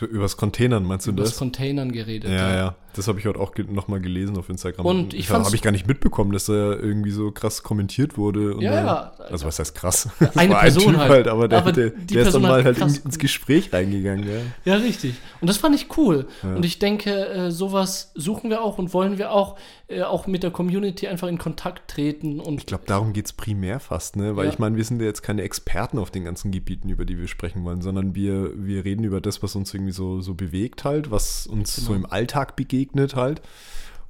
übers 0.00 0.36
Containern, 0.36 0.84
meinst 0.84 1.06
du 1.06 1.10
über 1.10 1.20
das 1.22 1.30
das? 1.30 1.38
Containern 1.38 1.92
geredet. 1.92 2.30
Ja, 2.30 2.54
ja. 2.54 2.74
Das 2.94 3.08
habe 3.08 3.18
ich 3.18 3.26
heute 3.26 3.40
auch 3.40 3.54
ge 3.54 3.64
nochmal 3.70 4.00
gelesen 4.00 4.36
auf 4.36 4.50
Instagram. 4.50 4.84
Und 4.84 5.14
ich 5.14 5.20
das 5.20 5.28
fand's- 5.28 5.46
habe 5.46 5.56
ich 5.56 5.62
gar 5.62 5.70
nicht 5.70 5.86
mitbekommen, 5.86 6.30
dass 6.32 6.44
da 6.44 6.52
irgendwie 6.52 7.10
so 7.10 7.30
krass 7.30 7.62
kommentiert 7.62 8.18
wurde. 8.18 8.56
Ja, 8.60 8.70
dann, 8.70 8.86
ja. 8.86 9.12
Also 9.30 9.46
was 9.46 9.58
heißt 9.58 9.74
krass? 9.74 10.10
Das 10.20 10.36
Eine 10.36 10.52
war 10.54 10.60
Person 10.60 10.98
halt. 10.98 11.26
aber 11.26 11.48
der, 11.48 11.58
Aber 11.58 11.72
der, 11.72 11.88
der 11.90 12.22
ist 12.22 12.34
dann 12.34 12.42
mal 12.42 12.62
halt 12.64 12.76
in, 12.78 12.88
ins 12.88 13.18
Gespräch 13.18 13.72
reingegangen. 13.72 14.28
Ja. 14.64 14.74
Ja, 14.74 14.76
richtig. 14.76 15.14
Und 15.40 15.48
das 15.48 15.56
fand 15.56 15.74
ich 15.74 15.96
cool. 15.96 16.26
Ja. 16.42 16.54
Und 16.54 16.64
ich 16.66 16.78
denke, 16.78 17.10
äh, 17.28 17.50
sowas 17.50 18.12
suchen 18.14 18.50
wir 18.50 18.62
auch 18.62 18.76
und 18.76 18.92
wollen 18.92 19.16
wir 19.16 19.32
auch, 19.32 19.56
äh, 19.88 20.02
auch 20.02 20.26
mit 20.26 20.42
der 20.42 20.50
Community 20.50 21.08
einfach 21.08 21.28
in 21.28 21.38
Kontakt 21.38 21.90
treten. 21.90 22.40
Und 22.40 22.58
Ich 22.60 22.66
glaube, 22.66 22.84
darum 22.86 23.14
geht 23.14 23.24
es 23.24 23.32
primär 23.32 23.80
fast, 23.80 24.16
ne? 24.16 24.36
Weil 24.36 24.46
Ja. 24.46 24.52
ich 24.52 24.58
meine, 24.58 24.76
wir 24.76 24.84
sind 24.84 25.00
ja 25.00 25.06
jetzt 25.06 25.22
keine 25.22 25.40
Experten 25.42 25.98
auf 25.98 26.10
den 26.10 26.24
ganzen 26.24 26.50
Gebieten, 26.52 26.90
über 26.90 27.06
die 27.06 27.18
wir 27.18 27.26
sprechen 27.28 27.64
wollen, 27.64 27.80
sondern 27.80 28.14
wir, 28.14 28.50
wir 28.54 28.84
reden 28.84 29.02
über 29.04 29.22
das, 29.22 29.42
was 29.42 29.56
uns 29.56 29.72
irgendwie 29.82 29.92
so, 29.92 30.20
so 30.20 30.34
bewegt 30.34 30.84
halt, 30.84 31.10
was 31.10 31.46
uns 31.46 31.76
so 31.76 31.92
Genau. 31.92 32.06
im 32.06 32.12
Alltag 32.12 32.56
begegnet 32.56 33.16
halt. 33.16 33.42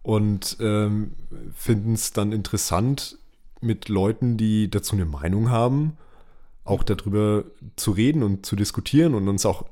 Und 0.02 0.56
ähm, 0.60 1.12
finden 1.54 1.94
es 1.94 2.12
dann 2.12 2.32
interessant, 2.32 3.18
mit 3.60 3.88
Leuten, 3.88 4.36
die 4.36 4.68
dazu 4.68 4.96
eine 4.96 5.04
Meinung 5.04 5.50
haben, 5.50 5.96
auch 6.64 6.82
darüber 6.82 7.44
zu 7.76 7.92
reden 7.92 8.22
und 8.22 8.44
zu 8.44 8.56
diskutieren 8.56 9.14
und 9.14 9.28
uns 9.28 9.46
auch 9.46 9.64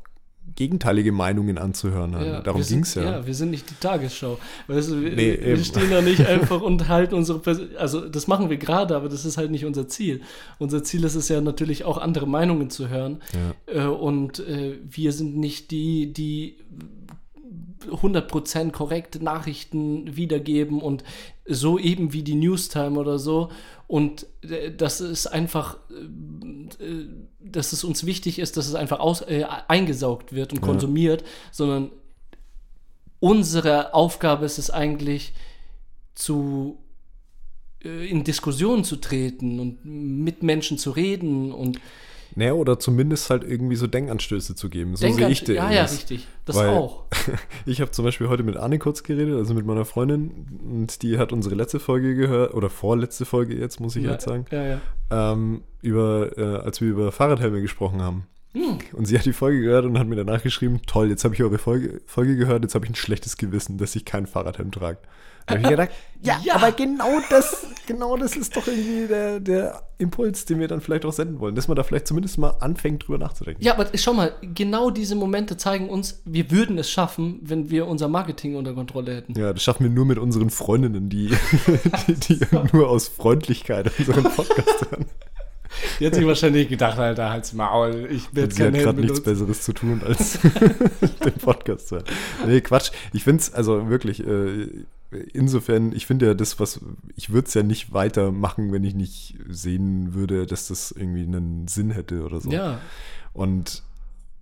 gegenteilige 0.56 1.12
Meinungen 1.12 1.58
anzuhören. 1.58 2.14
Halt. 2.14 2.46
Darum 2.46 2.62
ging 2.62 2.80
es 2.80 2.94
ja. 2.94 3.02
Ja, 3.02 3.26
wir 3.26 3.34
sind 3.34 3.50
nicht 3.50 3.70
die 3.70 3.74
Tagesschau. 3.80 4.38
Weißt 4.66 4.90
du, 4.90 5.02
wir, 5.02 5.12
Nee, 5.12 5.38
wir 5.40 5.64
stehen 5.64 5.90
da 5.90 6.02
nicht 6.02 6.26
einfach 6.26 6.60
und 6.60 6.88
halten 6.88 7.14
unsere 7.14 7.38
Pers 7.38 7.60
Also, 7.78 8.08
das 8.08 8.26
machen 8.26 8.50
wir 8.50 8.56
gerade, 8.56 8.96
aber 8.96 9.08
das 9.08 9.24
ist 9.24 9.36
halt 9.36 9.50
nicht 9.50 9.64
unser 9.64 9.88
Ziel. 9.88 10.22
Unser 10.58 10.82
Ziel 10.82 11.04
ist 11.04 11.14
es 11.14 11.28
ja 11.28 11.40
natürlich 11.40 11.84
auch 11.84 11.98
andere 11.98 12.26
Meinungen 12.26 12.70
zu 12.70 12.88
hören. 12.88 13.22
Ja. 13.66 13.84
Äh, 13.84 13.86
und 13.86 14.40
äh, 14.40 14.78
wir 14.88 15.12
sind 15.12 15.36
nicht 15.36 15.70
die, 15.70 16.12
die 16.12 16.56
100% 17.88 18.70
korrekte 18.70 19.22
Nachrichten 19.22 20.16
wiedergeben 20.16 20.80
und 20.80 21.04
so 21.46 21.78
eben 21.78 22.12
wie 22.12 22.22
die 22.22 22.34
Newstime 22.34 22.98
oder 22.98 23.18
so. 23.18 23.50
Und 23.90 24.28
äh, 24.42 24.70
das 24.70 25.00
ist 25.00 25.26
einfach, 25.26 25.76
äh, 25.90 26.84
äh, 26.84 27.08
dass 27.40 27.72
es 27.72 27.82
uns 27.82 28.06
wichtig 28.06 28.38
ist, 28.38 28.56
dass 28.56 28.68
es 28.68 28.76
einfach 28.76 29.00
aus, 29.00 29.20
äh, 29.22 29.44
eingesaugt 29.66 30.32
wird 30.32 30.52
und 30.52 30.60
Ja. 30.60 30.64
konsumiert, 30.64 31.24
sondern 31.50 31.90
unsere 33.18 33.92
Aufgabe 33.92 34.46
ist 34.46 34.58
es 34.58 34.70
eigentlich 34.70 35.32
zu 36.14 36.78
äh, 37.82 38.06
in 38.08 38.22
Diskussionen 38.22 38.84
zu 38.84 38.94
treten 38.94 39.58
und 39.58 39.84
mit 39.84 40.44
Menschen 40.44 40.78
zu 40.78 40.92
reden 40.92 41.50
und 41.50 41.80
Naja, 42.36 42.52
oder 42.52 42.78
zumindest 42.78 43.28
halt 43.30 43.44
irgendwie 43.44 43.76
so 43.76 43.86
Denkanstöße 43.86 44.54
zu 44.54 44.68
geben. 44.68 44.96
So 44.96 45.10
sehe 45.10 45.28
ich 45.28 45.44
den. 45.44 45.56
Ja, 45.56 45.70
ja, 45.70 45.82
richtig. 45.84 46.26
Das 46.44 46.56
Weil- 46.56 46.68
auch. 46.70 47.04
Ich 47.66 47.80
habe 47.80 47.90
zum 47.90 48.04
Beispiel 48.04 48.28
heute 48.28 48.42
mit 48.42 48.56
Anne 48.56 48.78
kurz 48.78 49.02
geredet, 49.02 49.34
also 49.36 49.54
mit 49.54 49.66
meiner 49.66 49.84
Freundin, 49.84 50.46
und 50.64 51.02
die 51.02 51.18
hat 51.18 51.32
unsere 51.32 51.54
letzte 51.54 51.80
Folge 51.80 52.14
gehört, 52.14 52.54
oder 52.54 52.70
vorletzte 52.70 53.24
Folge 53.24 53.54
jetzt, 53.56 53.80
muss 53.80 53.96
ich 53.96 54.04
ja, 54.04 54.12
jetzt 54.12 54.24
sagen, 54.24 54.46
Ja, 54.50 54.64
ja. 54.66 54.80
ähm, 55.10 55.62
über, 55.82 56.36
äh, 56.38 56.42
als 56.64 56.80
wir 56.80 56.88
über 56.88 57.12
Fahrradhelme 57.12 57.60
gesprochen 57.60 58.00
haben. 58.02 58.26
Hm. 58.52 58.78
Und 58.94 59.04
sie 59.06 59.16
hat 59.16 59.26
die 59.26 59.32
Folge 59.32 59.60
gehört 59.60 59.84
und 59.84 59.98
hat 59.98 60.08
mir 60.08 60.16
danach 60.16 60.42
geschrieben, 60.42 60.80
toll, 60.86 61.08
jetzt 61.08 61.22
habe 61.24 61.34
ich 61.34 61.42
eure 61.42 61.58
Folge, 61.58 62.00
Folge 62.06 62.36
gehört, 62.36 62.62
jetzt 62.64 62.74
habe 62.74 62.84
ich 62.84 62.90
ein 62.90 62.96
schlechtes 62.96 63.36
Gewissen, 63.36 63.78
dass 63.78 63.94
ich 63.94 64.04
kein 64.04 64.26
Fahrradhelm 64.26 64.72
trage. 64.72 64.98
Da 65.50 65.56
habe 65.56 65.62
ich 65.62 65.68
gedacht, 65.68 65.90
ja, 66.22 66.40
Ja. 66.44 66.54
aber 66.56 66.72
genau 66.72 67.20
das, 67.30 67.66
genau 67.86 68.16
das 68.16 68.36
ist 68.36 68.56
doch 68.56 68.66
irgendwie 68.66 69.06
der, 69.08 69.40
der 69.40 69.82
Impuls, 69.98 70.44
den 70.46 70.58
wir 70.60 70.68
dann 70.68 70.80
vielleicht 70.80 71.04
auch 71.04 71.12
senden 71.12 71.40
wollen, 71.40 71.54
dass 71.54 71.68
man 71.68 71.76
da 71.76 71.82
vielleicht 71.82 72.06
zumindest 72.06 72.38
mal 72.38 72.50
anfängt, 72.60 73.06
drüber 73.06 73.18
nachzudenken. 73.18 73.62
Ja, 73.62 73.74
aber 73.74 73.86
schau 73.94 74.14
mal, 74.14 74.32
genau 74.54 74.90
diese 74.90 75.14
Momente 75.14 75.56
zeigen 75.56 75.88
uns, 75.90 76.22
wir 76.24 76.50
würden 76.50 76.78
es 76.78 76.90
schaffen, 76.90 77.38
wenn 77.42 77.70
wir 77.70 77.86
unser 77.86 78.08
Marketing 78.08 78.56
unter 78.56 78.72
Kontrolle 78.74 79.16
hätten. 79.16 79.38
Ja, 79.38 79.52
das 79.52 79.62
schaffen 79.62 79.84
wir 79.84 79.90
nur 79.90 80.06
mit 80.06 80.18
unseren 80.18 80.50
Freundinnen, 80.50 81.08
die, 81.10 81.28
die, 82.08 82.14
die 82.38 82.40
nur 82.72 82.88
aus 82.88 83.08
Freundlichkeit 83.08 83.90
unseren 83.98 84.24
Podcast 84.24 84.86
hören. 84.90 85.06
Die 86.00 86.06
hat 86.06 86.14
sich 86.16 86.26
wahrscheinlich 86.26 86.68
gedacht, 86.68 86.98
Alter, 86.98 87.30
halt's 87.30 87.52
Maul, 87.52 88.08
ich 88.10 88.28
bin 88.30 88.44
jetzt 88.44 88.56
Sie 88.56 88.64
hat 88.64 88.74
gerade 88.74 89.00
nichts. 89.00 89.22
Besseres 89.22 89.62
zu 89.62 89.72
tun, 89.72 90.02
als 90.04 90.38
den 91.24 91.32
Podcast 91.40 91.88
zu 91.88 91.96
hören. 91.96 92.06
Nee, 92.46 92.60
Quatsch. 92.60 92.90
Ich 93.12 93.22
finde 93.22 93.40
es, 93.42 93.54
also 93.54 93.88
wirklich, 93.88 94.26
äh, 94.26 94.66
insofern, 95.32 95.92
ich 95.92 96.06
finde 96.06 96.26
ja 96.26 96.34
das, 96.34 96.60
was, 96.60 96.80
ich 97.16 97.30
würde 97.30 97.48
es 97.48 97.54
ja 97.54 97.62
nicht 97.62 97.92
weitermachen, 97.92 98.72
wenn 98.72 98.84
ich 98.84 98.94
nicht 98.94 99.36
sehen 99.48 100.14
würde, 100.14 100.46
dass 100.46 100.68
das 100.68 100.92
irgendwie 100.92 101.22
einen 101.22 101.68
Sinn 101.68 101.90
hätte 101.90 102.24
oder 102.24 102.40
so. 102.40 102.50
Ja, 102.50 102.80
Und 103.32 103.82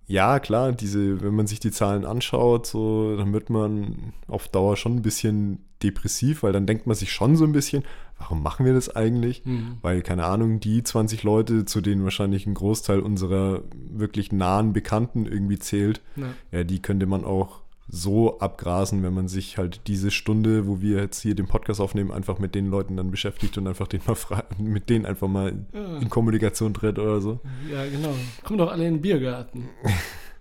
ja, 0.09 0.39
klar, 0.39 0.71
diese, 0.71 1.21
wenn 1.21 1.35
man 1.35 1.45
sich 1.45 1.59
die 1.59 1.69
Zahlen 1.69 2.03
anschaut, 2.03 2.65
so, 2.65 3.15
dann 3.15 3.31
wird 3.31 3.51
man 3.51 4.13
auf 4.27 4.47
Dauer 4.47 4.75
schon 4.75 4.95
ein 4.95 5.01
bisschen 5.03 5.59
depressiv, 5.83 6.41
weil 6.41 6.51
dann 6.51 6.65
denkt 6.65 6.87
man 6.87 6.95
sich 6.95 7.11
schon 7.11 7.35
so 7.35 7.45
ein 7.45 7.51
bisschen, 7.51 7.83
warum 8.17 8.41
machen 8.41 8.65
wir 8.65 8.73
das 8.73 8.95
eigentlich? 8.95 9.45
Mhm. 9.45 9.77
Weil, 9.83 10.01
keine 10.01 10.25
Ahnung, 10.25 10.59
die 10.59 10.81
20 10.83 11.21
Leute, 11.21 11.65
zu 11.65 11.79
denen 11.79 12.03
wahrscheinlich 12.03 12.47
ein 12.47 12.55
Großteil 12.55 13.01
unserer 13.01 13.61
wirklich 13.75 14.31
nahen 14.31 14.73
Bekannten 14.73 15.27
irgendwie 15.27 15.59
zählt, 15.59 16.01
ja. 16.15 16.25
ja, 16.51 16.63
die 16.63 16.81
könnte 16.81 17.05
man 17.05 17.23
auch 17.23 17.61
so 17.91 18.39
abgrasen, 18.39 19.01
wenn 19.01 19.13
man 19.13 19.27
sich 19.27 19.57
halt 19.57 19.81
diese 19.87 20.11
Stunde, 20.11 20.67
wo 20.67 20.79
wir 20.79 20.97
jetzt 20.99 21.21
hier 21.21 21.33
den 21.33 21.47
Podcast 21.47 21.81
aufnehmen, 21.81 22.11
einfach 22.11 22.37
mit 22.37 22.53
den 22.53 22.67
Leuten 22.67 22.95
dann 22.95 23.09
beschäftigt 23.09 23.57
und 23.57 23.67
einfach 23.67 23.87
den 23.87 24.01
mal 24.05 24.15
mit 24.59 24.89
denen 24.89 25.05
einfach 25.05 25.27
mal 25.27 25.53
Ja. 25.73 25.97
in 25.97 26.09
Kommunikation 26.09 26.73
tritt 26.73 26.99
oder 26.99 27.19
so. 27.19 27.39
ja, 27.71 27.83
genau. 27.85 28.13
Kommt 28.43 28.59
doch 28.59 28.71
alle 28.71 28.85
in 28.87 28.95
den 28.95 29.01
Biergarten. 29.01 29.69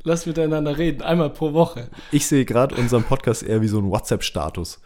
Lass 0.04 0.26
miteinander 0.26 0.76
reden, 0.78 1.02
einmal 1.02 1.30
pro 1.30 1.52
Woche. 1.54 1.88
Ich 2.12 2.26
sehe 2.26 2.44
gerade 2.44 2.74
unseren 2.76 3.02
Podcast 3.04 3.42
eher 3.42 3.62
wie 3.62 3.68
so 3.68 3.78
ein 3.78 3.90
WhatsApp-Status. 3.90 4.80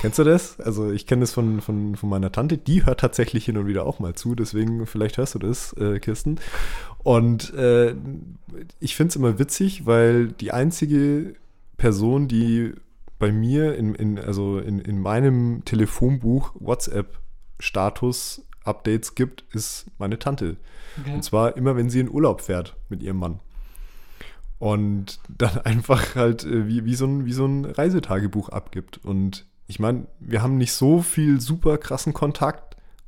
Kennst 0.00 0.18
du 0.18 0.24
das? 0.24 0.58
Also 0.60 0.90
ich 0.90 1.06
kenne 1.06 1.20
das 1.20 1.32
von, 1.32 1.60
von, 1.60 1.94
von 1.94 2.08
meiner 2.08 2.32
Tante, 2.32 2.58
die 2.58 2.84
hört 2.84 2.98
tatsächlich 3.00 3.44
hin 3.44 3.56
und 3.58 3.66
wieder 3.68 3.86
auch 3.86 4.00
mal 4.00 4.14
zu, 4.14 4.34
deswegen 4.34 4.86
vielleicht 4.86 5.18
hörst 5.18 5.34
du 5.36 5.38
das, 5.38 5.72
äh, 5.74 6.00
Kirsten. 6.00 6.40
Und 7.04 7.54
äh, 7.54 7.94
ich 8.80 8.96
finde 8.96 9.10
es 9.10 9.16
immer 9.16 9.38
witzig, 9.38 9.86
weil 9.86 10.28
die 10.28 10.50
einzige 10.50 11.34
Person, 11.76 12.28
die 12.28 12.72
bei 13.18 13.32
mir 13.32 13.76
in, 13.76 13.94
in, 13.94 14.18
also 14.18 14.58
in, 14.58 14.78
in 14.78 14.98
meinem 15.00 15.62
Telefonbuch 15.64 16.52
WhatsApp-Status-Updates 16.58 19.14
gibt, 19.14 19.44
ist 19.52 19.86
meine 19.98 20.18
Tante. 20.18 20.56
Okay. 21.00 21.14
Und 21.14 21.22
zwar 21.22 21.56
immer, 21.56 21.76
wenn 21.76 21.90
sie 21.90 22.00
in 22.00 22.10
Urlaub 22.10 22.40
fährt 22.40 22.74
mit 22.88 23.00
ihrem 23.02 23.18
Mann. 23.18 23.38
Und 24.58 25.20
dann 25.28 25.58
einfach 25.64 26.16
halt 26.16 26.44
äh, 26.44 26.68
wie, 26.68 26.84
wie, 26.84 26.94
so 26.94 27.06
ein, 27.06 27.26
wie 27.26 27.32
so 27.32 27.46
ein 27.46 27.64
Reisetagebuch 27.64 28.48
abgibt. 28.48 29.00
Und 29.04 29.46
ich 29.66 29.78
meine, 29.78 30.06
wir 30.20 30.42
haben 30.42 30.58
nicht 30.58 30.72
so 30.72 31.00
viel 31.00 31.40
super 31.40 31.78
krassen 31.78 32.12
Kontakt. 32.12 32.63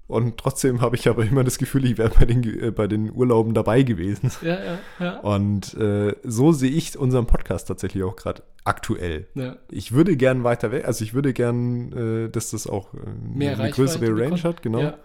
Und 0.09 0.37
trotzdem 0.39 0.81
habe 0.81 0.95
ich 0.95 1.09
aber 1.09 1.25
immer 1.25 1.43
das 1.43 1.59
Gefühl, 1.59 1.85
ich 1.85 1.99
wäre 1.99 2.11
bei 2.11 2.25
den, 2.25 2.43
äh, 2.63 2.71
bei 2.71 2.87
den 2.87 3.13
Urlauben 3.13 3.55
dabei 3.55 3.83
gewesen. 3.83 4.31
Ja, 4.41 4.59
ja, 4.65 4.79
ja. 5.01 5.21
Und 5.21 5.75
äh, 5.75 6.15
so 6.23 6.53
sehe 6.53 6.71
ich 6.71 6.97
unseren 6.97 7.27
Podcast 7.27 7.67
tatsächlich 7.69 8.05
auch 8.05 8.15
gerade 8.15 8.43
aktuell. 8.65 9.27
ja. 9.35 9.57
Ich 9.71 9.93
würde 9.93 10.17
gern 10.17 10.45
weiter 10.45 10.71
weg, 10.71 10.85
also 10.87 11.03
ich 11.05 11.15
würde 11.15 11.33
gern, 11.33 11.93
äh, 11.93 12.29
dass 12.31 12.51
das 12.51 12.67
auch 12.67 12.95
äh, 12.95 12.99
Mehr 13.35 13.53
eine 13.53 13.59
Reichweite 13.65 13.75
größere 13.77 14.09
Range 14.11 14.23
bekommt. 14.23 14.45
hat, 14.45 14.63
genau. 14.63 14.81
Ja. 14.81 14.99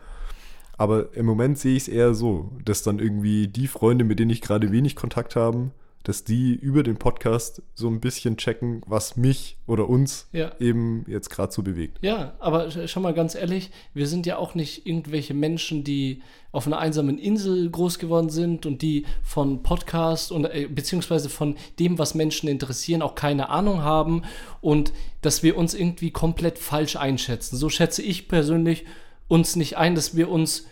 Aber 0.78 1.16
im 1.16 1.26
Moment 1.26 1.58
sehe 1.60 1.76
ich 1.76 1.84
es 1.84 1.88
eher 1.88 2.14
so, 2.14 2.52
dass 2.66 2.84
dann 2.84 3.00
irgendwie 3.00 3.48
die 3.48 3.68
Freunde, 3.68 4.04
mit 4.04 4.20
denen 4.20 4.32
ich 4.32 4.42
gerade 4.42 4.72
wenig 4.72 4.96
Kontakt 4.96 5.36
habe, 5.36 5.72
dass 6.04 6.24
die 6.24 6.54
über 6.56 6.84
den 6.84 6.98
Podcast 6.98 7.62
so 7.76 7.88
ein 7.88 8.00
bisschen 8.00 8.38
checken, 8.38 8.82
was 8.86 9.18
mich 9.18 9.58
oder 9.68 9.88
uns 9.90 10.28
Ja. 10.32 10.52
eben 10.60 11.06
jetzt 11.08 11.30
gerade 11.30 11.52
so 11.52 11.62
bewegt. 11.64 12.00
Ja, 12.02 12.34
aber 12.40 12.68
sch- 12.68 12.88
schau 12.88 13.00
mal 13.02 13.14
ganz 13.14 13.36
ehrlich, 13.36 13.72
wir 13.94 14.08
sind 14.08 14.26
ja 14.26 14.38
auch 14.38 14.56
nicht 14.56 14.86
irgendwelche 14.88 15.34
Menschen, 15.34 15.84
die 15.84 16.22
auf 16.52 16.68
einer 16.68 16.80
einsamen 16.80 17.18
Insel 17.18 17.70
groß 17.70 18.00
geworden 18.00 18.30
sind 18.30 18.66
und 18.66 18.82
die 18.82 19.06
von 19.24 19.64
Podcast 19.64 20.32
und 20.32 20.46
äh, 20.46 20.68
beziehungsweise 20.68 21.30
von 21.30 21.56
dem, 21.80 21.98
was 22.00 22.16
Menschen 22.16 22.50
interessieren, 22.50 23.02
auch 23.02 23.16
keine 23.16 23.50
Ahnung 23.50 23.82
haben 23.82 24.24
und 24.60 24.92
dass 25.22 25.44
wir 25.44 25.56
uns 25.58 25.74
irgendwie 25.74 26.12
komplett 26.12 26.58
falsch 26.60 26.96
einschätzen. 26.96 27.56
So 27.58 27.70
schätze 27.70 28.02
ich 28.02 28.28
persönlich 28.28 28.86
uns 29.28 29.56
nicht 29.56 29.78
ein, 29.78 29.96
dass 29.96 30.16
wir 30.16 30.30
uns 30.30 30.66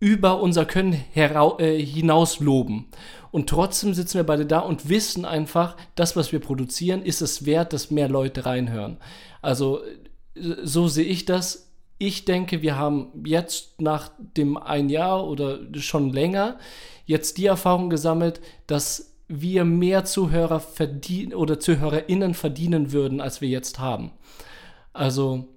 über 0.00 0.40
unser 0.42 0.64
Können 0.66 1.02
äh, 1.14 1.78
hinaus 1.82 2.40
loben. 2.40 2.86
Und 3.34 3.48
trotzdem 3.48 3.94
sitzen 3.94 4.18
wir 4.18 4.24
beide 4.24 4.46
da 4.46 4.60
und 4.60 4.88
wissen 4.88 5.24
einfach, 5.24 5.76
das, 5.96 6.14
was 6.14 6.30
wir 6.30 6.38
produzieren, 6.38 7.02
ist 7.02 7.20
es 7.20 7.44
wert, 7.44 7.72
dass 7.72 7.90
mehr 7.90 8.08
Leute 8.08 8.46
reinhören. 8.46 8.98
Also 9.42 9.80
so 10.36 10.86
sehe 10.86 11.06
ich 11.06 11.24
das. 11.24 11.72
Ich 11.98 12.24
denke, 12.26 12.62
wir 12.62 12.78
haben 12.78 13.24
jetzt 13.26 13.80
nach 13.80 14.12
dem 14.18 14.56
ein 14.56 14.88
Jahr 14.88 15.26
oder 15.26 15.58
schon 15.74 16.12
länger 16.12 16.60
jetzt 17.06 17.36
die 17.36 17.46
Erfahrung 17.46 17.90
gesammelt, 17.90 18.40
dass 18.68 19.16
wir 19.26 19.64
mehr 19.64 20.04
Zuhörer 20.04 20.60
verdienen 20.60 21.34
oder 21.34 21.58
ZuhörerInnen 21.58 22.34
verdienen 22.34 22.92
würden, 22.92 23.20
als 23.20 23.40
wir 23.40 23.48
jetzt 23.48 23.80
haben. 23.80 24.12
Also 24.92 25.48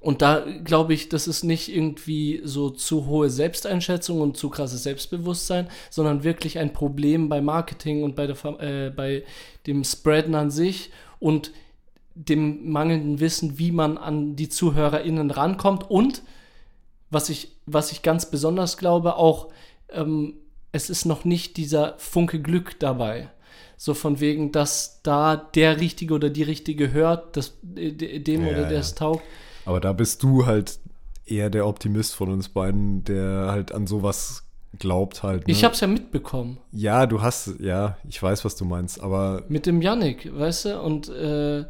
und 0.00 0.22
da 0.22 0.44
glaube 0.64 0.92
ich, 0.92 1.08
das 1.08 1.28
ist 1.28 1.44
nicht 1.44 1.72
irgendwie 1.72 2.40
so 2.42 2.70
zu 2.70 3.06
hohe 3.06 3.30
Selbsteinschätzung 3.30 4.20
und 4.20 4.36
zu 4.36 4.50
krasses 4.50 4.82
Selbstbewusstsein, 4.82 5.68
sondern 5.88 6.24
wirklich 6.24 6.58
ein 6.58 6.72
Problem 6.72 7.28
bei 7.28 7.40
Marketing 7.40 8.02
und 8.02 8.16
bei, 8.16 8.26
der, 8.26 8.36
äh, 8.60 8.90
bei 8.90 9.22
dem 9.68 9.84
Spreaden 9.84 10.34
an 10.34 10.50
sich 10.50 10.90
und 11.20 11.52
dem 12.14 12.70
mangelnden 12.70 13.20
Wissen, 13.20 13.58
wie 13.58 13.70
man 13.70 13.98
an 13.98 14.34
die 14.34 14.48
ZuhörerInnen 14.48 15.30
rankommt 15.30 15.88
und 15.88 16.22
was 17.10 17.28
ich, 17.28 17.52
was 17.66 17.92
ich 17.92 18.02
ganz 18.02 18.30
besonders 18.30 18.76
glaube, 18.78 19.16
auch 19.16 19.48
ähm, 19.90 20.34
es 20.72 20.90
ist 20.90 21.04
noch 21.04 21.24
nicht 21.24 21.56
dieser 21.56 21.94
Funke 21.98 22.40
Glück 22.40 22.80
dabei. 22.80 23.28
So 23.76 23.94
von 23.94 24.20
wegen, 24.20 24.52
dass 24.52 25.00
da 25.02 25.36
der 25.36 25.80
Richtige 25.80 26.14
oder 26.14 26.30
die 26.30 26.42
Richtige 26.44 26.92
hört, 26.92 27.36
dass 27.36 27.58
äh, 27.76 27.92
de- 27.92 28.18
dem 28.18 28.42
Ja, 28.44 28.48
oder 28.52 28.62
der 28.64 28.72
ja. 28.72 28.78
es 28.80 28.94
taugt. 28.94 29.22
Aber 29.64 29.80
da 29.80 29.92
bist 29.92 30.22
du 30.22 30.46
halt 30.46 30.78
eher 31.24 31.50
der 31.50 31.66
Optimist 31.66 32.14
von 32.14 32.30
uns 32.30 32.48
beiden, 32.48 33.04
der 33.04 33.48
halt 33.48 33.72
an 33.72 33.86
sowas 33.86 34.44
glaubt 34.78 35.22
halt. 35.22 35.46
Ne? 35.46 35.52
Ich 35.52 35.64
habe 35.64 35.74
es 35.74 35.80
ja 35.80 35.86
mitbekommen 35.86 36.58
ja, 36.72 37.06
du 37.06 37.20
hast, 37.20 37.60
ja, 37.60 37.96
ich 38.08 38.22
weiß, 38.22 38.44
was 38.44 38.56
du 38.56 38.64
meinst, 38.64 39.00
aber 39.00 39.44
mit 39.48 39.66
dem 39.66 39.82
Yannick, 39.82 40.36
weißt 40.36 40.64
du? 40.64 40.80
Und 40.80 41.08
äh, 41.10 41.64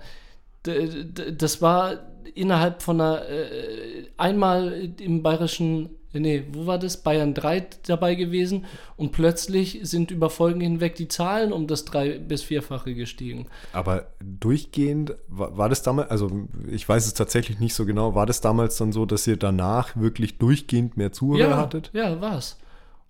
das 0.63 1.61
war 1.61 1.99
innerhalb 2.35 2.83
von 2.83 3.01
einer, 3.01 3.29
äh, 3.29 4.07
einmal 4.17 4.93
im 5.01 5.23
bayerischen, 5.23 5.91
nee, 6.21 6.45
wo 6.53 6.67
war 6.67 6.79
das? 6.79 6.99
Bayern 6.99 7.35
3 7.35 7.67
dabei 7.87 8.15
gewesen 8.15 8.67
und 8.97 9.13
plötzlich 9.13 9.81
sind 9.83 10.11
über 10.11 10.31
Folgen 10.31 10.61
hinweg 10.61 10.95
die 10.95 11.09
Zahlen 11.09 11.53
um 11.53 11.67
das 11.67 11.85
drei- 11.85 12.19
bis 12.19 12.43
vierfache 12.43 12.95
gestiegen. 12.95 13.47
Aber 13.73 14.09
durchgehend, 14.21 15.15
war, 15.29 15.57
war 15.57 15.69
das 15.69 15.83
damals, 15.83 16.11
also 16.11 16.49
ich 16.71 16.89
weiß 16.89 17.07
es 17.07 17.15
tatsächlich 17.15 17.59
nicht 17.61 17.75
so 17.75 17.87
genau, 17.87 18.15
war 18.15 18.27
das 18.27 18.41
damals 18.41 18.77
dann 18.77 18.93
so, 18.93 19.07
dass 19.07 19.27
ihr 19.27 19.37
danach 19.37 19.97
wirklich 19.97 20.39
durchgehend 20.39 20.97
mehr 20.97 21.13
Zuhörer 21.13 21.51
ja, 21.51 21.57
hattet? 21.57 21.91
Ja, 21.93 22.21
war's. 22.21 22.59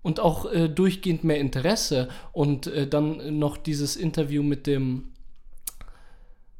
Und 0.01 0.19
auch 0.19 0.51
äh, 0.51 0.67
durchgehend 0.67 1.23
mehr 1.23 1.39
Interesse. 1.39 2.09
Und 2.33 2.67
äh, 2.67 2.87
dann 2.87 3.39
noch 3.39 3.55
dieses 3.55 3.95
Interview 3.95 4.43
mit 4.43 4.67
dem. 4.67 5.13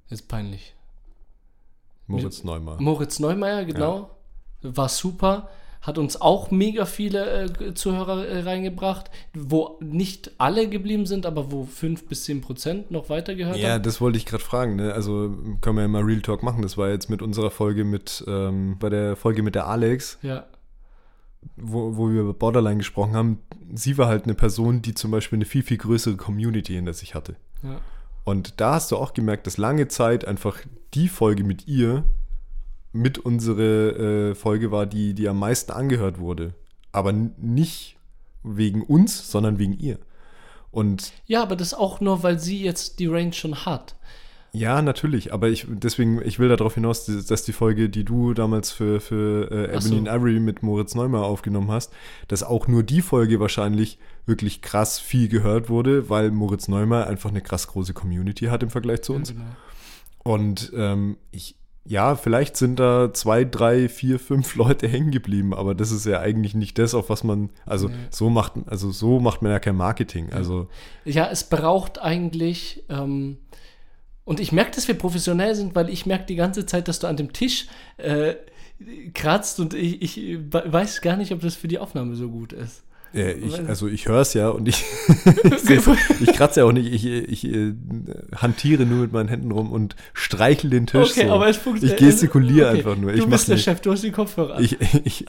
Ist 0.09 0.29
peinlich. 0.29 0.73
Moritz 2.07 2.43
Neumann. 2.43 2.81
Moritz 2.81 3.19
Neumeier, 3.19 3.65
genau. 3.65 4.11
War 4.61 4.87
super. 4.87 5.49
Hat 5.83 5.97
uns 5.97 6.19
auch 6.19 6.49
mega 6.49 6.85
viele 6.85 7.43
äh, 7.59 7.73
Zuhörer 7.73 8.25
äh, 8.25 8.39
reingebracht, 8.41 9.11
wo 9.33 9.77
nicht 9.81 10.31
alle 10.37 10.67
geblieben 10.69 11.05
sind, 11.05 11.25
aber 11.25 11.51
wo 11.51 11.65
5 11.65 12.07
bis 12.07 12.23
10 12.23 12.41
Prozent 12.41 12.89
noch 12.89 13.09
weitergehört 13.09 13.57
Ja, 13.57 13.73
haben. 13.73 13.83
das 13.83 13.99
wollte 14.01 14.17
ich 14.17 14.25
gerade 14.25 14.43
fragen. 14.43 14.77
Ne? 14.77 14.93
Also 14.93 15.35
können 15.61 15.75
wir 15.75 15.81
ja 15.81 15.87
mal 15.89 16.01
Real 16.03 16.21
Talk 16.21 16.41
machen. 16.41 16.61
Das 16.61 16.77
war 16.77 16.89
jetzt 16.89 17.09
mit 17.09 17.21
unserer 17.21 17.51
Folge 17.51 17.83
mit, 17.83 18.23
ähm, 18.27 18.77
bei 18.79 18.89
der 18.89 19.15
Folge 19.17 19.43
mit 19.43 19.55
der 19.55 19.67
Alex, 19.67 20.17
Ja, 20.21 20.45
wo, 21.57 21.97
wo 21.97 22.09
wir 22.09 22.21
über 22.21 22.33
Borderline 22.33 22.77
gesprochen 22.77 23.13
haben. 23.15 23.39
Sie 23.75 23.97
war 23.97 24.07
halt 24.07 24.23
eine 24.23 24.33
Person, 24.35 24.81
die 24.81 24.93
zum 24.93 25.11
Beispiel 25.11 25.37
eine 25.37 25.45
viel, 25.45 25.63
viel 25.63 25.77
größere 25.77 26.15
Community 26.15 26.73
hinter 26.73 26.93
sich 26.93 27.13
hatte. 27.15 27.35
ja. 27.61 27.79
Und 28.25 28.61
da 28.61 28.75
hast 28.75 28.89
du 28.89 28.95
auch 28.95 29.13
gemerkt, 29.13 29.47
dass 29.47 29.57
lange 29.57 29.89
Zeit 29.89 30.23
einfach 30.23 30.59
die 30.93 31.09
Folge 31.09 31.43
mit 31.43 31.67
ihr 31.67 32.05
mit 32.93 33.17
unsere 33.17 34.31
äh, 34.31 34.35
Folge 34.35 34.71
war, 34.71 34.85
die, 34.85 35.13
die 35.13 35.27
am 35.27 35.39
meisten 35.39 35.71
angehört 35.71 36.19
wurde. 36.19 36.53
Aber 36.91 37.11
nicht 37.11 37.97
wegen 38.43 38.83
uns, 38.83 39.29
sondern 39.29 39.57
wegen 39.59 39.73
ihr. 39.73 39.97
Und 40.71 41.11
Ja, 41.25 41.41
aber 41.41 41.55
das 41.55 41.73
auch 41.73 42.01
nur, 42.01 42.23
weil 42.23 42.39
sie 42.39 42.63
jetzt 42.63 42.99
die 42.99 43.07
Range 43.07 43.33
schon 43.33 43.65
hat. 43.65 43.95
ja, 44.53 44.81
natürlich, 44.83 45.33
aber 45.33 45.49
ich 45.49 45.65
deswegen, 45.67 46.21
ich 46.23 46.37
will 46.37 46.49
darauf 46.49 46.75
hinaus, 46.75 47.05
dass 47.05 47.43
die 47.43 47.53
Folge, 47.53 47.89
die 47.89 48.03
du 48.03 48.35
damals 48.35 48.71
für, 48.71 48.99
für 48.99 49.49
äh, 49.51 49.75
Ebony 49.75 49.81
so. 49.81 49.97
and 49.97 50.07
Ivory 50.07 50.39
mit 50.39 50.61
Moritz 50.61 50.93
Neumann 50.93 51.23
aufgenommen 51.23 51.71
hast, 51.71 51.91
dass 52.27 52.43
auch 52.43 52.67
nur 52.67 52.83
die 52.83 53.01
Folge 53.01 53.39
wahrscheinlich 53.39 53.97
wirklich 54.27 54.61
krass 54.61 54.99
viel 54.99 55.27
gehört 55.27 55.69
wurde, 55.69 56.09
weil 56.09 56.29
Moritz 56.29 56.67
Neumann 56.67 57.07
einfach 57.07 57.31
eine 57.31 57.41
krass 57.41 57.67
große 57.67 57.93
Community 57.93 58.45
hat 58.45 58.61
im 58.61 58.69
Vergleich 58.69 59.01
zu 59.01 59.13
uns. 59.13 59.29
Genau. 59.29 59.45
Und 60.23 60.71
ähm, 60.75 61.17
ich, 61.31 61.55
ja, 61.85 62.15
vielleicht 62.15 62.55
sind 62.55 62.79
da 62.79 63.13
zwei, 63.13 63.43
drei, 63.43 63.89
vier, 63.89 64.19
fünf 64.19 64.55
Leute 64.55 64.87
hängen 64.87 65.11
geblieben, 65.11 65.53
aber 65.53 65.75
das 65.75 65.91
ist 65.91 66.05
ja 66.05 66.19
eigentlich 66.19 66.55
nicht 66.55 66.77
das, 66.79 66.93
auf 66.93 67.09
was 67.09 67.23
man, 67.23 67.49
also 67.65 67.89
Nee. 67.89 67.95
so 68.09 68.29
macht, 68.29 68.53
also 68.67 68.91
so 68.91 69.19
macht 69.19 69.41
man 69.41 69.51
ja 69.51 69.59
kein 69.59 69.75
Marketing. 69.75 70.31
Also 70.31 70.67
Ja, 71.05 71.29
es 71.29 71.43
braucht 71.43 72.01
eigentlich, 72.01 72.83
ähm, 72.89 73.37
und 74.23 74.39
ich 74.39 74.53
merke, 74.53 74.71
dass 74.71 74.87
wir 74.87 74.95
professionell 74.95 75.53
sind, 75.55 75.75
weil 75.75 75.89
ich 75.89 76.05
merke 76.05 76.25
die 76.25 76.35
ganze 76.35 76.65
Zeit, 76.65 76.87
dass 76.87 76.99
du 76.99 77.07
an 77.07 77.17
dem 77.17 77.33
Tisch 77.33 77.67
äh, 77.97 78.35
kratzt 79.13 79.59
und 79.59 79.73
ich, 79.73 80.17
ich 80.17 80.39
weiß 80.51 81.01
gar 81.01 81.17
nicht, 81.17 81.33
ob 81.33 81.41
das 81.41 81.55
für 81.55 81.67
die 81.67 81.79
Aufnahme 81.79 82.15
so 82.15 82.29
gut 82.29 82.53
ist. 82.53 82.83
Äh, 83.13 83.33
ich, 83.33 83.59
also 83.67 83.87
ich 83.87 84.07
höre 84.07 84.21
es 84.21 84.33
ja 84.33 84.49
und 84.49 84.67
ich, 84.67 84.83
ich, 85.25 86.21
ich 86.21 86.33
kratze 86.33 86.61
ja 86.61 86.65
auch 86.65 86.71
nicht, 86.71 86.91
ich, 86.91 87.05
ich 87.05 87.45
äh, 87.45 87.73
hantiere 88.35 88.85
nur 88.85 88.99
mit 88.99 89.13
meinen 89.13 89.29
Händen 89.29 89.51
rum 89.51 89.71
und 89.71 89.95
streichel 90.13 90.69
den 90.69 90.87
Tisch 90.87 91.11
Okay, 91.11 91.27
so. 91.27 91.33
aber 91.33 91.47
es 91.47 91.57
funktioniert. 91.57 91.99
Ich 91.99 92.07
gestikuliere 92.07 92.69
Okay, 92.69 92.77
einfach 92.77 92.95
nur. 92.97 93.11
Du 93.11 93.17
Ich 93.17 93.25
bist 93.25 93.47
der 93.47 93.55
nicht. 93.55 93.65
Chef, 93.65 93.81
du 93.81 93.91
hast 93.91 94.03
die 94.03 94.11
Kopfhörer 94.11 94.55
an. 94.55 94.63
Ich, 94.63 94.77
ich, 95.05 95.25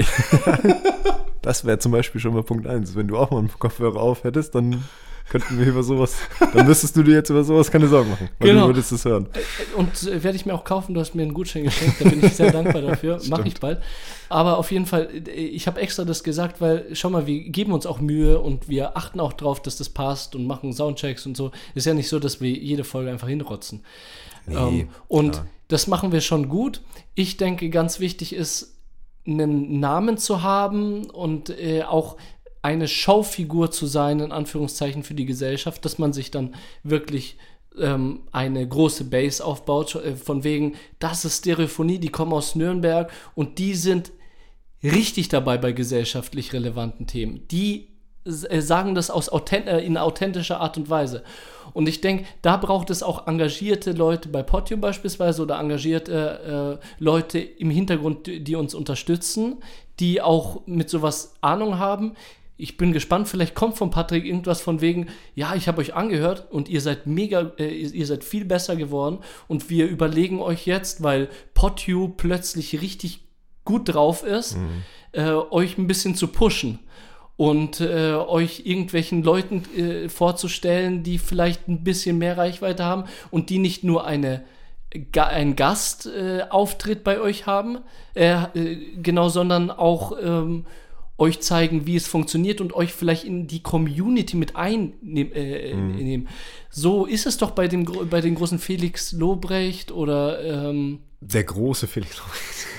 das 1.43 1.65
wäre 1.65 1.79
zum 1.79 1.93
Beispiel 1.93 2.21
schon 2.21 2.35
mal 2.35 2.43
Punkt 2.43 2.67
eins. 2.67 2.95
Wenn 2.97 3.09
du 3.09 3.17
auch 3.17 3.31
mal 3.31 3.39
einen 3.39 3.51
Kopfhörer 3.59 4.01
auf 4.01 4.25
hättest, 4.25 4.55
dann 4.55 4.85
könnten 5.31 5.59
wir 5.59 5.67
über 5.67 5.83
sowas, 5.83 6.17
dann 6.53 6.67
müsstest 6.67 6.97
du 6.97 7.03
dir 7.03 7.15
jetzt 7.15 7.31
über 7.31 7.43
sowas 7.45 7.71
keine 7.71 7.89
Sorgen 7.89 8.11
machen, 8.11 8.29
weil 8.39 8.49
Genau. 8.51 8.63
du 8.63 8.67
würdest 8.69 8.93
es 8.93 9.05
hören. 9.05 9.29
Und 9.77 10.03
äh, 10.05 10.23
werde 10.23 10.37
ich 10.37 10.47
mir 10.47 10.55
auch 10.55 10.65
kaufen. 10.65 10.95
Du 10.95 11.01
hast 11.01 11.15
mir 11.15 11.23
einen 11.23 11.35
Gutschein 11.35 11.65
geschenkt. 11.65 12.01
Da 12.01 12.09
bin 12.09 12.25
ich 12.25 12.35
sehr 12.35 12.53
dankbar 12.53 12.83
dafür. 12.83 13.21
Mache 13.29 13.49
ich 13.49 13.55
bald. 13.61 13.83
Aber 14.29 14.59
auf 14.59 14.71
jeden 14.71 14.87
Fall, 14.87 15.09
äh, 15.27 15.31
ich 15.31 15.67
habe 15.67 15.81
extra 15.81 16.05
das 16.05 16.23
gesagt, 16.25 16.61
weil, 16.61 16.87
schau 16.93 17.11
mal, 17.11 17.27
wir 17.27 17.41
geben 17.51 17.73
uns 17.73 17.87
auch 17.87 18.01
Mühe 18.01 18.39
und 18.39 18.69
wir 18.69 18.97
achten 18.97 19.19
auch 19.21 19.33
drauf, 19.33 19.61
dass 19.63 19.77
das 19.77 19.89
passt 19.89 20.35
und 20.35 20.47
machen 20.47 20.73
Soundchecks 20.73 21.27
und 21.27 21.37
so. 21.37 21.51
Ist 21.75 21.87
ja 21.87 21.95
nicht 21.95 22.09
so, 22.09 22.19
dass 22.19 22.41
wir 22.41 22.51
jede 22.51 22.85
Folge 22.85 23.11
einfach 23.11 23.29
hinrotzen. 23.29 23.83
ähm, 24.49 24.89
und 25.09 25.33
klar. 25.33 25.47
das 25.69 25.87
machen 25.87 26.13
wir 26.13 26.21
schon 26.21 26.49
gut. 26.49 26.83
Ich 27.15 27.37
denke, 27.39 27.71
ganz 27.71 27.99
wichtig 28.01 28.35
ist, 28.35 28.73
einen 29.27 29.81
Namen 29.81 30.19
zu 30.19 30.43
haben 30.43 31.07
und 31.09 31.49
äh, 31.49 31.83
auch 31.83 32.17
eine 32.65 32.89
Schaufigur 32.89 33.71
zu 33.71 33.85
sein, 33.85 34.21
in 34.21 34.33
Anführungszeichen, 34.33 35.03
für 35.03 35.13
die 35.13 35.27
Gesellschaft, 35.27 35.85
dass 35.85 35.99
man 35.99 36.15
sich 36.15 36.31
dann 36.31 36.55
wirklich 36.83 37.37
ähm, 37.79 38.23
eine 38.33 38.67
große 38.67 39.05
Base 39.05 39.45
aufbaut, 39.45 39.95
äh, 39.97 40.17
von 40.17 40.45
wegen, 40.45 40.75
das 40.99 41.27
ist 41.27 41.41
Stereophonie, 41.41 41.99
die 41.99 42.09
kommen 42.09 42.33
aus 42.33 42.55
Nürnberg 42.55 43.13
und 43.35 43.59
die 43.59 43.75
sind 43.75 44.13
richtig 44.83 45.29
dabei 45.29 45.59
bei 45.59 45.73
gesellschaftlich 45.73 46.55
relevanten 46.55 47.07
Themen. 47.07 47.47
Die 47.49 47.89
äh, 48.25 48.63
sagen 48.63 48.95
das 48.95 49.11
aus 49.11 49.29
authent 49.29 49.67
äh, 49.67 49.81
in 49.81 49.99
authentischer 49.99 50.59
Art 50.61 50.79
und 50.79 50.89
Weise. 50.89 51.23
Und 51.75 51.87
ich 51.87 52.01
denke, 52.01 52.25
da 52.41 52.57
braucht 52.57 52.89
es 52.89 53.03
auch 53.03 53.27
engagierte 53.27 53.93
Leute 53.93 54.31
bei 54.31 54.43
Podium 54.43 54.81
beispielsweise 54.81 55.43
oder 55.43 55.61
engagierte 55.61 56.81
äh, 56.81 57.03
Leute 57.03 57.41
im 57.41 57.69
Hintergrund, 57.69 58.27
die 58.27 58.57
uns 58.57 58.75
unterstützen, 58.75 59.57
die 60.01 60.23
auch 60.23 60.63
mit 60.65 60.89
sowas 60.89 61.35
Ahnung 61.43 61.79
haben. 61.79 62.15
Ich 62.57 62.77
bin 62.77 62.93
gespannt, 62.93 63.29
vielleicht 63.29 63.55
kommt 63.55 63.77
von 63.77 63.91
Patrick 63.91 64.25
irgendwas 64.25 64.61
von 64.61 64.81
wegen, 64.81 65.09
ja, 65.35 65.55
ich 65.55 65.67
habe 65.67 65.81
euch 65.81 65.95
angehört 65.95 66.47
und 66.51 66.69
ihr 66.69 66.81
seid 66.81 67.07
mega, 67.07 67.53
äh, 67.59 67.69
ihr 67.69 68.07
seid 68.07 68.23
viel 68.23 68.45
besser 68.45 68.77
geworden 68.77 69.19
und 69.49 69.71
wir 69.71 69.89
überlegen 69.89 70.41
euch 70.41 70.67
jetzt, 70.67 71.03
weil 71.03 71.29
Potu 71.55 72.09
plötzlich 72.09 72.81
richtig 72.81 73.21
gut 73.65 73.95
drauf 73.95 74.23
ist, 74.23 74.57
äh, 75.13 75.31
euch 75.31 75.79
ein 75.79 75.87
bisschen 75.87 76.15
zu 76.15 76.29
pushen 76.29 76.79
und 77.37 77.81
äh, 77.81 78.13
euch 78.13 78.63
irgendwelchen 78.65 79.23
Leuten 79.23 79.65
äh, 79.77 80.09
vorzustellen, 80.09 81.03
die 81.03 81.19
vielleicht 81.19 81.69
ein 81.69 81.83
bisschen 81.83 82.19
mehr 82.19 82.39
Reichweite 82.39 82.85
haben 82.85 83.05
und 83.31 83.51
die 83.51 83.59
nicht 83.59 83.85
nur 83.85 84.07
eine 84.07 84.45
einen 85.17 85.57
Gastauftritt 85.57 86.53
Auftritt 86.53 87.03
bei 87.03 87.21
euch 87.21 87.47
haben, 87.47 87.79
äh, 88.15 88.45
äh, 88.55 88.77
genau, 89.03 89.29
sondern 89.29 89.73
auch 89.73 90.17
ähm, 90.23 90.67
euch 91.17 91.41
zeigen, 91.41 91.87
wie 91.87 91.97
es 91.97 92.07
funktioniert 92.07 92.61
und 92.61 92.73
euch 92.73 92.93
vielleicht 92.93 93.25
in 93.25 93.47
die 93.47 93.63
Community 93.63 94.37
mit 94.37 94.57
einnehmen. 94.57 95.33
Äh, 95.33 95.75
nehmen. 95.75 96.29
So 96.71 97.07
ist 97.07 97.27
es 97.27 97.39
doch 97.39 97.53
bei, 97.53 97.69
dem, 97.69 97.85
bei 98.11 98.21
den 98.21 98.35
großen 98.35 98.59
Felix 98.59 99.13
Lobrecht 99.13 99.93
oder 99.93 100.43
ähm, 100.43 101.01
Der 101.21 101.45
große 101.45 101.87
Felix. 101.87 102.21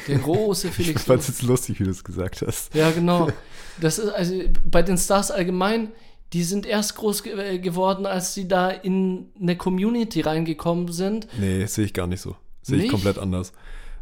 der 0.07 0.19
große 0.19 0.67
Ich 0.69 0.73
Felix 0.73 1.03
fand 1.03 1.21
es 1.21 1.27
jetzt 1.29 1.43
lustig, 1.43 1.79
wie 1.79 1.85
du 1.85 1.91
es 1.91 2.03
gesagt 2.03 2.43
hast. 2.45 2.73
Ja, 2.75 2.91
genau. 2.91 3.29
Das 3.81 3.99
ist 3.99 4.07
also 4.07 4.33
bei 4.63 4.81
den 4.81 4.97
Stars 4.97 5.31
allgemein, 5.31 5.89
die 6.31 6.43
sind 6.43 6.65
erst 6.65 6.95
groß 6.95 7.23
ge 7.23 7.55
äh, 7.55 7.59
geworden, 7.59 8.05
als 8.05 8.33
sie 8.33 8.47
da 8.47 8.69
in 8.69 9.27
eine 9.37 9.57
Community 9.57 10.21
reingekommen 10.21 10.93
sind. 10.93 11.27
Nee, 11.37 11.65
sehe 11.65 11.83
ich 11.83 11.93
gar 11.93 12.07
nicht 12.07 12.21
so. 12.21 12.37
Sehe 12.61 12.83
ich 12.83 12.89
komplett 12.89 13.17
anders. 13.17 13.51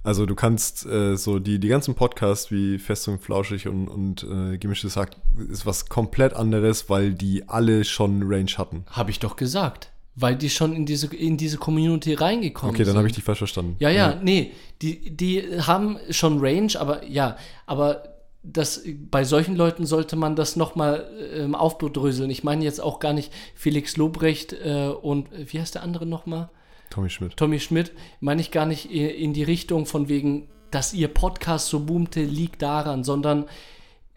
Also 0.03 0.25
du 0.25 0.35
kannst 0.35 0.85
äh, 0.85 1.15
so 1.15 1.39
die, 1.39 1.59
die 1.59 1.69
ganzen 1.69 1.95
Podcasts 1.95 2.51
wie 2.51 2.77
Fest 2.77 3.07
und 3.07 3.21
Flauschig 3.21 3.67
und, 3.67 3.87
und 3.87 4.23
äh, 4.23 4.57
Gemischtes 4.57 4.97
Hack 4.97 5.11
ist 5.49 5.65
was 5.65 5.87
komplett 5.87 6.33
anderes, 6.33 6.89
weil 6.89 7.13
die 7.13 7.47
alle 7.47 7.85
schon 7.85 8.21
Range 8.23 8.51
hatten. 8.57 8.83
Habe 8.89 9.11
ich 9.11 9.19
doch 9.19 9.35
gesagt. 9.37 9.91
Weil 10.15 10.35
die 10.35 10.49
schon 10.49 10.73
in 10.75 10.85
diese, 10.85 11.07
in 11.15 11.37
diese 11.37 11.57
Community 11.57 12.13
reingekommen 12.13 12.75
Okay, 12.75 12.83
sind. 12.83 12.89
dann 12.93 12.97
habe 12.97 13.07
ich 13.07 13.15
dich 13.15 13.23
falsch 13.23 13.39
verstanden. 13.39 13.77
Ja, 13.79 13.89
ja, 13.89 14.19
nee, 14.21 14.51
die, 14.81 15.09
die 15.09 15.41
haben 15.61 15.97
schon 16.11 16.39
Range, 16.39 16.73
aber 16.77 17.03
ja, 17.05 17.37
aber 17.65 18.03
das, 18.43 18.83
bei 19.09 19.23
solchen 19.23 19.55
Leuten 19.55 19.85
sollte 19.85 20.15
man 20.17 20.35
das 20.35 20.55
nochmal 20.57 21.09
ähm, 21.33 21.55
aufdröseln. 21.55 22.29
Ich 22.29 22.43
meine 22.43 22.63
jetzt 22.63 22.81
auch 22.81 22.99
gar 22.99 23.13
nicht 23.13 23.31
Felix 23.55 23.95
Lobrecht 23.97 24.53
äh, 24.53 24.89
und 24.89 25.31
äh, 25.31 25.51
wie 25.51 25.61
heißt 25.61 25.75
der 25.75 25.81
andere 25.83 26.05
nochmal? 26.05 26.49
Tommy 26.93 27.10
Schmidt. 27.10 27.36
Tommy 27.38 27.60
Schmidt, 27.60 27.91
meine 28.19 28.39
ich 28.39 28.51
gar 28.51 28.67
nicht 28.67 28.91
in 28.91 29.34
die 29.34 29.41
Richtung 29.41 29.88
von 29.88 30.10
wegen, 30.10 30.47
dass 30.69 30.93
ihr 30.93 31.08
Podcast 31.08 31.67
so 31.67 31.79
boomte, 31.79 32.23
liegt 32.23 32.62
daran, 32.62 33.03
sondern 33.03 33.45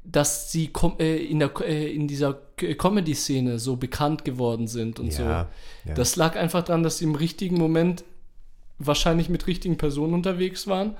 dass 0.05 0.53
sie 0.53 0.71
äh, 0.99 1.25
in, 1.25 1.39
der, 1.39 1.53
äh, 1.63 1.91
in 1.91 2.07
dieser 2.07 2.35
Comedy-Szene 2.57 3.59
so 3.59 3.77
bekannt 3.77 4.25
geworden 4.27 4.69
sind 4.69 5.01
und 5.01 5.13
so. 5.13 5.23
ja. 5.23 5.49
Das 5.95 6.17
lag 6.17 6.37
einfach 6.37 6.63
daran, 6.63 6.83
dass 6.83 6.99
sie 6.99 7.05
im 7.05 7.15
richtigen 7.15 7.57
Moment 7.57 8.05
wahrscheinlich 8.79 9.31
mit 9.31 9.47
richtigen 9.47 9.79
Personen 9.79 10.13
unterwegs 10.13 10.67
waren 10.67 10.97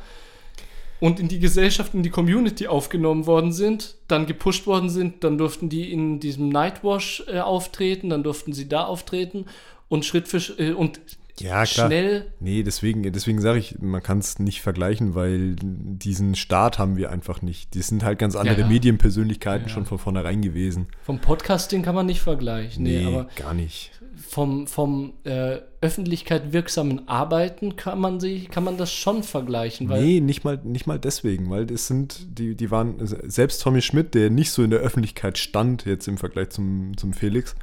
und 0.99 1.21
in 1.21 1.29
die 1.29 1.41
Gesellschaft, 1.41 1.93
in 1.93 2.03
die 2.03 2.11
Community 2.11 2.69
aufgenommen 2.69 3.27
worden 3.27 3.53
sind, 3.53 3.97
dann 4.09 4.25
gepusht 4.25 4.67
worden 4.67 4.89
sind, 4.89 5.23
dann 5.25 5.37
durften 5.37 5.69
die 5.69 5.93
in 5.93 6.21
diesem 6.21 6.49
Nightwash 6.49 7.23
äh, 7.29 7.41
auftreten, 7.41 8.09
dann 8.09 8.23
durften 8.23 8.55
sie 8.55 8.67
da 8.67 8.85
auftreten 8.85 9.45
und 9.89 10.07
Schritt 10.07 10.27
für 10.27 10.41
Schritt 10.41 10.59
äh, 10.59 10.73
und 10.73 11.01
Ja, 11.41 11.65
klar. 11.65 11.89
schnell 11.89 12.33
Nee, 12.41 12.63
deswegen, 12.63 13.03
deswegen 13.13 13.41
sage 13.41 13.59
ich, 13.59 13.79
man 13.81 14.03
kann 14.03 14.19
es 14.19 14.39
nicht 14.39 14.63
vergleichen, 14.63 15.15
weil 15.15 15.57
diesen 15.61 16.35
Start 16.35 16.79
haben 16.79 16.97
wir 16.97 17.11
einfach 17.11 17.43
nicht. 17.43 17.75
Die 17.75 17.83
sind 17.83 18.03
halt 18.03 18.19
ganz 18.19 18.37
andere 18.37 18.61
ja. 18.61 18.67
Medienpersönlichkeiten 18.67 19.67
Ja, 19.67 19.69
ja. 19.69 19.75
schon 19.75 19.85
von 19.87 19.99
vornherein 19.99 20.41
gewesen. 20.41 20.87
vom 21.03 21.19
Podcasting 21.21 21.83
kann 21.83 21.95
man 21.95 22.07
nicht 22.07 22.21
vergleichen. 22.21 22.85
Nee, 22.85 23.05
aber 23.05 23.29
gar 23.37 23.53
nicht. 23.55 23.91
vom, 24.17 24.67
vom 24.67 25.13
äh, 25.25 25.59
Öffentlichkeit 25.83 26.53
wirksamen 26.53 27.07
Arbeiten 27.07 27.77
kann 27.77 28.01
man 28.01 28.19
sich, 28.19 28.49
kann 28.49 28.65
man 28.65 28.79
das 28.79 28.93
schon 28.93 29.23
vergleichen, 29.23 29.89
weil 29.89 30.03
nee, 30.03 30.21
nicht 30.21 30.43
mal, 30.43 30.59
nicht 30.65 30.87
mal 30.87 30.99
deswegen, 30.99 31.51
weil 31.51 31.71
es 31.71 31.87
sind, 31.87 32.39
die, 32.39 32.55
die 32.57 32.71
waren, 32.71 32.97
selbst 33.05 33.63
Tommy 33.63 33.83
Schmidt, 33.83 34.15
der 34.15 34.31
nicht 34.31 34.51
so 34.51 34.63
in 34.63 34.71
der 34.71 34.81
Öffentlichkeit 34.81 35.37
stand, 35.39 35.85
jetzt 35.85 36.09
im 36.09 36.17
Vergleich 36.17 36.49
zum, 36.49 36.97
zum 36.97 37.13
Felix, 37.13 37.55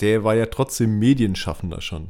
der 0.00 0.24
war 0.24 0.34
ja 0.34 0.46
trotzdem 0.46 0.98
Medienschaffender 0.98 1.80
schon. 1.80 2.08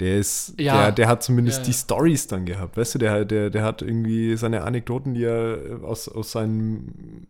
Der 0.00 0.18
ist, 0.18 0.54
Ja. 0.60 0.82
der, 0.82 0.92
der 0.92 1.08
hat 1.08 1.22
zumindest 1.24 1.58
Ja, 1.58 1.64
die 1.64 1.70
ja. 1.72 1.76
Stories 1.76 2.26
dann 2.28 2.44
gehabt, 2.46 2.76
weißt 2.76 2.94
du, 2.94 2.98
der, 3.00 3.24
der, 3.24 3.50
der 3.50 3.64
hat 3.64 3.82
irgendwie 3.82 4.36
seine 4.36 4.62
Anekdoten, 4.62 5.14
die 5.14 5.24
er 5.24 5.58
äh, 5.58 5.84
aus, 5.84 6.08
aus 6.08 6.30
seinem 6.32 7.26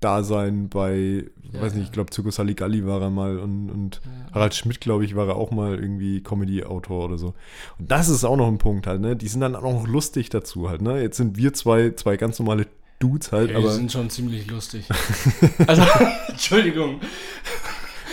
Mediendasein 0.00 0.68
bei, 0.68 1.24
weiß 1.52 1.74
nicht, 1.74 1.86
ich 1.86 1.92
glaube, 1.92 2.10
Zirkus 2.10 2.38
Halligalli 2.38 2.86
war 2.86 3.00
er 3.02 3.10
mal 3.10 3.38
und, 3.38 3.70
und 3.70 4.00
Harald 4.32 4.54
Schmidt, 4.54 4.80
glaube 4.80 5.04
ich, 5.04 5.14
war 5.16 5.28
er 5.28 5.36
auch 5.36 5.50
mal 5.50 5.74
irgendwie 5.78 6.22
Comedy-Autor 6.22 7.04
oder 7.04 7.18
so. 7.18 7.34
Und 7.78 7.90
das 7.90 8.08
ist 8.08 8.24
auch 8.24 8.36
noch 8.36 8.48
ein 8.48 8.58
Punkt 8.58 8.86
halt, 8.86 9.00
ne? 9.00 9.14
Die 9.16 9.28
sind 9.28 9.40
dann 9.40 9.54
auch 9.56 9.62
noch 9.62 9.86
lustig 9.86 10.30
dazu 10.30 10.68
halt, 10.68 10.82
ne? 10.82 11.00
Jetzt 11.02 11.16
sind 11.18 11.36
wir 11.36 11.52
zwei, 11.54 11.90
zwei 11.90 12.16
ganz 12.16 12.38
normale 12.38 12.66
Dudes 13.00 13.32
halt, 13.32 13.50
Ja, 13.50 13.58
aber 13.58 13.68
die 13.68 13.74
sind 13.74 13.92
schon 13.92 14.08
ziemlich 14.10 14.50
lustig. 14.50 14.88
also, 15.66 15.82
Entschuldigung. 16.28 17.00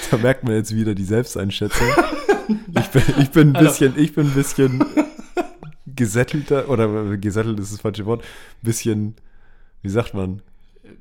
da 0.09 0.17
merkt 0.17 0.43
man 0.43 0.53
jetzt 0.55 0.75
wieder 0.75 0.95
die 0.95 1.05
Selbsteinschätzung. 1.05 1.87
ich, 2.79 2.87
bin, 2.87 3.03
ich 3.19 3.29
bin 3.31 3.55
ein 3.55 3.63
bisschen, 3.63 3.93
ich 3.97 4.13
bin 4.13 4.27
ein 4.27 4.33
bisschen 4.33 4.83
gesättelter, 5.95 6.69
oder 6.69 7.13
äh, 7.13 7.17
gesättelt 7.17 7.59
ist 7.59 7.73
das 7.73 7.81
falsche 7.81 8.05
Wort, 8.05 8.23
bisschen, 8.61 9.15
wie 9.81 9.89
sagt 9.89 10.13
man? 10.13 10.41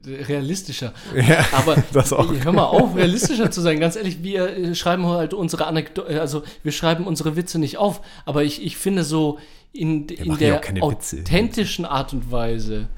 Realistischer. 0.06 0.92
Ja, 1.14 1.44
Aber 1.52 1.76
das 1.92 2.12
auch. 2.12 2.32
hör 2.32 2.52
mal 2.52 2.64
auf, 2.64 2.96
realistischer 2.96 3.50
zu 3.50 3.60
sein. 3.60 3.80
Ganz 3.80 3.96
ehrlich, 3.96 4.22
wir 4.22 4.56
äh, 4.56 4.74
schreiben 4.74 5.06
halt 5.06 5.34
unsere 5.34 5.66
Anekdoten, 5.66 6.18
also 6.18 6.42
wir 6.62 6.72
schreiben 6.72 7.06
unsere 7.06 7.36
Witze 7.36 7.58
nicht 7.58 7.76
auf. 7.78 8.00
Aber 8.24 8.42
ich, 8.44 8.64
ich 8.64 8.76
finde 8.76 9.04
so 9.04 9.38
in, 9.72 10.08
in 10.08 10.28
machen 10.28 10.40
ja 10.42 10.48
der 10.48 10.56
auch 10.56 10.60
keine 10.60 10.80
Witze. 10.82 11.18
authentischen 11.18 11.84
Art 11.84 12.12
und 12.12 12.30
Weise 12.32 12.88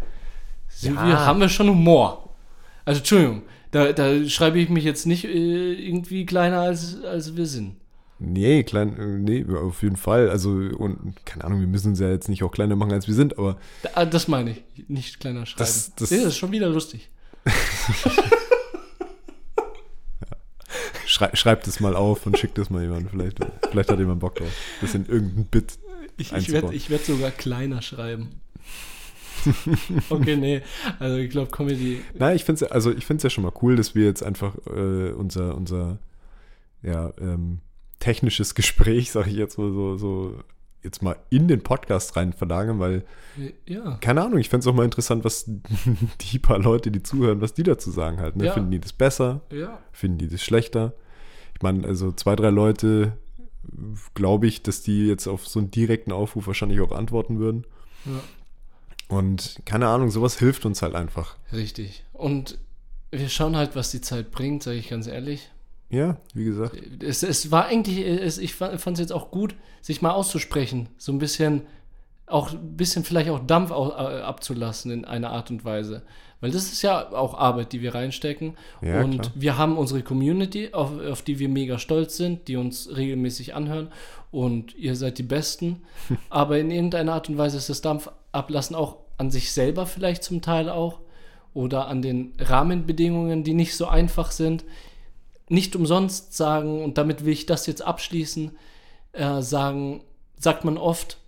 Ja. 0.81 0.93
wir, 0.93 1.21
haben 1.27 1.41
wir 1.41 1.49
schon 1.49 1.69
Humor. 1.69 2.31
Also 2.85 2.99
Entschuldigung, 2.99 3.43
da, 3.71 3.93
da 3.93 4.25
schreibe 4.29 4.59
ich 4.61 4.69
mich 4.69 4.85
jetzt 4.85 5.07
nicht 5.07 5.25
äh, 5.25 5.73
irgendwie 5.73 6.25
kleiner 6.27 6.61
als, 6.61 7.03
als 7.05 7.37
wir 7.37 7.47
sind. 7.47 7.77
Nee, 8.25 8.63
klein, 8.63 8.97
äh, 8.99 9.19
nee, 9.19 9.45
auf 9.55 9.83
jeden 9.83 9.97
Fall. 9.97 10.31
Also, 10.31 10.51
und 10.51 11.15
keine 11.25 11.45
Ahnung, 11.45 11.61
wir 11.61 11.67
müssen 11.67 11.89
uns 11.89 11.99
ja 12.01 12.09
jetzt 12.11 12.29
nicht 12.29 12.43
auch 12.45 12.53
kleiner 12.53 12.77
machen, 12.77 12.93
als 12.93 13.09
wir 13.09 13.15
sind, 13.15 13.37
aber. 13.39 13.57
Ah, 13.95 14.05
Das 14.05 14.29
meine 14.29 14.51
ich, 14.53 14.63
nicht 14.89 15.19
kleiner 15.21 15.45
schreiben. 15.47 15.59
Das- 15.59 15.93
das- 15.97 16.11
Nee, 16.11 16.19
das 16.19 16.27
ist 16.29 16.37
schon 16.39 16.53
wieder 16.53 16.69
lustig. 16.69 17.11
Schrei, 21.07 21.31
schreibt 21.35 21.67
es 21.67 21.81
mal 21.81 21.95
auf 21.95 22.25
und 22.27 22.39
schickt 22.39 22.57
es 22.59 22.71
mal 22.71 22.81
jemand. 22.83 23.11
Vielleicht, 23.11 23.39
vielleicht 23.71 23.91
hat 23.91 23.99
jemand 23.99 24.21
Bock 24.21 24.37
drauf. 24.37 24.49
Das 24.81 24.95
in 24.95 25.05
irgendein 25.07 25.45
Bit. 25.47 25.79
Ich, 26.17 26.33
ich 26.33 26.51
werde 26.53 26.75
ich 26.75 26.89
werd 26.91 27.05
sogar 27.05 27.31
kleiner 27.31 27.83
schreiben. 27.83 28.41
okay, 30.11 30.37
nee. 30.37 30.63
Also 30.99 31.17
ich 31.17 31.31
glaube, 31.31 31.51
Comedy. 31.51 32.01
Nein, 32.15 32.37
ich 32.37 32.45
finde 32.45 32.65
es 32.65 32.71
also 32.71 32.91
ich 32.93 33.05
find's 33.05 33.25
ja 33.25 33.31
schon 33.31 33.45
mal 33.45 33.53
cool, 33.61 33.77
dass 33.77 33.95
wir 33.95 34.05
jetzt 34.07 34.23
einfach 34.23 34.55
äh, 34.69 35.11
unser, 35.13 35.57
unser 35.57 35.99
ja, 36.83 37.13
ähm, 37.21 37.59
technisches 38.03 38.55
Gespräch, 38.55 39.13
sage 39.13 39.31
ich 39.31 39.37
jetzt 39.37 39.59
mal 39.59 39.73
so, 39.73 39.97
so, 39.97 40.41
jetzt 40.83 41.03
mal 41.03 41.17
in 41.31 41.47
den 41.47 41.63
Podcast 41.63 42.17
rein 42.17 42.33
verlagern, 42.33 42.81
weil, 42.81 43.05
Ja. 43.67 43.97
keine 44.01 44.23
Ahnung, 44.23 44.39
ich 44.41 44.49
fände 44.49 44.65
es 44.65 44.67
auch 44.67 44.75
mal 44.75 44.85
interessant, 44.85 45.25
was 45.25 45.45
die 46.21 46.39
paar 46.41 46.59
Leute, 46.59 46.91
die 46.91 47.03
zuhören, 47.03 47.41
was 47.41 47.55
die 47.55 47.63
dazu 47.63 47.91
sagen 47.91 48.19
halt. 48.21 48.37
Ne? 48.37 48.47
Ja. 48.47 48.53
Finden 48.53 48.73
die 48.73 48.81
das 48.81 48.93
besser? 48.93 49.43
Ja. 49.53 49.79
Finden 49.93 50.19
die 50.19 50.29
das 50.29 50.43
schlechter? 50.43 50.95
Ich 51.55 51.63
meine, 51.63 51.87
also 51.87 52.11
zwei, 52.13 52.35
drei 52.35 52.51
Leute, 52.51 53.13
glaube 54.15 54.49
ich, 54.49 54.63
dass 54.65 54.83
die 54.83 55.07
jetzt 55.07 55.29
auf 55.29 55.47
so 55.47 55.61
einen 55.61 55.71
direkten 55.71 56.11
Aufruf 56.11 56.49
wahrscheinlich 56.49 56.81
auch 56.81 56.93
antworten 56.93 57.39
würden. 57.39 57.65
ja. 58.05 58.21
Und 59.09 59.61
keine 59.67 59.89
Ahnung, 59.89 60.11
sowas 60.11 60.39
hilft 60.39 60.65
uns 60.65 60.81
halt 60.81 60.95
einfach. 60.95 61.37
Richtig. 61.53 62.03
Und 62.15 62.59
wir 63.11 63.29
schauen 63.29 63.57
halt, 63.57 63.77
was 63.77 63.91
die 63.91 64.01
Zeit 64.01 64.31
bringt, 64.31 64.63
sage 64.63 64.79
ich 64.79 64.89
ganz 64.89 65.07
ehrlich. 65.07 65.51
Ja, 65.93 66.17
wie 66.33 66.45
gesagt. 66.45 66.75
Es, 67.03 67.23
es 67.23 67.51
war 67.51 67.67
eigentlich, 67.67 67.99
es, 67.99 68.39
ich 68.39 68.55
fand 68.55 68.87
es 68.87 68.99
jetzt 68.99 69.13
auch 69.13 69.31
gut, 69.31 69.55
sich 69.83 70.01
mal 70.01 70.13
auszusprechen. 70.13 70.89
So 70.97 71.13
ein 71.13 71.19
bisschen, 71.19 71.63
auch 72.27 72.53
ein 72.53 72.79
bisschen 72.79 73.05
vielleicht 73.05 73.29
auch 73.29 73.41
Dampf 73.41 73.71
äh, 73.71 73.75
abzulassen 73.75 74.91
in 74.91 75.05
einer 75.05 75.31
Art 75.31 75.51
und 75.51 75.67
Weise. 75.67 76.03
Weil 76.41 76.51
das 76.51 76.73
ist 76.73 76.81
ja 76.81 77.13
auch 77.13 77.35
Arbeit, 77.35 77.75
die 77.75 77.83
wir 77.83 77.95
reinstecken. 77.95 78.57
Ja, 78.81 79.05
und 79.05 79.21
klar. 79.21 79.33
wir 79.35 79.59
haben 79.59 79.77
unsere 79.77 80.03
Community, 80.03 80.71
auf, 80.73 80.99
auf 80.99 81.21
die 81.21 81.39
wir 81.39 81.51
mega 81.51 81.79
stolz 81.79 82.17
sind, 82.17 82.49
die 82.49 82.57
uns 82.57 82.89
regelmäßig 82.97 83.55
anhören. 83.55 83.89
Und 84.31 84.75
ihr 84.75 84.97
seid 84.97 85.19
die 85.19 85.23
Besten. 85.25 85.83
Aber 86.31 86.59
in 86.59 86.71
irgendeiner 86.71 87.13
Art 87.13 87.29
und 87.29 87.37
Weise 87.37 87.59
ist 87.59 87.69
das 87.69 87.83
Dampf 87.83 88.11
ablassen 88.33 88.75
auch 88.75 88.97
an 89.19 89.31
sich 89.31 89.53
selber 89.53 89.85
vielleicht 89.85 90.25
zum 90.25 90.41
Teil 90.41 90.71
auch. 90.71 91.01
Oder 91.53 91.87
an 91.89 92.01
den 92.01 92.33
Rahmenbedingungen, 92.39 93.45
die 93.45 93.53
nicht 93.53 93.77
so 93.77 93.87
einfach 93.87 94.31
sind 94.31 94.65
nicht 95.53 95.77
umsonst 95.77 96.35
sagen, 96.35 96.83
und 96.83 96.97
damit 96.99 97.25
will 97.25 97.33
ich 97.33 97.47
das 97.47 97.67
jetzt 97.67 97.83
abschließen, 97.83 98.53
äh, 99.13 99.43
sagen, 99.43 100.03
sagt 100.39 100.65
man 100.65 100.79
oft, 100.79 101.19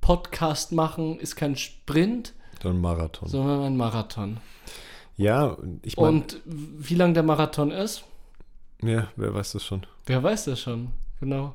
Podcast 0.00 0.72
machen 0.72 1.20
ist 1.20 1.36
kein 1.36 1.54
Sprint, 1.56 2.32
Dann 2.60 2.80
Marathon. 2.80 3.28
sondern 3.28 3.62
ein 3.62 3.76
Marathon. 3.76 4.38
Ja, 5.16 5.58
ich 5.82 5.96
meine, 5.96 6.08
Und 6.08 6.40
wie 6.46 6.94
lang 6.94 7.12
der 7.12 7.22
Marathon 7.22 7.70
ist, 7.70 8.04
ja, 8.82 9.08
wer 9.16 9.34
weiß 9.34 9.52
das 9.52 9.64
schon. 9.64 9.84
wer 10.06 10.22
weiß 10.22 10.46
das 10.46 10.60
schon, 10.60 10.88
genau. 11.20 11.54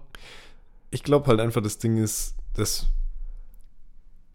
Ich 0.91 1.01
glaube 1.03 1.27
halt 1.27 1.39
einfach, 1.39 1.63
das 1.63 1.79
Ding 1.79 1.97
ist, 1.97 2.35
dass 2.53 2.85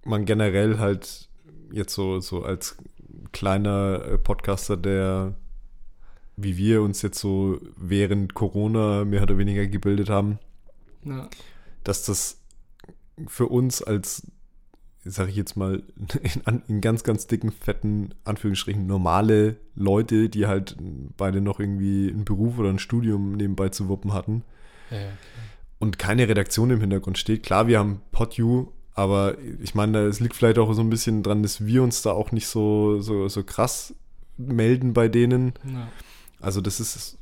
man 0.04 0.24
generell 0.24 0.78
halt 0.78 1.28
jetzt 1.70 1.94
so, 1.94 2.18
so 2.18 2.42
als 2.42 2.76
kleiner 3.30 4.02
äh, 4.04 4.18
Podcaster, 4.18 4.76
der 4.76 5.34
wie 6.40 6.56
wir 6.56 6.82
uns 6.82 7.02
jetzt 7.02 7.18
so 7.18 7.60
während 7.76 8.34
Corona 8.34 9.04
mehr 9.04 9.24
oder 9.24 9.38
weniger 9.38 9.66
gebildet 9.66 10.08
haben, 10.08 10.38
Ja, 11.04 11.28
dass 11.82 12.04
das 12.04 12.40
für 13.26 13.46
uns 13.46 13.82
als, 13.82 14.30
sage 15.04 15.30
ich 15.30 15.36
jetzt 15.36 15.56
mal, 15.56 15.82
in, 16.46 16.62
in 16.68 16.80
ganz, 16.80 17.02
ganz 17.02 17.26
dicken, 17.26 17.50
fetten 17.50 18.14
Anführungsstrichen 18.24 18.86
normale 18.86 19.56
Leute, 19.74 20.28
die 20.28 20.46
halt 20.46 20.76
beide 21.16 21.40
noch 21.40 21.58
irgendwie 21.58 22.08
einen 22.08 22.24
Beruf 22.24 22.58
oder 22.58 22.70
ein 22.70 22.78
Studium 22.78 23.32
nebenbei 23.32 23.70
zu 23.70 23.88
wuppen 23.88 24.12
hatten 24.12 24.44
ja, 24.92 24.98
ja. 24.98 25.08
und 25.80 25.98
keine 25.98 26.28
Redaktion 26.28 26.70
im 26.70 26.80
Hintergrund 26.80 27.18
steht. 27.18 27.42
Klar, 27.42 27.66
wir 27.66 27.80
haben 27.80 28.00
PodU, 28.12 28.68
aber 28.94 29.36
ich 29.60 29.74
meine, 29.74 30.02
es 30.02 30.20
liegt 30.20 30.36
vielleicht 30.36 30.58
auch 30.58 30.72
so 30.72 30.82
ein 30.82 30.90
bisschen 30.90 31.24
dran, 31.24 31.42
dass 31.42 31.66
wir 31.66 31.82
uns 31.82 32.02
da 32.02 32.12
auch 32.12 32.30
nicht 32.30 32.46
so, 32.46 33.00
so, 33.00 33.26
so 33.26 33.42
krass 33.42 33.92
melden 34.36 34.92
bei 34.92 35.08
denen. 35.08 35.52
ja. 35.64 35.88
Also 36.40 36.60
das 36.60 36.80
ist, 36.80 37.18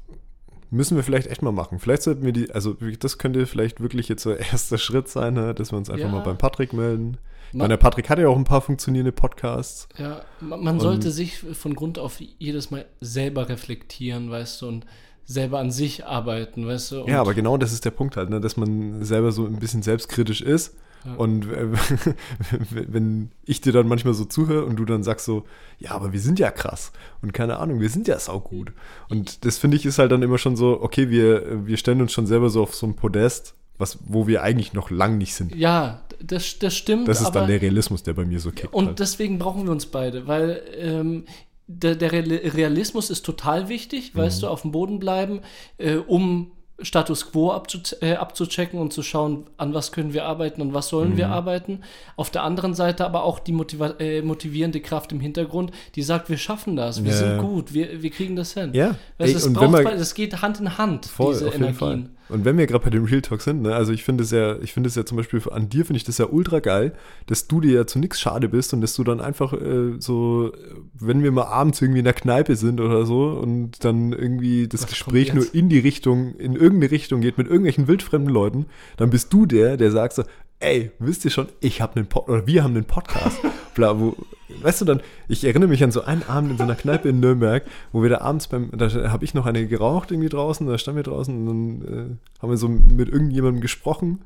müssen 0.71 0.97
wir 0.97 1.03
vielleicht 1.05 1.29
echt 1.29 1.43
mal 1.43 1.53
machen. 1.53 1.79
Vielleicht 1.79 2.03
sollten 2.03 2.25
wir 2.25 2.33
die, 2.33 2.51
also 2.53 2.77
das 3.01 3.19
könnte 3.19 3.47
vielleicht 3.47 3.81
wirklich 3.81 4.09
jetzt 4.09 4.23
so 4.23 4.33
erster 4.53 4.79
Schritt 4.79 5.09
sein, 5.09 5.35
ne, 5.35 5.55
dass 5.55 5.73
wir 5.73 5.79
uns 5.79 5.91
einfach 5.91 6.07
Ja. 6.07 6.13
mal 6.13 6.21
beim 6.23 6.39
Patrick 6.39 6.73
melden. 6.73 7.19
Ich 7.53 7.55
meine, 7.59 7.69
der 7.71 7.77
Patrick 7.77 8.11
hat 8.11 8.19
ja 8.19 8.29
auch 8.29 8.37
ein 8.37 8.45
paar 8.45 8.61
funktionierende 8.61 9.13
Podcasts. 9.13 9.89
Ja, 9.97 10.23
ma- 10.41 10.57
man 10.57 10.81
sollte 10.81 11.11
sich 11.13 11.39
von 11.39 11.75
Grund 11.75 11.99
auf 11.99 12.21
jedes 12.21 12.71
Mal 12.73 12.85
selber 13.01 13.49
reflektieren, 13.49 14.31
weißt 14.31 14.63
du, 14.63 14.69
und 14.69 14.87
selber 15.25 15.61
an 15.61 15.71
sich 15.71 16.05
arbeiten, 16.05 16.67
weißt 16.67 16.91
du. 16.93 17.05
Ja, 17.07 17.21
aber 17.21 17.35
genau 17.35 17.57
das 17.57 17.73
ist 17.73 17.85
der 17.85 17.93
Punkt 17.93 18.17
halt, 18.17 18.31
ne, 18.31 18.41
dass 18.41 18.57
man 18.57 19.03
selber 19.05 19.31
so 19.33 19.47
ein 19.47 19.59
bisschen 19.61 19.83
selbstkritisch 19.83 20.41
ist. 20.43 20.75
Ja. 21.07 21.15
Und 21.15 21.51
äh, 21.51 21.69
wenn 22.71 23.31
ich 23.45 23.61
dir 23.61 23.73
dann 23.73 23.89
manchmal 23.89 24.15
so 24.15 24.25
zuhöre 24.25 24.65
und 24.65 24.77
du 24.77 24.85
dann 24.85 25.03
sagst 25.03 25.27
so, 25.27 25.45
ja, 25.79 25.93
aber 25.93 26.13
wir 26.13 26.21
sind 26.21 26.39
ja 26.39 26.51
krass 26.51 26.93
und 27.23 27.33
keine 27.33 27.59
Ahnung, 27.59 27.81
wir 27.81 27.89
sind 27.91 28.09
ja 28.09 28.19
saugut. 28.19 28.73
Und 29.09 29.45
das 29.45 29.59
finde 29.59 29.77
ich 29.77 29.87
ist 29.87 29.99
halt 29.99 30.13
dann 30.13 30.23
immer 30.23 30.39
schon 30.39 30.57
so, 30.57 30.81
okay, 30.83 31.11
wir, 31.11 31.67
wir 31.67 31.77
stellen 31.77 32.01
uns 32.01 32.13
schon 32.13 32.27
selber 32.27 32.51
so 32.51 32.63
auf 32.63 32.75
so 32.75 32.87
ein 32.87 32.95
Podest, 32.97 33.55
was, 33.79 33.99
wo 34.07 34.27
wir 34.27 34.43
eigentlich 34.43 34.73
noch 34.73 34.91
lang 34.91 35.19
nicht 35.19 35.35
sind. 35.35 35.55
Ja, 35.55 36.03
das, 36.23 36.59
das 36.59 36.75
stimmt. 36.77 37.09
Das 37.09 37.21
ist 37.21 37.27
aber 37.27 37.41
dann 37.41 37.49
der 37.51 37.61
Realismus, 37.63 38.03
der 38.03 38.15
bei 38.15 38.25
mir 38.25 38.41
so 38.41 38.51
kickt. 38.51 38.73
Und 38.73 38.87
halt. 38.87 38.99
deswegen 39.01 39.39
brauchen 39.39 39.65
wir 39.65 39.71
uns 39.73 39.87
beide, 39.87 40.27
weil 40.27 40.63
ähm, 40.79 41.25
der, 41.67 41.95
der 41.95 42.13
Real- 42.13 42.31
Realismus 42.55 43.11
ist 43.11 43.25
total 43.27 43.69
wichtig, 43.69 44.15
Mhm. 44.15 44.19
weißt 44.21 44.43
du, 44.43 44.49
auf 44.49 44.63
dem 44.63 44.73
Boden 44.73 44.99
bleiben, 44.99 45.41
äh, 45.79 45.97
um 45.97 46.53
Status 46.83 47.31
quo 47.33 47.53
abzu 47.53 47.79
äh, 48.03 48.15
abzuchecken 48.17 48.79
und 48.79 48.93
zu 48.93 49.03
schauen, 49.03 49.47
an 49.57 49.73
was 49.73 49.93
können 49.93 50.13
wir 50.13 50.27
arbeiten 50.27 50.61
und 50.61 50.75
was 50.75 50.89
sollen 50.89 51.13
Mhm. 51.13 51.17
wir 51.17 51.29
arbeiten. 51.31 51.81
Auf 52.17 52.31
der 52.31 52.43
anderen 52.43 52.75
Seite 52.75 53.07
aber 53.07 53.25
auch 53.25 53.39
die 53.39 53.53
äh, 53.99 54.21
motivierende 54.21 54.81
Kraft 54.81 55.11
im 55.13 55.21
Hintergrund, 55.21 55.71
die 55.95 56.03
sagt, 56.03 56.29
wir 56.29 56.37
schaffen 56.37 56.77
das, 56.77 57.03
wir 57.03 57.13
Ja. 57.13 57.17
sind 57.19 57.39
gut, 57.39 57.73
wir, 57.73 58.03
wir 58.03 58.11
kriegen 58.11 58.37
das 58.37 58.53
hin. 58.53 58.71
Ja, 58.75 58.89
Weißt, 59.19 59.31
ey, 59.31 59.37
es 59.37 59.47
und 59.47 59.55
braucht 59.55 59.65
wenn 59.65 59.71
man- 59.71 59.85
beides, 59.85 60.03
es 60.03 60.15
geht 60.15 60.43
Hand 60.43 60.61
in 60.61 60.77
Hand, 60.77 61.07
Voll, 61.07 61.33
diese 61.33 61.47
auf 61.47 61.53
jeden 61.55 61.65
Energien. 61.65 61.79
Fall. 61.79 62.11
Und 62.29 62.45
wenn 62.45 62.59
wir 62.59 62.67
gerade 62.67 62.85
bei 62.85 62.91
dem 62.91 63.05
Real 63.05 63.23
Talk 63.23 63.41
sind, 63.41 63.63
ne, 63.63 63.75
also 63.75 63.93
ich 63.93 64.03
finde 64.03 64.25
es 64.25 64.31
ja, 64.33 64.59
ich 64.61 64.73
finde 64.73 64.89
es 64.89 64.95
ja 64.97 65.05
zum 65.05 65.17
Beispiel 65.17 65.41
an 65.51 65.69
dir 65.69 65.85
finde 65.85 65.99
ich 65.99 66.05
das 66.05 66.19
ja 66.19 66.27
ultra 66.27 66.59
geil, 66.59 66.93
dass 67.27 67.47
du 67.47 67.61
dir 67.61 67.73
ja 67.73 67.87
zu 67.87 67.99
nichts 67.99 68.21
schade 68.21 68.49
bist 68.49 68.75
und 68.75 68.81
dass 68.81 68.95
du 68.95 69.05
dann 69.05 69.21
einfach 69.21 69.53
äh, 69.53 69.95
so, 69.99 70.53
wenn 70.95 71.23
wir 71.23 71.31
mal 71.31 71.45
abends 71.45 71.81
irgendwie 71.81 72.01
in 72.01 72.05
der 72.05 72.15
Kneipe 72.15 72.57
sind 72.57 72.81
oder 72.81 73.07
so 73.07 73.29
und 73.29 73.85
dann 73.85 74.13
irgendwie 74.13 74.67
das 74.67 74.83
Was 74.83 74.91
Gespräch 74.91 75.35
nur 75.35 75.47
in 75.55 75.69
die 75.69 75.79
Richtung, 75.79 76.35
in 76.37 76.55
irgendeine 76.55 76.91
Richtung 76.91 77.21
geht 77.21 77.39
mit 77.39 77.47
irgendwelchen 77.47 77.87
wildfremden 77.87 78.33
Leuten, 78.33 78.67
dann 78.97 79.11
bist 79.11 79.33
du 79.33 79.47
der, 79.47 79.77
der 79.77 79.93
sagt 79.93 80.15
so, 80.15 80.25
ey, 80.61 80.91
wisst 80.99 81.25
ihr 81.25 81.31
schon, 81.31 81.49
ich 81.61 81.81
habe 81.81 81.97
einen 81.97 82.07
Pod 82.07 82.29
oder 82.29 82.47
wir 82.47 82.65
haben 82.65 82.75
einen 82.75 82.85
Podcast. 82.85 83.39
Bla, 83.75 83.99
wo, 84.01 84.17
weißt 84.63 84.81
du 84.81 84.85
dann, 84.87 85.03
ich 85.29 85.45
erinnere 85.45 85.69
mich 85.69 85.85
an 85.85 85.93
so 85.93 86.03
einen 86.03 86.23
Abend 86.23 86.53
in 86.53 86.57
so 86.57 86.63
einer 86.63 86.77
Kneipe 86.77 87.09
in 87.11 87.21
Nürnberg, 87.21 87.65
wo 87.93 88.03
wir 88.03 88.09
da 88.09 88.23
abends 88.23 88.49
beim, 88.49 88.71
da 88.73 88.89
habe 89.11 89.25
ich 89.25 89.35
noch 89.35 89.45
eine 89.47 89.67
geraucht 89.67 90.11
irgendwie 90.11 90.31
draußen, 90.31 90.67
da 90.67 90.79
standen 90.79 90.97
wir 90.97 91.03
draußen 91.05 91.37
und 91.37 91.81
dann 91.83 92.19
äh, 92.39 92.41
haben 92.43 92.51
wir 92.51 92.57
so 92.57 92.69
mit 92.69 93.09
irgendjemandem 93.09 93.61
gesprochen 93.61 94.23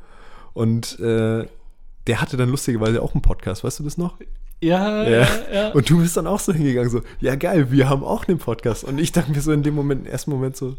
und 0.52 1.00
äh, 1.00 1.46
der 2.06 2.20
hatte 2.20 2.36
dann 2.36 2.48
lustigerweise 2.48 3.02
auch 3.02 3.14
einen 3.14 3.22
Podcast, 3.22 3.64
weißt 3.64 3.80
du 3.80 3.84
das 3.84 3.98
noch? 3.98 4.16
Ja, 4.62 5.04
Ja. 5.04 5.08
ja, 5.08 5.26
ja. 5.52 5.68
Und 5.72 5.88
du 5.88 6.00
bist 6.00 6.16
dann 6.16 6.26
auch 6.26 6.40
so 6.40 6.52
hingegangen, 6.52 6.90
so, 6.90 7.02
ja 7.20 7.34
geil, 7.34 7.70
wir 7.70 7.88
haben 7.88 8.04
auch 8.04 8.28
einen 8.28 8.38
Podcast. 8.38 8.84
Und 8.84 8.98
ich 8.98 9.12
dachte 9.12 9.32
mir 9.32 9.40
so 9.40 9.52
in 9.52 9.62
dem 9.62 9.74
Moment, 9.74 10.06
im 10.06 10.12
ersten 10.12 10.30
Moment 10.30 10.56
so, 10.56 10.76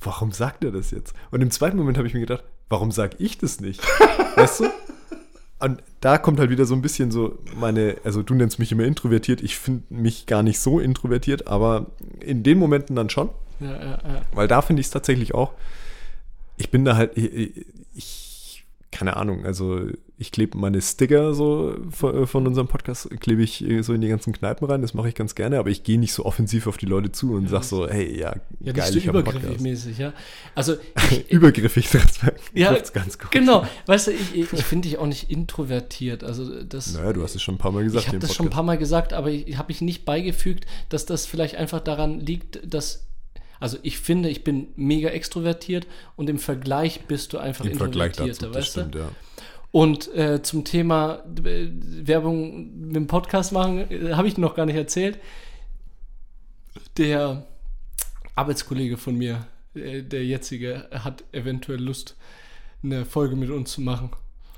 warum 0.00 0.32
sagt 0.32 0.64
er 0.64 0.70
das 0.70 0.90
jetzt? 0.92 1.14
Und 1.30 1.40
im 1.40 1.50
zweiten 1.50 1.76
Moment 1.76 1.98
habe 1.98 2.06
ich 2.06 2.14
mir 2.14 2.20
gedacht, 2.20 2.44
warum 2.72 2.90
sag 2.90 3.20
ich 3.20 3.36
das 3.36 3.60
nicht? 3.60 3.80
weißt 4.36 4.60
du? 4.60 4.64
Und 5.60 5.82
da 6.00 6.18
kommt 6.18 6.40
halt 6.40 6.50
wieder 6.50 6.64
so 6.64 6.74
ein 6.74 6.82
bisschen 6.82 7.12
so 7.12 7.38
meine, 7.54 7.98
also 8.02 8.22
du 8.22 8.34
nennst 8.34 8.58
mich 8.58 8.72
immer 8.72 8.84
introvertiert, 8.84 9.42
ich 9.42 9.56
finde 9.58 9.84
mich 9.90 10.26
gar 10.26 10.42
nicht 10.42 10.58
so 10.58 10.80
introvertiert, 10.80 11.46
aber 11.46 11.86
in 12.18 12.42
den 12.42 12.58
Momenten 12.58 12.96
dann 12.96 13.10
schon, 13.10 13.28
ja, 13.60 13.70
ja, 13.70 13.90
ja. 13.90 14.22
weil 14.32 14.48
da 14.48 14.62
finde 14.62 14.80
ich 14.80 14.86
es 14.86 14.90
tatsächlich 14.90 15.34
auch, 15.34 15.52
ich 16.56 16.70
bin 16.70 16.84
da 16.84 16.96
halt, 16.96 17.16
ich, 17.16 17.66
ich 17.94 18.64
keine 18.90 19.16
Ahnung, 19.16 19.44
also 19.44 19.86
ich 20.22 20.32
klebe 20.32 20.56
meine 20.56 20.80
Sticker 20.80 21.34
so 21.34 21.76
von, 21.90 22.26
von 22.26 22.46
unserem 22.46 22.68
Podcast, 22.68 23.10
klebe 23.20 23.42
ich 23.42 23.64
so 23.82 23.92
in 23.92 24.00
die 24.00 24.08
ganzen 24.08 24.32
Kneipen 24.32 24.66
rein, 24.66 24.80
das 24.80 24.94
mache 24.94 25.08
ich 25.08 25.14
ganz 25.14 25.34
gerne, 25.34 25.58
aber 25.58 25.68
ich 25.68 25.82
gehe 25.82 25.98
nicht 25.98 26.12
so 26.12 26.24
offensiv 26.24 26.66
auf 26.66 26.76
die 26.76 26.86
Leute 26.86 27.12
zu 27.12 27.34
und 27.34 27.48
sag 27.48 27.64
so, 27.64 27.88
hey, 27.88 28.18
ja, 28.18 28.34
Ja, 28.60 28.72
geil, 28.72 28.92
so 28.92 28.98
ich 28.98 29.08
habe 29.08 29.18
einen 29.18 29.28
übergriffig 29.28 29.60
mäßig, 29.60 29.98
ja. 29.98 30.12
Also, 30.54 30.76
ich, 31.10 31.30
Übergriffig, 31.30 31.90
das 31.90 32.20
Ja, 32.54 32.72
ganz 32.94 33.18
gut. 33.18 33.30
genau. 33.30 33.66
Weißt 33.86 34.06
du, 34.06 34.12
ich, 34.12 34.34
ich, 34.34 34.52
ich 34.52 34.64
finde 34.64 34.88
dich 34.88 34.98
auch 34.98 35.06
nicht 35.06 35.30
introvertiert. 35.30 36.24
Also, 36.24 36.62
das. 36.62 36.94
Naja, 36.94 37.12
du 37.12 37.22
hast 37.22 37.34
es 37.34 37.42
schon 37.42 37.56
ein 37.56 37.58
paar 37.58 37.72
Mal 37.72 37.84
gesagt 37.84 38.04
ich 38.04 38.08
habe 38.08 38.18
das 38.18 38.34
schon 38.34 38.46
ein 38.46 38.50
paar 38.50 38.62
Mal 38.62 38.78
gesagt, 38.78 39.12
aber 39.12 39.30
ich 39.30 39.58
habe 39.58 39.72
ich 39.72 39.80
nicht 39.80 40.04
beigefügt, 40.04 40.66
dass 40.88 41.04
das 41.04 41.26
vielleicht 41.26 41.56
einfach 41.56 41.80
daran 41.80 42.20
liegt, 42.20 42.60
dass. 42.72 43.06
Also 43.60 43.78
ich 43.84 43.98
finde, 44.00 44.28
ich 44.28 44.42
bin 44.42 44.68
mega 44.74 45.10
extrovertiert 45.10 45.86
und 46.16 46.28
im 46.28 46.40
Vergleich 46.40 47.02
bist 47.06 47.32
du 47.32 47.38
einfach 47.38 47.64
Im 47.64 47.76
Vergleich 47.76 48.08
introvertierter, 48.08 48.46
dazu, 48.46 48.52
das 48.52 48.56
weißt 48.56 48.70
stimmt, 48.72 48.94
du? 48.96 48.98
ja. 48.98 49.08
Und 49.72 50.14
äh, 50.14 50.42
zum 50.42 50.64
Thema 50.64 51.24
äh, 51.44 51.68
Werbung 51.72 52.88
mit 52.88 52.94
dem 52.94 53.06
Podcast 53.06 53.52
machen, 53.52 53.90
äh, 53.90 54.12
habe 54.12 54.28
ich 54.28 54.36
noch 54.36 54.54
gar 54.54 54.66
nicht 54.66 54.76
erzählt. 54.76 55.18
Der 56.98 57.46
Arbeitskollege 58.34 58.98
von 58.98 59.16
mir, 59.16 59.46
äh, 59.74 60.02
der 60.02 60.26
jetzige, 60.26 60.88
hat 60.92 61.24
eventuell 61.32 61.80
Lust, 61.80 62.16
eine 62.82 63.06
Folge 63.06 63.34
mit 63.34 63.48
uns 63.48 63.72
zu 63.72 63.80
machen. 63.80 64.10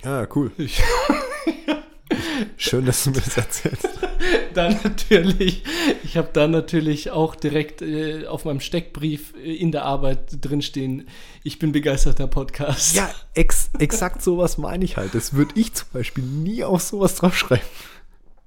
Ah, 0.03 0.27
cool. 0.35 0.51
Ich, 0.59 0.83
Schön, 2.57 2.85
dass 2.85 3.05
du 3.05 3.11
mir 3.11 3.21
das 3.21 3.37
erzählst. 3.37 3.89
dann 4.55 4.79
natürlich, 4.83 5.63
ich 6.03 6.17
habe 6.17 6.29
da 6.33 6.47
natürlich 6.47 7.11
auch 7.11 7.35
direkt 7.35 7.83
äh, 7.83 8.27
auf 8.27 8.45
meinem 8.45 8.61
Steckbrief 8.61 9.35
äh, 9.37 9.55
in 9.55 9.73
der 9.73 9.85
Arbeit 9.85 10.39
drinstehen, 10.41 11.09
ich 11.43 11.59
bin 11.59 11.73
begeisterter 11.73 12.27
Podcast. 12.27 12.95
Ja, 12.95 13.11
ex 13.35 13.71
exakt 13.79 14.23
sowas 14.23 14.59
meine 14.59 14.85
ich 14.85 14.97
halt. 14.97 15.15
Das 15.15 15.35
würde 15.35 15.53
ich 15.57 15.75
zum 15.75 15.89
Beispiel 15.93 16.25
nie 16.25 16.65
auf 16.65 16.83
sowas 16.83 17.17
draufschreiben. 17.17 17.67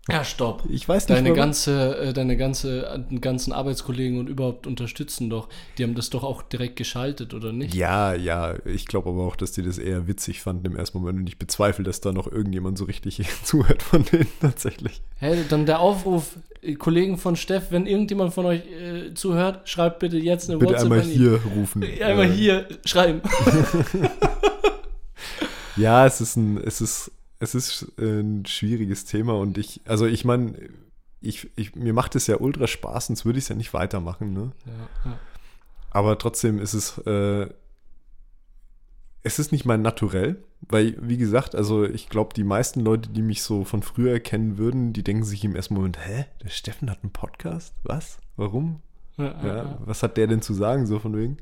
Ja, 0.10 0.24
stopp. 0.24 0.64
Ich 0.70 0.88
weiß 0.88 1.10
nicht, 1.10 1.18
Deine 1.18 1.30
warum. 1.30 1.40
ganze, 1.42 1.98
äh, 1.98 2.14
deine 2.14 2.38
ganze, 2.38 2.86
äh, 3.12 3.16
ganzen 3.20 3.52
Arbeitskollegen 3.52 4.20
und 4.20 4.30
überhaupt 4.30 4.66
unterstützen 4.66 5.30
doch. 5.30 5.50
Die 5.78 5.84
haben 5.84 5.96
das 5.96 6.10
doch 6.10 6.24
auch 6.24 6.44
direkt 6.44 6.78
geschaltet, 6.78 7.34
oder 7.34 7.52
nicht? 7.52 7.76
Ja, 7.76 8.14
ja, 8.14 8.56
ich 8.66 8.86
glaube 8.86 9.10
aber 9.10 9.24
auch, 9.26 9.36
dass 9.36 9.52
die 9.52 9.64
das 9.64 9.78
eher 9.78 10.08
witzig 10.08 10.42
fanden 10.42 10.66
im 10.66 10.76
ersten 10.78 11.00
Moment 11.00 11.20
und 11.20 11.28
ich 11.28 11.38
bezweifle, 11.38 11.84
dass 11.84 12.00
da 12.00 12.14
noch 12.14 12.32
irgendjemand 12.32 12.78
so 12.78 12.86
richtig 12.86 13.22
zuhört 13.44 13.84
von 13.84 14.06
denen 14.06 14.28
tatsächlich. 14.40 15.02
Hey, 15.18 15.44
dann 15.50 15.66
der 15.66 15.80
Aufruf, 15.82 16.38
äh, 16.62 16.76
Kollegen 16.76 17.18
von 17.18 17.36
Steff, 17.36 17.72
wenn 17.72 17.86
irgendjemand 17.86 18.34
von 18.34 18.46
euch 18.46 18.62
äh, 18.72 19.14
zuhört, 19.14 19.68
schreibt 19.68 20.00
bitte 20.00 20.18
jetzt 20.18 20.50
eine 20.50 20.58
Bitte 20.58 20.72
WhatsApp 20.74 20.92
einmal 20.92 21.06
hier 21.06 21.42
rufen. 21.56 21.84
Einmal 22.02 22.28
Äh, 22.28 22.32
hier 22.34 22.68
schreiben. 22.86 23.22
Ja, 25.76 26.08
es 26.08 26.22
ist 26.22 26.36
ein, 26.38 26.58
es 26.58 26.82
ist, 26.82 27.12
es 27.40 27.56
ist 27.56 27.92
ein 28.00 28.46
schwieriges 28.46 29.06
Thema 29.06 29.34
und 29.36 29.58
ich, 29.58 29.82
also 29.86 30.06
ich 30.06 30.26
meine, 30.26 30.54
ich, 31.22 31.50
ich, 31.56 31.76
mir 31.76 31.94
macht 31.94 32.16
es 32.16 32.28
ja 32.28 32.38
ultra 32.38 32.68
Spaß, 32.68 33.08
sonst 33.08 33.26
würde 33.26 33.40
ich 33.40 33.46
es 33.46 33.50
ja 33.50 33.56
nicht 33.56 33.74
weitermachen, 33.74 34.34
ne? 34.34 34.52
Ja, 34.66 35.12
ja. 35.12 35.20
Aber 35.90 36.18
trotzdem 36.18 36.60
ist 36.60 36.74
es, 36.74 36.98
äh, 37.00 37.48
es 39.24 39.40
ist 39.40 39.52
nicht 39.52 39.66
mein 39.66 39.82
Naturell, 39.82 40.44
weil, 40.62 40.96
wie 41.02 41.18
gesagt, 41.18 41.56
also 41.56 41.84
ich 41.84 42.10
glaube, 42.10 42.34
die 42.34 42.44
meisten 42.44 42.82
Leute, 42.82 43.10
die 43.10 43.22
mich 43.22 43.44
so 43.44 43.64
von 43.64 43.82
früher 43.82 44.20
kennen 44.20 44.58
würden, 44.58 44.94
die 44.94 45.04
denken 45.04 45.24
sich 45.24 45.44
im 45.44 45.56
ersten 45.56 45.74
Moment, 45.74 45.98
hä, 46.06 46.26
der 46.44 46.50
Steffen 46.50 46.90
hat 46.90 47.04
einen 47.04 47.12
Podcast? 47.12 47.74
Was? 47.84 48.20
Warum? 48.36 48.82
Ja, 49.18 49.80
was 49.84 50.04
hat 50.04 50.16
der 50.18 50.28
denn 50.28 50.44
zu 50.44 50.54
sagen, 50.54 50.86
so 50.86 51.00
von 51.00 51.18
wegen? 51.18 51.38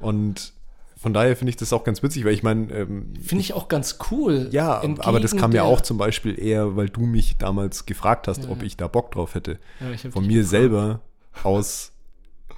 Und 0.00 0.54
von 0.98 1.12
daher 1.12 1.36
finde 1.36 1.50
ich 1.50 1.56
das 1.56 1.72
auch 1.72 1.84
ganz 1.84 2.02
witzig, 2.02 2.24
weil 2.24 2.32
ich 2.34 2.42
meine, 2.42 2.72
ähm, 2.72 3.14
Finde 3.22 3.42
ich 3.42 3.52
auch 3.54 3.68
ganz 3.68 3.98
cool. 4.10 4.48
ja, 4.50 4.82
aber 4.98 5.20
das 5.20 5.36
kam 5.36 5.52
ja 5.52 5.62
auch 5.62 5.80
zum 5.80 5.96
Beispiel 5.96 6.38
eher, 6.38 6.76
weil 6.76 6.88
du 6.88 7.02
mich 7.02 7.36
damals 7.36 7.86
gefragt 7.86 8.26
hast, 8.26 8.44
Ja, 8.44 8.50
ob 8.50 8.58
ja. 8.60 8.64
ich 8.64 8.76
da 8.76 8.88
Bock 8.88 9.12
drauf 9.12 9.34
hätte. 9.34 9.58
Ja, 9.80 10.10
Von 10.10 10.26
mir 10.26 10.44
selber 10.44 11.00
aus 11.44 11.92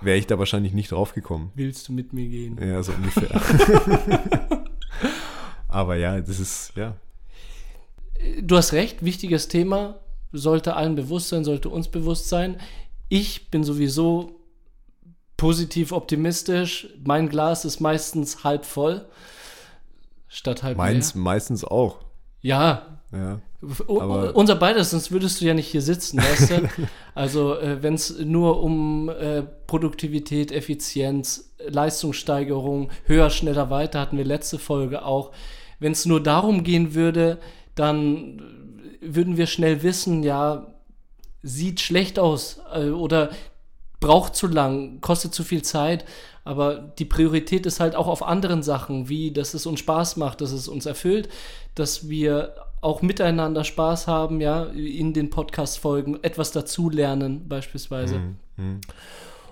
wäre 0.01 0.17
ich 0.17 0.27
da 0.27 0.39
wahrscheinlich 0.39 0.73
nicht 0.73 0.93
drauf 0.93 1.13
gekommen. 1.13 1.53
Willst 1.55 1.87
du 1.89 1.93
mit 1.93 2.15
mir 2.15 2.29
gehen? 2.29 2.59
Ja, 2.59 2.83
so 2.83 2.93
ungefähr. 2.93 3.29
aber 5.69 5.97
ja, 5.97 6.19
das 6.21 6.41
ist, 6.41 6.73
ja. 6.77 6.97
Du 8.41 8.57
hast 8.57 8.73
recht, 8.73 9.05
wichtiges 9.05 9.49
Thema. 9.49 10.01
Sollte 10.33 10.77
allen 10.77 10.95
bewusst 10.95 11.29
sein, 11.29 11.45
sollte 11.45 11.69
uns 11.69 11.89
bewusst 11.89 12.29
sein. 12.29 12.57
Ich 13.09 13.51
bin 13.51 13.65
sowieso 13.65 14.40
positiv 15.41 15.93
optimistisch. 15.93 16.89
Mein 17.03 17.31
Glas 17.31 17.65
ist 17.65 17.81
meistens 17.81 18.45
halb 18.45 18.67
voll. 18.67 19.07
Statt 20.29 20.63
halb 20.63 20.77
Meins 20.77 21.15
leer. 21.15 21.23
meistens 21.23 21.65
auch. 21.65 21.97
Ja, 22.43 23.01
Ja. 23.11 23.41
Unser 23.87 24.57
beides, 24.57 24.91
sonst 24.91 25.11
würdest 25.11 25.41
du 25.41 25.45
ja 25.47 25.53
nicht 25.53 25.67
hier 25.67 25.83
sitzen, 25.83 26.19
weißt 26.19 26.51
du? 26.51 26.69
Also, 27.15 27.57
äh, 27.59 27.83
wenn 27.83 27.95
es 27.95 28.19
nur 28.19 28.63
um 28.63 29.09
äh, 29.09 29.43
Produktivität, 29.67 30.53
Effizienz, 30.53 31.53
Leistungssteigerung, 31.67 32.91
höher, 33.05 33.29
schneller, 33.31 33.69
weiter, 33.69 34.01
hatten 34.01 34.17
wir 34.17 34.25
letzte 34.25 34.59
Folge 34.59 35.05
auch. 35.05 35.33
Wenn 35.79 35.93
es 35.93 36.07
nur 36.07 36.23
darum 36.23 36.63
gehen 36.65 36.95
würde, 36.95 37.39
dann 37.75 38.43
würden 39.03 39.37
wir 39.37 39.47
schnell 39.47 39.83
wissen, 39.83 40.23
ja, 40.23 40.67
sieht 41.43 41.81
schlecht 41.81 42.19
aus 42.19 42.61
äh, 42.73 42.91
oder 42.91 43.31
braucht 44.01 44.35
zu 44.35 44.47
lang, 44.47 45.01
kostet 45.01 45.35
zu 45.35 45.45
viel 45.45 45.63
Zeit. 45.63 46.05
Aber 46.45 46.77
die 46.77 47.05
Priorität 47.05 47.67
ist 47.67 47.81
halt 47.81 47.95
auch 47.95 48.09
auf 48.09 48.23
anderen 48.23 48.63
Sachen, 48.63 49.09
wie 49.09 49.31
dass 49.31 49.55
es 49.55 49.67
uns 49.67 49.81
Spaß 49.81 50.17
macht, 50.17 50.41
dass 50.41 50.53
es 50.53 50.69
uns 50.69 50.87
erfüllt, 50.87 51.29
dass 51.75 52.09
wir 52.09 52.55
auch 52.81 53.03
miteinander 53.03 53.63
Spaß 53.63 54.07
haben, 54.07 54.41
ja, 54.41 54.65
in 54.65 55.13
den 55.13 55.29
Podcast-Folgen 55.29 56.19
etwas 56.23 56.51
dazulernen, 56.51 57.47
beispielsweise. 57.47 58.19
Mhm. 58.19 58.37
Mhm. 58.57 58.81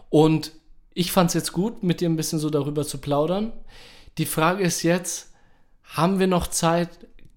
Und 0.09 0.53
ich 0.95 1.13
fand 1.13 1.29
es 1.29 1.35
jetzt 1.35 1.53
gut, 1.53 1.83
mit 1.83 2.01
dir 2.01 2.09
ein 2.09 2.17
bisschen 2.17 2.39
so 2.39 2.49
darüber 2.49 2.85
zu 2.87 2.99
plaudern. 2.99 3.53
Die 4.17 4.27
Frage 4.27 4.65
ist 4.65 4.83
jetzt, 4.83 5.33
haben 5.85 6.19
wir 6.19 6.27
noch 6.27 6.47
Zeit, 6.47 6.89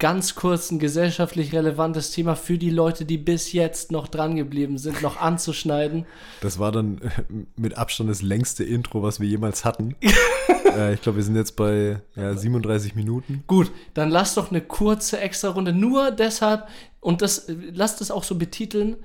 ganz 0.02 0.34
kurz 0.34 0.72
ein 0.72 0.80
gesellschaftlich 0.80 1.52
relevantes 1.52 2.10
Thema 2.10 2.34
für 2.34 2.58
die 2.58 2.70
Leute, 2.70 3.04
die 3.04 3.18
bis 3.18 3.52
jetzt 3.52 3.92
noch 3.92 4.08
dran 4.08 4.34
geblieben 4.34 4.76
sind, 4.76 5.00
noch 5.00 5.16
anzuschneiden? 5.16 6.06
Das 6.40 6.58
war 6.58 6.72
dann 6.72 6.98
äh, 7.02 7.10
mit 7.54 7.78
Abstand 7.78 8.10
das 8.10 8.20
längste 8.20 8.64
Intro, 8.64 9.04
was 9.04 9.20
wir 9.20 9.28
jemals 9.28 9.64
hatten. 9.64 9.94
äh, 10.76 10.94
ich 10.94 11.02
glaube, 11.02 11.18
wir 11.18 11.22
sind 11.22 11.36
jetzt 11.36 11.54
bei 11.54 12.00
ja, 12.16 12.36
37 12.36 12.96
Minuten. 12.96 13.44
Gut, 13.46 13.70
dann 13.94 14.10
lass 14.10 14.34
doch 14.34 14.50
eine 14.50 14.60
kurze 14.60 15.20
Extra-Runde. 15.20 15.72
Nur 15.72 16.10
deshalb, 16.10 16.66
und 16.98 17.22
das 17.22 17.46
lasst 17.72 18.00
es 18.00 18.10
auch 18.10 18.24
so 18.24 18.34
betiteln, 18.34 18.96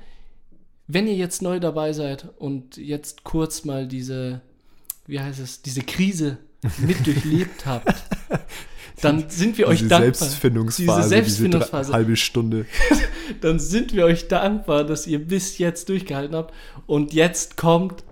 wenn 0.88 1.06
ihr 1.06 1.16
jetzt 1.16 1.44
neu 1.44 1.60
dabei 1.60 1.94
seid 1.94 2.28
und 2.40 2.76
jetzt 2.76 3.24
kurz 3.24 3.66
mal 3.66 3.88
diese, 3.88 4.42
wie 5.06 5.20
heißt 5.20 5.40
es, 5.40 5.62
diese 5.62 5.84
Krise 5.84 6.40
mit 6.80 7.06
durchlebt 7.06 7.68
habt, 7.68 7.94
dann 9.02 9.30
sind 9.30 9.58
wir 9.58 9.68
euch 9.68 9.80
diese 9.80 9.90
dankbar. 9.90 10.14
Selbstfindungsphase, 10.14 10.98
Diese 11.00 11.10
Selbstfindungsphase. 11.10 11.84
diese 11.88 11.94
halbe 11.94 12.16
Stunde. 12.16 12.66
Dann 13.42 13.60
sind 13.60 13.94
wir 13.94 14.06
euch 14.06 14.28
dankbar, 14.30 14.84
dass 14.86 15.06
ihr 15.06 15.20
bis 15.20 15.58
jetzt 15.58 15.90
durchgehalten 15.90 16.36
habt. 16.36 16.54
Und 16.86 17.14
jetzt 17.14 17.58
kommt 17.58 18.04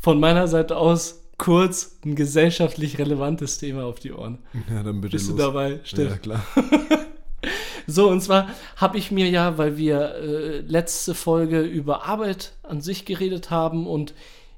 von 0.00 0.18
meiner 0.18 0.48
Seite 0.48 0.76
aus 0.76 1.20
kurz 1.38 1.96
ein 2.04 2.14
gesellschaftlich 2.16 2.98
relevantes 2.98 3.58
Thema 3.58 3.84
auf 3.84 4.00
die 4.00 4.12
Ohren. 4.12 4.38
Ja, 4.72 4.82
dann 4.82 5.00
bitte 5.00 5.12
Bist 5.16 5.28
du 5.28 5.32
los. 5.32 5.40
dabei, 5.40 5.80
Steff? 5.84 6.10
Ja, 6.10 6.16
klar. 6.18 6.46
So, 7.86 8.08
und 8.08 8.22
zwar 8.22 8.48
habe 8.76 8.96
ich 8.96 9.10
mir 9.10 9.28
ja, 9.28 9.58
weil 9.58 9.76
wir 9.76 10.14
äh, 10.14 10.58
letzte 10.60 11.14
Folge 11.14 11.60
über 11.60 12.06
Arbeit 12.06 12.54
an 12.62 12.80
sich 12.80 13.04
geredet 13.04 13.50
haben 13.50 13.86
und 13.86 14.14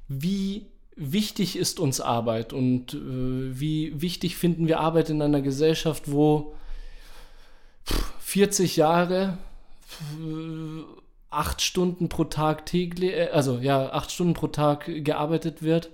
wie 0.07 0.67
wichtig 0.97 1.55
ist 1.55 1.79
uns 1.79 2.01
Arbeit 2.01 2.51
und 2.53 2.93
äh, 2.93 2.97
wie 3.59 4.01
wichtig 4.01 4.35
finden 4.35 4.67
wir 4.67 4.79
Arbeit 4.79 5.09
in 5.09 5.21
einer 5.21 5.41
Gesellschaft, 5.41 6.11
wo 6.11 6.55
pff, 7.85 8.13
40 8.19 8.75
Jahre, 8.75 9.37
äh, 10.19 10.83
acht 11.29 11.61
Stunden 11.61 12.09
pro 12.09 12.25
Tag 12.25 12.65
täglich, 12.65 13.13
äh, 13.13 13.29
also 13.31 13.59
ja, 13.59 13.91
acht 13.91 14.11
Stunden 14.11 14.33
pro 14.33 14.47
Tag 14.47 14.85
gearbeitet 15.05 15.61
wird. 15.61 15.89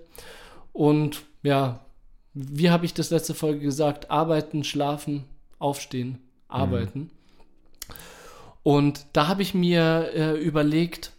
Und 0.72 1.24
ja, 1.44 1.86
wie 2.34 2.72
habe 2.72 2.86
ich 2.86 2.94
das 2.94 3.10
letzte 3.10 3.34
Folge 3.36 3.60
gesagt? 3.60 4.10
Arbeiten, 4.10 4.64
schlafen, 4.64 5.26
aufstehen, 5.60 6.20
arbeiten. 6.48 7.12
Und 8.64 9.06
da 9.14 9.28
habe 9.28 9.42
ich 9.42 9.54
mir 9.54 10.10
äh, 10.16 10.42
überlegt, 10.42 11.12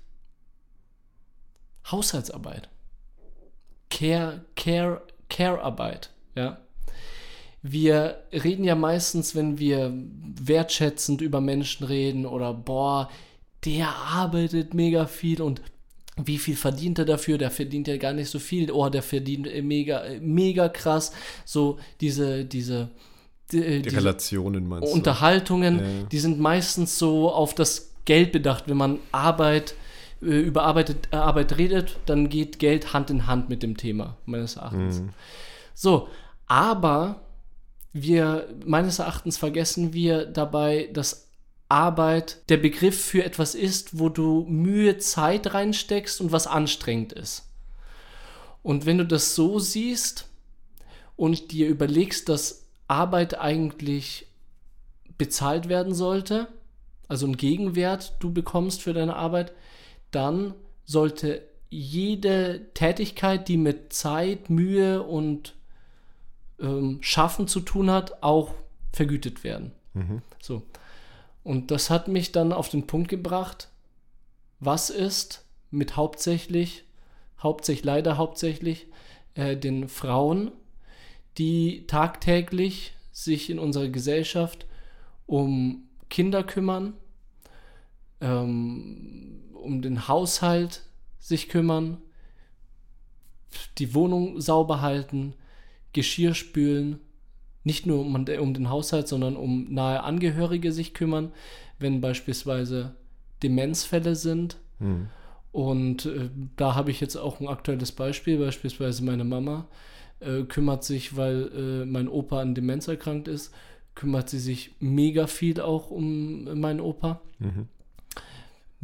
Haushaltsarbeit, 1.90 2.70
Care, 3.94 4.44
Care, 4.56 5.00
Care-Arbeit, 5.28 6.10
ja. 6.34 6.58
Wir 7.62 8.16
reden 8.30 8.64
ja 8.64 8.74
meistens, 8.74 9.34
wenn 9.34 9.58
wir 9.58 9.90
wertschätzend 10.38 11.22
über 11.22 11.40
Menschen 11.40 11.86
reden 11.86 12.26
oder 12.26 12.52
boah, 12.52 13.08
der 13.64 13.88
arbeitet 13.88 14.74
mega 14.74 15.06
viel 15.06 15.40
und 15.40 15.62
wie 16.22 16.38
viel 16.38 16.56
verdient 16.56 16.98
er 16.98 17.06
dafür? 17.06 17.38
Der 17.38 17.50
verdient 17.50 17.88
ja 17.88 17.96
gar 17.96 18.12
nicht 18.12 18.28
so 18.28 18.38
viel. 18.38 18.70
Oh, 18.70 18.88
der 18.88 19.02
verdient 19.02 19.46
äh, 19.46 19.62
mega, 19.62 20.00
äh, 20.04 20.20
mega 20.20 20.68
krass. 20.68 21.12
So 21.44 21.78
diese, 22.00 22.44
diese, 22.44 22.90
die, 23.50 23.64
äh, 23.64 23.80
Die 23.82 23.88
Relationen 23.88 24.68
meinst 24.68 24.88
du? 24.88 24.94
Unterhaltungen, 24.94 25.78
Ja. 25.78 26.06
die 26.12 26.18
sind 26.18 26.38
meistens 26.38 26.98
so 26.98 27.30
auf 27.32 27.54
das 27.54 27.92
Geld 28.04 28.30
bedacht. 28.30 28.64
Wenn 28.68 28.76
man 28.76 28.98
Arbeit, 29.10 29.74
über 30.24 30.62
Arbeit, 30.62 31.08
äh, 31.10 31.16
Arbeit 31.16 31.58
redet, 31.58 31.96
dann 32.06 32.28
geht 32.28 32.58
Geld 32.58 32.92
Hand 32.92 33.10
in 33.10 33.26
Hand 33.26 33.48
mit 33.48 33.62
dem 33.62 33.76
Thema, 33.76 34.16
meines 34.26 34.56
Erachtens. 34.56 35.00
Mhm. 35.00 35.10
So, 35.74 36.08
aber 36.46 37.20
wir, 37.92 38.48
meines 38.64 38.98
Erachtens 38.98 39.36
vergessen 39.38 39.92
wir 39.92 40.26
dabei, 40.26 40.90
dass 40.92 41.28
Arbeit 41.68 42.48
der 42.50 42.58
Begriff 42.58 43.04
für 43.04 43.24
etwas 43.24 43.54
ist, 43.54 43.98
wo 43.98 44.08
du 44.08 44.44
Mühe, 44.48 44.98
Zeit 44.98 45.54
reinsteckst 45.54 46.20
und 46.20 46.32
was 46.32 46.46
anstrengend 46.46 47.12
ist. 47.12 47.50
Und 48.62 48.86
wenn 48.86 48.98
du 48.98 49.06
das 49.06 49.34
so 49.34 49.58
siehst 49.58 50.28
und 51.16 51.52
dir 51.52 51.68
überlegst, 51.68 52.28
dass 52.28 52.66
Arbeit 52.88 53.38
eigentlich 53.38 54.26
bezahlt 55.16 55.68
werden 55.68 55.94
sollte, 55.94 56.48
also 57.08 57.26
ein 57.26 57.36
Gegenwert 57.36 58.16
du 58.20 58.32
bekommst 58.32 58.82
für 58.82 58.92
deine 58.92 59.16
Arbeit, 59.16 59.52
dann 60.14 60.54
sollte 60.84 61.42
jede 61.70 62.72
Tätigkeit, 62.74 63.48
die 63.48 63.56
mit 63.56 63.92
Zeit, 63.92 64.48
Mühe 64.50 65.02
und 65.02 65.54
ähm, 66.60 66.98
Schaffen 67.00 67.48
zu 67.48 67.60
tun 67.60 67.90
hat, 67.90 68.22
auch 68.22 68.54
vergütet 68.92 69.42
werden. 69.44 69.72
Mhm. 69.94 70.22
So. 70.40 70.62
Und 71.42 71.70
das 71.70 71.90
hat 71.90 72.08
mich 72.08 72.32
dann 72.32 72.52
auf 72.52 72.68
den 72.68 72.86
Punkt 72.86 73.08
gebracht, 73.08 73.68
was 74.60 74.88
ist 74.88 75.44
mit 75.70 75.96
hauptsächlich, 75.96 76.84
hauptsächlich, 77.42 77.84
leider 77.84 78.16
hauptsächlich, 78.16 78.86
äh, 79.34 79.56
den 79.56 79.88
Frauen, 79.88 80.52
die 81.38 81.86
tagtäglich 81.86 82.94
sich 83.12 83.50
in 83.50 83.58
unserer 83.58 83.88
Gesellschaft 83.88 84.66
um 85.26 85.88
Kinder 86.08 86.44
kümmern, 86.44 86.94
ähm, 88.20 89.40
um 89.54 89.82
den 89.82 90.08
Haushalt 90.08 90.82
sich 91.18 91.48
kümmern, 91.48 91.98
die 93.78 93.94
Wohnung 93.94 94.40
sauber 94.40 94.80
halten, 94.80 95.34
Geschirr 95.92 96.34
spülen, 96.34 97.00
nicht 97.62 97.86
nur 97.86 98.00
um, 98.00 98.14
um 98.14 98.54
den 98.54 98.68
Haushalt, 98.68 99.08
sondern 99.08 99.36
um 99.36 99.72
nahe 99.72 100.02
Angehörige 100.02 100.72
sich 100.72 100.92
kümmern, 100.92 101.32
wenn 101.78 102.00
beispielsweise 102.00 102.94
Demenzfälle 103.42 104.16
sind. 104.16 104.58
Mhm. 104.78 105.08
Und 105.52 106.06
äh, 106.06 106.30
da 106.56 106.74
habe 106.74 106.90
ich 106.90 107.00
jetzt 107.00 107.16
auch 107.16 107.40
ein 107.40 107.48
aktuelles 107.48 107.92
Beispiel, 107.92 108.38
beispielsweise 108.38 109.04
meine 109.04 109.24
Mama 109.24 109.68
äh, 110.20 110.42
kümmert 110.42 110.84
sich, 110.84 111.16
weil 111.16 111.50
äh, 111.54 111.86
mein 111.86 112.08
Opa 112.08 112.40
an 112.40 112.54
Demenz 112.54 112.88
erkrankt 112.88 113.28
ist, 113.28 113.54
kümmert 113.94 114.28
sie 114.28 114.40
sich 114.40 114.74
mega 114.80 115.26
viel 115.26 115.60
auch 115.60 115.90
um 115.90 116.60
meinen 116.60 116.80
Opa. 116.80 117.20
Mhm. 117.38 117.68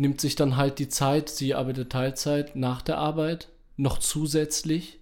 Nimmt 0.00 0.20
sich 0.20 0.34
dann 0.34 0.56
halt 0.56 0.78
die 0.78 0.88
Zeit, 0.88 1.28
sie 1.28 1.54
arbeitet 1.54 1.90
Teilzeit 1.90 2.56
nach 2.56 2.82
der 2.82 2.98
Arbeit, 2.98 3.48
noch 3.76 3.98
zusätzlich 3.98 4.98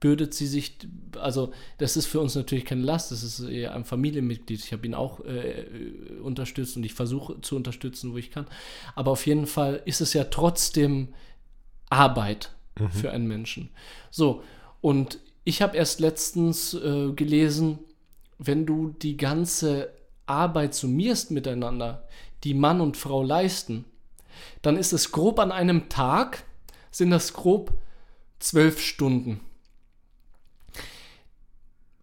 bürdet 0.00 0.34
sie 0.34 0.46
sich, 0.46 0.76
also 1.18 1.52
das 1.78 1.96
ist 1.96 2.06
für 2.06 2.20
uns 2.20 2.34
natürlich 2.34 2.66
keine 2.66 2.82
Last, 2.82 3.10
das 3.10 3.22
ist 3.22 3.40
eher 3.40 3.74
ein 3.74 3.84
Familienmitglied. 3.86 4.62
Ich 4.62 4.72
habe 4.72 4.86
ihn 4.86 4.94
auch 4.94 5.20
äh, 5.24 5.64
unterstützt 6.22 6.76
und 6.76 6.84
ich 6.84 6.92
versuche 6.92 7.40
zu 7.40 7.56
unterstützen, 7.56 8.12
wo 8.12 8.18
ich 8.18 8.30
kann. 8.30 8.46
Aber 8.94 9.12
auf 9.12 9.26
jeden 9.26 9.46
Fall 9.46 9.80
ist 9.86 10.02
es 10.02 10.12
ja 10.12 10.24
trotzdem 10.24 11.08
Arbeit 11.88 12.50
Mhm. 12.78 12.90
für 12.90 13.10
einen 13.10 13.26
Menschen. 13.26 13.70
So, 14.10 14.42
und 14.80 15.18
ich 15.44 15.62
habe 15.62 15.76
erst 15.76 16.00
letztens 16.00 16.74
äh, 16.74 17.12
gelesen, 17.12 17.78
wenn 18.38 18.66
du 18.66 18.94
die 19.00 19.16
ganze 19.16 19.90
Arbeit 20.26 20.74
summierst 20.74 21.30
miteinander, 21.30 22.08
die 22.42 22.54
Mann 22.54 22.80
und 22.80 22.96
Frau 22.96 23.22
leisten, 23.22 23.84
dann 24.62 24.76
ist 24.76 24.92
es 24.92 25.12
grob 25.12 25.38
an 25.38 25.52
einem 25.52 25.88
Tag, 25.88 26.44
sind 26.90 27.10
das 27.10 27.32
grob 27.32 27.72
zwölf 28.38 28.80
Stunden. 28.80 29.40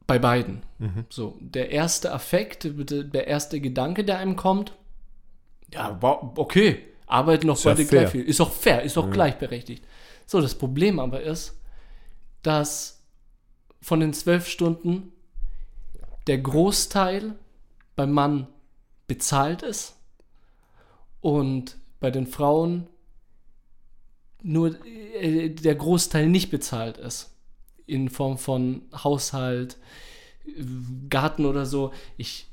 Bei 0.07 0.19
beiden. 0.19 0.63
Mhm. 0.79 1.05
So, 1.09 1.37
der 1.39 1.71
erste 1.71 2.11
Affekt, 2.11 2.67
der 2.69 3.27
erste 3.27 3.61
Gedanke, 3.61 4.03
der 4.03 4.17
einem 4.17 4.35
kommt, 4.35 4.73
ja, 5.73 5.97
okay, 6.01 6.83
arbeiten 7.07 7.47
noch 7.47 7.55
Ist 7.55 7.63
ja 7.63 7.71
beide 7.71 7.85
fair. 7.85 7.99
gleich 8.01 8.11
viel. 8.11 8.23
Ist 8.23 8.41
auch 8.41 8.51
fair, 8.51 8.83
ist 8.83 8.97
auch 8.97 9.05
Ja. 9.05 9.11
gleichberechtigt. 9.11 9.85
So, 10.25 10.41
das 10.41 10.55
Problem 10.55 10.99
aber 10.99 11.21
ist, 11.21 11.57
dass 12.41 13.01
von 13.81 13.99
den 13.99 14.13
zwölf 14.13 14.47
Stunden 14.47 15.13
der 16.27 16.39
Großteil 16.39 17.35
beim 17.95 18.11
Mann 18.11 18.47
bezahlt 19.07 19.63
ist 19.63 19.95
und 21.21 21.77
bei 22.01 22.11
den 22.11 22.27
Frauen 22.27 22.87
nur 24.43 24.75
äh, 24.85 25.49
der 25.49 25.75
Großteil 25.75 26.27
nicht 26.27 26.49
bezahlt 26.51 26.97
ist. 26.97 27.33
In 27.85 28.09
Form 28.09 28.37
von 28.37 28.81
Haushalt, 28.91 29.77
Garten 31.09 31.45
oder 31.45 31.65
so. 31.65 31.93
Ich, 32.17 32.49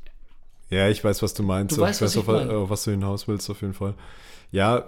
Ja, 0.71 0.89
ich 0.89 1.03
weiß, 1.03 1.23
was 1.23 1.35
du 1.35 1.43
meinst. 1.43 1.77
Du 1.77 1.81
weißt, 1.81 2.01
ich 2.01 2.05
was 2.05 2.17
weiß, 2.17 2.23
ich 2.23 2.29
auf, 2.29 2.35
meine. 2.35 2.59
auf 2.59 2.71
was 2.71 2.85
du 2.85 2.93
hinaus 2.93 3.27
willst, 3.27 3.51
auf 3.51 3.63
jeden 3.63 3.75
Fall. 3.75 3.95
Ja, 4.53 4.87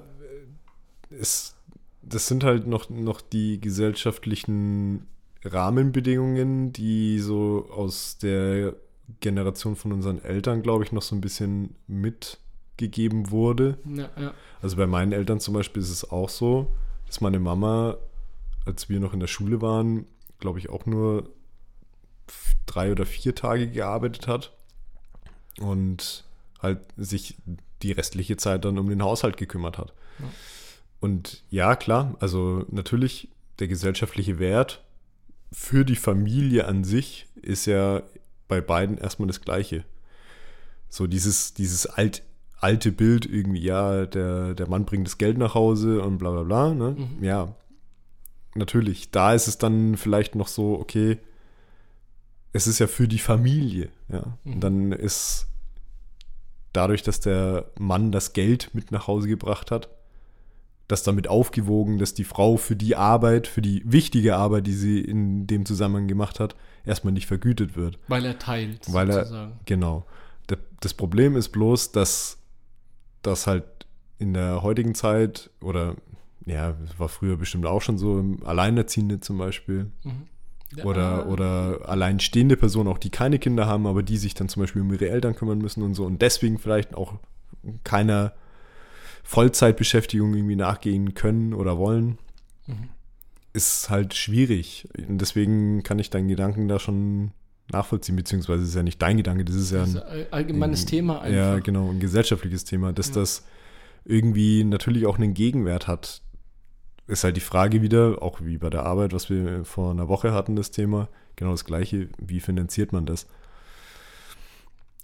es, 1.10 1.56
das 2.02 2.26
sind 2.26 2.44
halt 2.44 2.66
noch, 2.66 2.90
noch 2.90 3.20
die 3.20 3.60
gesellschaftlichen 3.60 5.06
Rahmenbedingungen, 5.42 6.72
die 6.72 7.18
so 7.18 7.68
aus 7.70 8.18
der 8.18 8.74
Generation 9.20 9.74
von 9.74 9.92
unseren 9.92 10.22
Eltern, 10.22 10.62
glaube 10.62 10.84
ich, 10.84 10.92
noch 10.92 11.02
so 11.02 11.16
ein 11.16 11.20
bisschen 11.22 11.74
mitgegeben 12.80 13.30
wurde. 13.30 13.78
ja, 13.84 14.10
ja. 14.18 14.34
Also 14.62 14.76
bei 14.76 14.86
meinen 14.86 15.12
Eltern 15.12 15.40
zum 15.40 15.54
Beispiel 15.54 15.82
ist 15.82 15.90
es 15.90 16.10
auch 16.10 16.28
so, 16.28 16.74
dass 17.06 17.20
meine 17.20 17.40
Mama, 17.40 17.96
als 18.64 18.88
wir 18.88 19.00
noch 19.00 19.12
in 19.12 19.20
der 19.20 19.26
Schule 19.26 19.60
waren, 19.60 20.06
glaube 20.38 20.58
ich, 20.58 20.70
auch 20.70 20.86
nur 20.86 21.30
drei 22.66 22.92
oder 22.92 23.04
vier 23.06 23.34
Tage 23.34 23.68
gearbeitet 23.68 24.28
hat 24.28 24.52
und 25.58 26.24
halt 26.60 26.80
sich 26.96 27.36
die 27.82 27.92
restliche 27.92 28.36
Zeit 28.36 28.64
dann 28.64 28.78
um 28.78 28.88
den 28.88 29.02
Haushalt 29.02 29.36
gekümmert 29.36 29.78
hat. 29.78 29.92
Ja. 30.18 30.26
Und 31.00 31.42
ja, 31.50 31.76
klar, 31.76 32.16
also 32.20 32.64
natürlich 32.70 33.28
der 33.58 33.68
gesellschaftliche 33.68 34.38
Wert 34.38 34.82
für 35.52 35.84
die 35.84 35.96
Familie 35.96 36.66
an 36.66 36.84
sich 36.84 37.26
ist 37.42 37.66
ja 37.66 38.02
bei 38.48 38.60
beiden 38.60 38.98
erstmal 38.98 39.26
das 39.26 39.40
gleiche. 39.40 39.84
So 40.88 41.06
dieses, 41.06 41.54
dieses 41.54 41.86
alt, 41.86 42.22
alte 42.60 42.92
Bild 42.92 43.26
irgendwie, 43.26 43.62
ja, 43.62 44.06
der, 44.06 44.54
der 44.54 44.68
Mann 44.68 44.84
bringt 44.84 45.06
das 45.06 45.18
Geld 45.18 45.38
nach 45.38 45.54
Hause 45.54 46.02
und 46.02 46.18
bla 46.18 46.30
bla 46.30 46.42
bla. 46.42 46.74
Ne? 46.74 46.96
Mhm. 46.98 47.24
Ja, 47.24 47.54
natürlich. 48.54 49.10
Da 49.10 49.34
ist 49.34 49.48
es 49.48 49.58
dann 49.58 49.96
vielleicht 49.96 50.34
noch 50.34 50.48
so, 50.48 50.78
okay, 50.78 51.18
es 52.52 52.66
ist 52.66 52.78
ja 52.78 52.86
für 52.86 53.08
die 53.08 53.18
Familie. 53.18 53.88
Ja? 54.08 54.36
Mhm. 54.44 54.52
Und 54.54 54.60
dann 54.60 54.92
ist 54.92 55.46
dadurch, 56.72 57.02
dass 57.02 57.20
der 57.20 57.66
Mann 57.78 58.12
das 58.12 58.32
Geld 58.32 58.70
mit 58.74 58.92
nach 58.92 59.06
Hause 59.06 59.28
gebracht 59.28 59.70
hat, 59.70 59.88
das 60.88 61.02
damit 61.04 61.28
aufgewogen, 61.28 61.98
dass 61.98 62.14
die 62.14 62.24
Frau 62.24 62.56
für 62.56 62.74
die 62.76 62.96
Arbeit, 62.96 63.46
für 63.46 63.62
die 63.62 63.82
wichtige 63.84 64.36
Arbeit, 64.36 64.66
die 64.66 64.72
sie 64.74 65.00
in 65.00 65.46
dem 65.46 65.64
Zusammenhang 65.64 66.08
gemacht 66.08 66.40
hat, 66.40 66.56
erstmal 66.84 67.12
nicht 67.12 67.26
vergütet 67.26 67.76
wird. 67.76 67.98
Weil 68.08 68.24
er 68.24 68.38
teilt, 68.38 68.92
Weil 68.92 69.08
er- 69.08 69.20
sozusagen. 69.24 69.52
Genau. 69.66 70.04
D- 70.50 70.56
Das 70.80 70.94
Problem 70.94 71.36
ist 71.36 71.50
bloß, 71.50 71.92
dass 71.92 72.38
das 73.22 73.46
halt 73.46 73.64
in 74.18 74.34
der 74.34 74.62
heutigen 74.62 74.94
Zeit 74.94 75.50
oder 75.62 75.96
ja, 76.46 76.74
es 76.84 76.98
war 76.98 77.08
früher 77.08 77.36
bestimmt 77.36 77.66
auch 77.66 77.82
schon 77.82 77.98
so, 77.98 78.24
Alleinerziehende 78.44 79.20
zum 79.20 79.38
Beispiel 79.38 79.90
Mhm. 80.04 80.26
Ja, 80.76 80.84
oder, 80.84 81.26
oder 81.26 81.80
alleinstehende 81.88 82.56
Personen, 82.56 82.88
auch 82.88 82.98
die 82.98 83.10
keine 83.10 83.40
Kinder 83.40 83.66
haben, 83.66 83.88
aber 83.88 84.04
die 84.04 84.16
sich 84.16 84.34
dann 84.34 84.48
zum 84.48 84.62
Beispiel 84.62 84.82
um 84.82 84.92
ihre 84.92 85.08
Eltern 85.08 85.34
kümmern 85.34 85.58
müssen 85.58 85.82
und 85.82 85.94
so 85.94 86.04
und 86.04 86.22
deswegen 86.22 86.58
vielleicht 86.58 86.94
auch 86.94 87.14
keiner 87.82 88.32
Vollzeitbeschäftigung 89.24 90.34
irgendwie 90.34 90.56
nachgehen 90.56 91.14
können 91.14 91.54
oder 91.54 91.76
wollen, 91.78 92.18
Mhm. 92.66 92.88
ist 93.52 93.90
halt 93.90 94.14
schwierig. 94.14 94.88
Und 95.08 95.18
deswegen 95.18 95.82
kann 95.82 95.98
ich 95.98 96.10
deinen 96.10 96.28
Gedanken 96.28 96.68
da 96.68 96.78
schon 96.78 97.32
nachvollziehen, 97.72 98.16
bezuehungsweise 98.16 98.64
ist 98.64 98.74
ja 98.74 98.82
nicht 98.82 99.00
dein 99.00 99.16
Gedanke, 99.16 99.44
das 99.44 99.56
ist 99.56 99.70
ja 99.72 99.82
ein 99.84 100.00
allgemeines 100.30 100.82
ein- 100.82 100.86
Thema 100.86 101.20
einfach. 101.22 101.36
ja, 101.36 101.58
genau, 101.60 101.90
ein 101.90 102.00
gesellschaftliches 102.00 102.64
Thema, 102.64 102.92
dass 102.92 103.08
Ja. 103.08 103.14
das 103.16 103.44
irgendwie 104.04 104.64
natürlich 104.64 105.06
auch 105.06 105.18
einen 105.18 105.34
Gegenwert 105.34 105.86
hat. 105.86 106.22
Ist 107.06 107.24
halt 107.24 107.36
die 107.36 107.40
Frage 107.40 107.82
wieder, 107.82 108.22
auch 108.22 108.40
wie 108.40 108.56
bei 108.58 108.70
der 108.70 108.84
Arbeit, 108.86 109.12
was 109.12 109.28
wir 109.30 109.64
vor 109.64 109.90
einer 109.90 110.08
Woche 110.08 110.32
hatten, 110.32 110.54
das 110.56 110.70
Thema, 110.70 111.08
genau 111.36 111.50
das 111.50 111.64
gleiche, 111.64 112.08
wie 112.18 112.40
finanziert 112.40 112.92
man 112.92 113.04
das? 113.06 113.26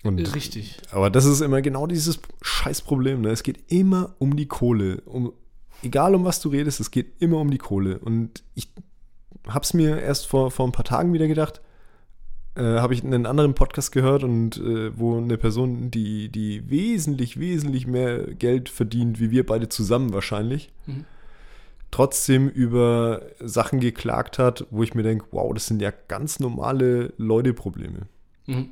Und, 0.05 0.35
Richtig. 0.35 0.77
aber 0.93 1.11
das 1.11 1.25
ist 1.25 1.41
immer 1.41 1.63
genau 1.63 1.87
dieses 1.87 2.21
Scheißproblem. 2.43 3.23
Ne? 3.23 3.31
Es 3.31 3.43
geht 3.43 3.73
immer 3.73 4.15
um 4.19 4.37
die 4.37 4.47
Kohle. 4.47 5.01
Um, 5.01 5.33
egal 5.83 6.15
um 6.15 6.25
was 6.25 6.41
du 6.41 6.49
redest, 6.51 6.79
es 6.79 6.93
geht 6.93 7.21
immer 7.21 7.39
um 7.39 7.51
die 7.51 7.59
Kohle. 7.59 7.99
Und 7.99 8.45
ich 8.55 8.69
habe 9.49 9.65
es 9.65 9.75
mir 9.75 10.01
erst 10.01 10.27
vor, 10.29 10.51
vor 10.53 10.67
ein 10.69 10.73
paar 10.73 10.85
Tagen 10.85 11.13
wieder 11.13 11.27
gedacht, 11.27 11.61
äh, 12.57 12.63
habe 12.81 12.95
ich 12.95 13.05
einen 13.05 13.27
anderen 13.27 13.55
Podcast 13.55 13.93
gehört 13.93 14.25
und 14.25 14.57
äh, 14.59 14.97
wo 14.99 15.19
eine 15.19 15.37
Person, 15.39 15.91
die, 15.91 16.29
die 16.31 16.69
wesentlich, 16.71 17.39
wesentlich 17.39 17.87
mehr 17.87 18.35
Geld 18.35 18.69
verdient, 18.69 19.21
wie 19.21 19.31
wir 19.31 19.45
beide 19.47 19.69
zusammen 19.69 20.13
wahrscheinlich, 20.13 20.73
Mhm. 20.87 21.05
trotzdem 21.91 22.49
über 22.49 23.23
Sachen 23.41 23.81
geklagt 23.81 24.39
hat, 24.39 24.67
wo 24.71 24.83
ich 24.83 24.95
mir 24.95 25.03
denke, 25.03 25.27
wow, 25.31 25.53
das 25.55 25.67
sind 25.67 25.81
ja 25.83 25.93
ganz 26.09 26.41
normale 26.41 27.13
Leute-Probleme. 27.17 28.07
Mhm. 28.47 28.71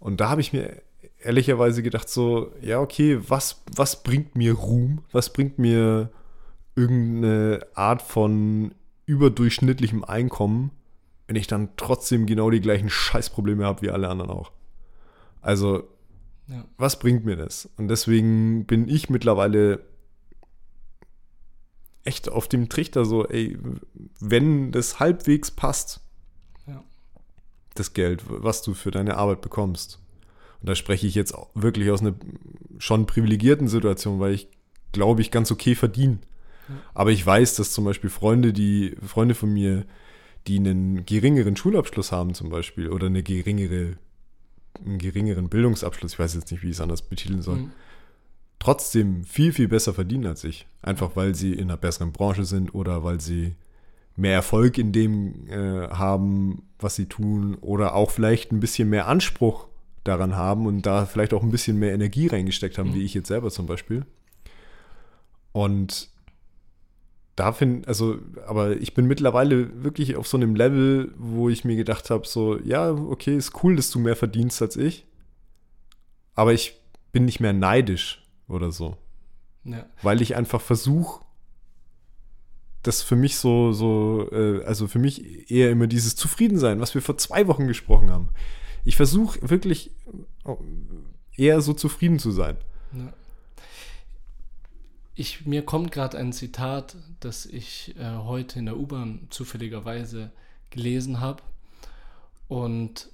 Und 0.00 0.20
da 0.20 0.30
habe 0.30 0.40
ich 0.40 0.52
mir 0.52 0.80
ehrlicherweise 1.20 1.82
gedacht, 1.82 2.08
so, 2.08 2.52
ja, 2.62 2.80
okay, 2.80 3.18
was, 3.28 3.62
was 3.74 4.02
bringt 4.02 4.36
mir 4.36 4.52
Ruhm? 4.54 5.00
Was 5.12 5.32
bringt 5.32 5.58
mir 5.58 6.10
irgendeine 6.76 7.66
Art 7.74 8.02
von 8.02 8.72
überdurchschnittlichem 9.06 10.04
Einkommen, 10.04 10.70
wenn 11.28 11.36
ich 11.36 11.46
dann 11.46 11.68
trotzdem 11.76 12.26
genau 12.26 12.50
die 12.50 12.60
gleichen 12.60 12.88
Scheißprobleme 12.90 13.64
habe 13.64 13.82
wie 13.82 13.90
alle 13.90 14.08
anderen 14.08 14.30
auch. 14.32 14.50
Also, 15.40 15.84
Ja. 16.48 16.64
was 16.78 16.98
bringt 16.98 17.24
mir 17.24 17.36
das? 17.36 17.68
Und 17.76 17.88
deswegen 17.88 18.64
bin 18.64 18.88
ich 18.88 19.08
mittlerweile 19.10 19.84
echt 22.04 22.28
auf 22.30 22.48
dem 22.48 22.68
Trichter 22.68 23.04
so, 23.04 23.26
ey, 23.28 23.58
wenn 24.20 24.72
das 24.72 24.98
halbwegs 24.98 25.50
passt, 25.50 26.00
Ja. 26.66 26.82
das 27.74 27.92
Geld, 27.92 28.22
was 28.26 28.62
du 28.62 28.72
für 28.74 28.90
deine 28.90 29.16
Arbeit 29.18 29.42
bekommst. 29.42 30.00
Und 30.60 30.68
da 30.68 30.74
spreche 30.74 31.06
ich 31.06 31.14
jetzt 31.14 31.34
wirklich 31.54 31.90
aus 31.90 32.00
einer 32.00 32.14
schon 32.78 33.06
privilegierten 33.06 33.68
Situation, 33.68 34.18
weil 34.18 34.32
ich 34.34 34.48
glaube 34.92 35.20
ich 35.20 35.30
ganz 35.30 35.50
okay 35.50 35.74
verdiene. 35.74 36.18
Aber 36.94 37.10
ich 37.10 37.24
weiß, 37.24 37.56
dass 37.56 37.72
zum 37.72 37.84
Beispiel 37.84 38.10
Freunde, 38.10 38.52
die, 38.52 38.96
Freunde 39.06 39.34
von 39.34 39.52
mir, 39.52 39.84
die 40.48 40.56
einen 40.58 41.04
geringeren 41.06 41.56
Schulabschluss 41.56 42.10
haben 42.10 42.34
zum 42.34 42.48
Beispiel 42.50 42.88
oder 42.88 43.06
eine 43.06 43.22
geringere, 43.22 43.96
einen 44.84 44.98
geringeren 44.98 45.48
Bildungsabschluss, 45.48 46.14
ich 46.14 46.18
weiß 46.18 46.34
jetzt 46.34 46.50
nicht, 46.50 46.62
wie 46.62 46.68
ich 46.68 46.74
es 46.74 46.80
anders 46.80 47.02
betiteln 47.02 47.42
soll, 47.42 47.56
Mhm. 47.58 47.70
trotzdem 48.58 49.24
viel, 49.24 49.52
viel 49.52 49.68
besser 49.68 49.94
verdienen 49.94 50.26
als 50.26 50.42
ich. 50.44 50.66
Einfach 50.82 51.14
weil 51.16 51.34
sie 51.34 51.52
in 51.52 51.64
einer 51.68 51.76
besseren 51.76 52.12
Branche 52.12 52.44
sind 52.44 52.74
oder 52.74 53.04
weil 53.04 53.20
sie 53.20 53.54
mehr 54.16 54.32
Erfolg 54.34 54.78
in 54.78 54.90
dem 54.92 55.46
äh, 55.48 55.88
haben, 55.90 56.62
was 56.80 56.96
sie 56.96 57.06
tun 57.06 57.54
oder 57.60 57.94
auch 57.94 58.10
vielleicht 58.10 58.50
ein 58.50 58.58
bisschen 58.60 58.88
mehr 58.88 59.06
Anspruch 59.06 59.68
daran 60.02 60.34
haben 60.34 60.66
und 60.66 60.86
da 60.86 61.06
vielleicht 61.06 61.34
auch 61.34 61.42
ein 61.42 61.50
bisschen 61.50 61.78
mehr 61.78 61.92
Energie 61.92 62.26
reingesteckt 62.26 62.78
haben, 62.78 62.90
Mhm. 62.90 62.94
wie 62.94 63.02
ich 63.04 63.14
jetzt 63.14 63.28
selber 63.28 63.50
zum 63.50 63.66
Beispiel. 63.66 64.06
Und 65.52 66.08
da 67.38 67.52
finde, 67.52 67.86
also, 67.88 68.18
aber 68.46 68.76
ich 68.76 68.94
bin 68.94 69.06
mittlerweile 69.06 69.82
wirklich 69.84 70.16
auf 70.16 70.26
so 70.26 70.36
einem 70.36 70.54
Level, 70.54 71.12
wo 71.16 71.48
ich 71.48 71.64
mir 71.64 71.76
gedacht 71.76 72.10
habe, 72.10 72.26
so, 72.26 72.58
ja, 72.60 72.90
okay, 72.92 73.36
ist 73.36 73.62
cool, 73.62 73.76
dass 73.76 73.90
du 73.90 73.98
mehr 73.98 74.16
verdienst 74.16 74.60
als 74.62 74.76
ich, 74.76 75.06
aber 76.34 76.52
ich 76.52 76.80
bin 77.12 77.24
nicht 77.24 77.40
mehr 77.40 77.52
neidisch 77.52 78.26
oder 78.48 78.72
so, 78.72 78.96
Ja. 79.64 79.86
weil 80.02 80.20
ich 80.22 80.36
einfach 80.36 80.60
versuche, 80.60 81.24
das 82.82 83.02
für 83.02 83.16
mich 83.16 83.36
so, 83.36 83.72
so, 83.72 84.28
äh, 84.32 84.64
also 84.64 84.86
für 84.88 84.98
mich 84.98 85.50
eher 85.50 85.70
immer 85.70 85.86
dieses 85.86 86.16
Zufriedensein, 86.16 86.80
was 86.80 86.94
wir 86.94 87.02
vor 87.02 87.18
zwei 87.18 87.46
Wochen 87.48 87.66
gesprochen 87.66 88.10
haben. 88.10 88.28
Ich 88.84 88.96
versuche 88.96 89.38
wirklich 89.48 89.90
äh, 90.44 90.54
eher 91.36 91.60
so 91.60 91.72
zufrieden 91.72 92.18
zu 92.18 92.30
sein. 92.30 92.56
Ja. 92.92 93.12
Ich, 95.20 95.46
mir 95.46 95.64
kommt 95.64 95.90
gerade 95.90 96.16
ein 96.16 96.32
Zitat, 96.32 96.94
das 97.18 97.44
ich 97.44 97.96
äh, 97.98 98.18
heute 98.18 98.60
in 98.60 98.66
der 98.66 98.76
U-Bahn 98.76 99.26
zufälligerweise 99.30 100.30
gelesen 100.70 101.18
habe. 101.18 101.42
Und 102.46 103.08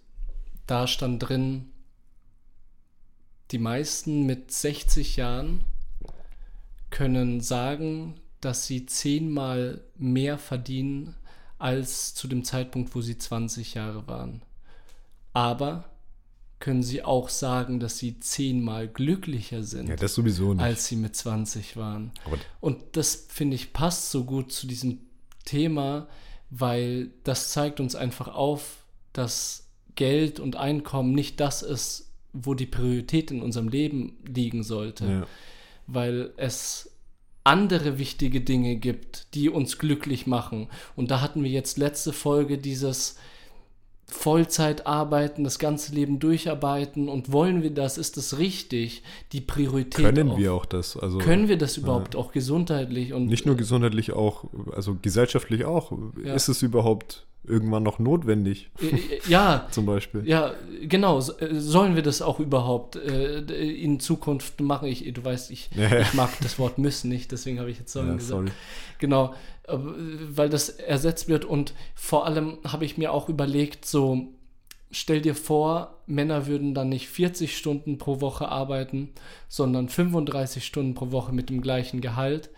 da 0.67 0.87
stand 0.87 1.27
drin, 1.27 1.73
die 3.53 3.59
meisten 3.59 4.27
mit 4.27 4.53
60 4.53 5.17
Jahren 5.17 5.65
können 6.91 7.41
sagen, 7.41 8.21
dass 8.43 8.67
sie 8.67 8.85
zehnmal 8.85 9.81
mehr 9.97 10.37
verdienen 10.37 11.17
als 11.57 12.15
zu 12.15 12.29
dem 12.29 12.45
Zeitpunkt, 12.45 12.95
wo 12.95 13.01
sie 13.01 13.17
20 13.17 13.73
Jahre 13.73 14.07
waren. 14.07 14.43
Aber 15.33 15.89
können 16.65 16.83
sie 16.83 17.03
auch 17.03 17.29
sagen, 17.29 17.79
dass 17.79 17.99
sie 17.99 18.21
zehnmal 18.21 18.89
glücklicher 18.89 19.63
sind, 19.63 19.87
Ja, 19.87 19.97
das 19.97 20.15
sowieso 20.15 20.55
nicht. 20.55 20.63
als 20.63 20.87
sie 20.87 20.97
mit 20.97 21.15
20 21.15 21.77
waren. 21.77 22.11
aber 22.25 22.39
Und 22.63 22.79
das, 22.93 23.27
finde 23.29 23.55
ich, 23.55 23.75
passt 23.75 24.11
so 24.11 24.25
gut 24.25 24.51
zu 24.51 24.67
diesem 24.67 25.01
Thema, 25.45 26.09
weil 26.49 27.11
das 27.23 27.51
zeigt 27.51 27.81
uns 27.81 27.95
einfach 27.95 28.29
auf, 28.29 28.79
dass 29.13 29.69
Geld 29.95 30.41
und 30.41 30.57
Einkommen 30.57 31.13
nicht 31.13 31.39
das 31.39 31.61
ist, 31.61 32.11
wo 32.33 32.55
die 32.55 32.65
Priorität 32.65 33.31
in 33.31 33.43
unserem 33.43 33.69
Leben 33.69 34.17
liegen 34.27 34.63
sollte 34.63 35.05
ja. 35.05 35.27
weil 35.87 36.33
es 36.39 36.91
andere 37.45 37.99
wichtige 37.99 38.41
Dinge 38.41 38.77
gibt, 38.77 39.35
die 39.35 39.51
uns 39.51 39.77
glücklich 39.77 40.27
machen. 40.27 40.69
Und 40.97 41.11
da 41.11 41.21
hatten 41.21 41.45
wir 41.45 41.51
jetzt 41.51 41.77
letzte 41.77 42.15
Folge 42.15 42.57
dieses 42.57 43.19
Vollzeit 44.07 44.87
arbeiten, 44.87 45.45
das 45.45 45.59
ganze 45.59 45.95
Leben 45.95 46.19
durcharbeiten 46.19 47.09
und 47.09 47.33
wollen 47.33 47.63
wir 47.63 47.71
das, 47.71 47.99
ist 47.99 48.17
das 48.17 48.39
richtig, 48.39 49.03
die 49.33 49.41
Priorität 49.41 50.05
können 50.05 50.31
auf- 50.31 50.39
wir 50.39 50.53
auch 50.53 50.67
das. 50.67 50.97
Also 50.97 51.19
können 51.19 51.49
wir 51.49 51.59
das 51.59 51.77
überhaupt 51.77 52.15
auch 52.17 52.31
gesundheitlich 52.33 53.13
und 53.13 53.27
nicht 53.27 53.47
nur 53.47 53.57
gesundheitlich 53.57 54.13
auch, 54.13 54.45
also 54.73 54.97
gesellschaftlich 55.01 55.65
auch. 55.65 55.93
Ja. 56.23 56.35
Ist 56.35 56.49
es 56.49 56.63
überhaupt 56.63 57.27
irgendwann 57.47 57.83
noch 57.83 57.99
notwendig, 57.99 58.71
äh, 58.81 58.97
ja, 59.31 59.67
zum 59.71 59.87
Beispiel? 59.87 60.27
Ja, 60.27 60.53
genau. 60.83 61.19
Äh, 61.19 61.55
Sollen 61.55 61.95
wir 61.95 62.03
das 62.03 62.23
auch 62.23 62.41
überhaupt 62.41 62.97
äh, 62.97 63.41
in 63.41 64.01
Zukunft 64.01 64.61
machen? 64.61 64.89
Ich, 64.89 65.13
du 65.13 65.25
weißt, 65.25 65.51
ich, 65.51 65.71
Ja. 65.75 66.01
ich 66.01 66.15
mag 66.15 66.31
das 66.43 66.59
Wort 66.59 66.79
müssen 66.79 67.09
nicht, 67.11 67.33
deswegen 67.33 67.61
habe 67.61 67.71
ich 67.71 67.79
jetzt 67.79 67.93
sollen 67.93 68.09
Ja, 68.09 68.15
gesagt. 68.15 68.31
sorry. 68.31 68.51
Genau, 68.99 69.35
äh, 69.69 69.77
weil 70.31 70.49
das 70.49 70.69
ersetzt 70.71 71.29
wird 71.29 71.45
und 71.45 71.75
vor 71.95 72.27
allem 72.27 72.59
habe 72.67 72.85
ich 72.85 72.97
mir 72.99 73.13
auch 73.13 73.29
überlegt, 73.29 73.85
so 73.85 74.29
stell 74.91 75.21
dir 75.21 75.35
vor, 75.35 75.99
Männer 76.07 76.47
würden 76.47 76.73
dann 76.73 76.89
nicht 76.89 77.09
40 77.09 77.57
Stunden 77.57 77.99
pro 77.99 78.21
Woche 78.21 78.49
arbeiten, 78.49 79.11
sondern 79.49 79.89
35 79.89 80.65
Stunden 80.65 80.95
pro 80.95 81.11
Woche 81.11 81.33
mit 81.33 81.51
dem 81.51 81.61
gleichen 81.61 82.01
Gehalt. 82.01 82.51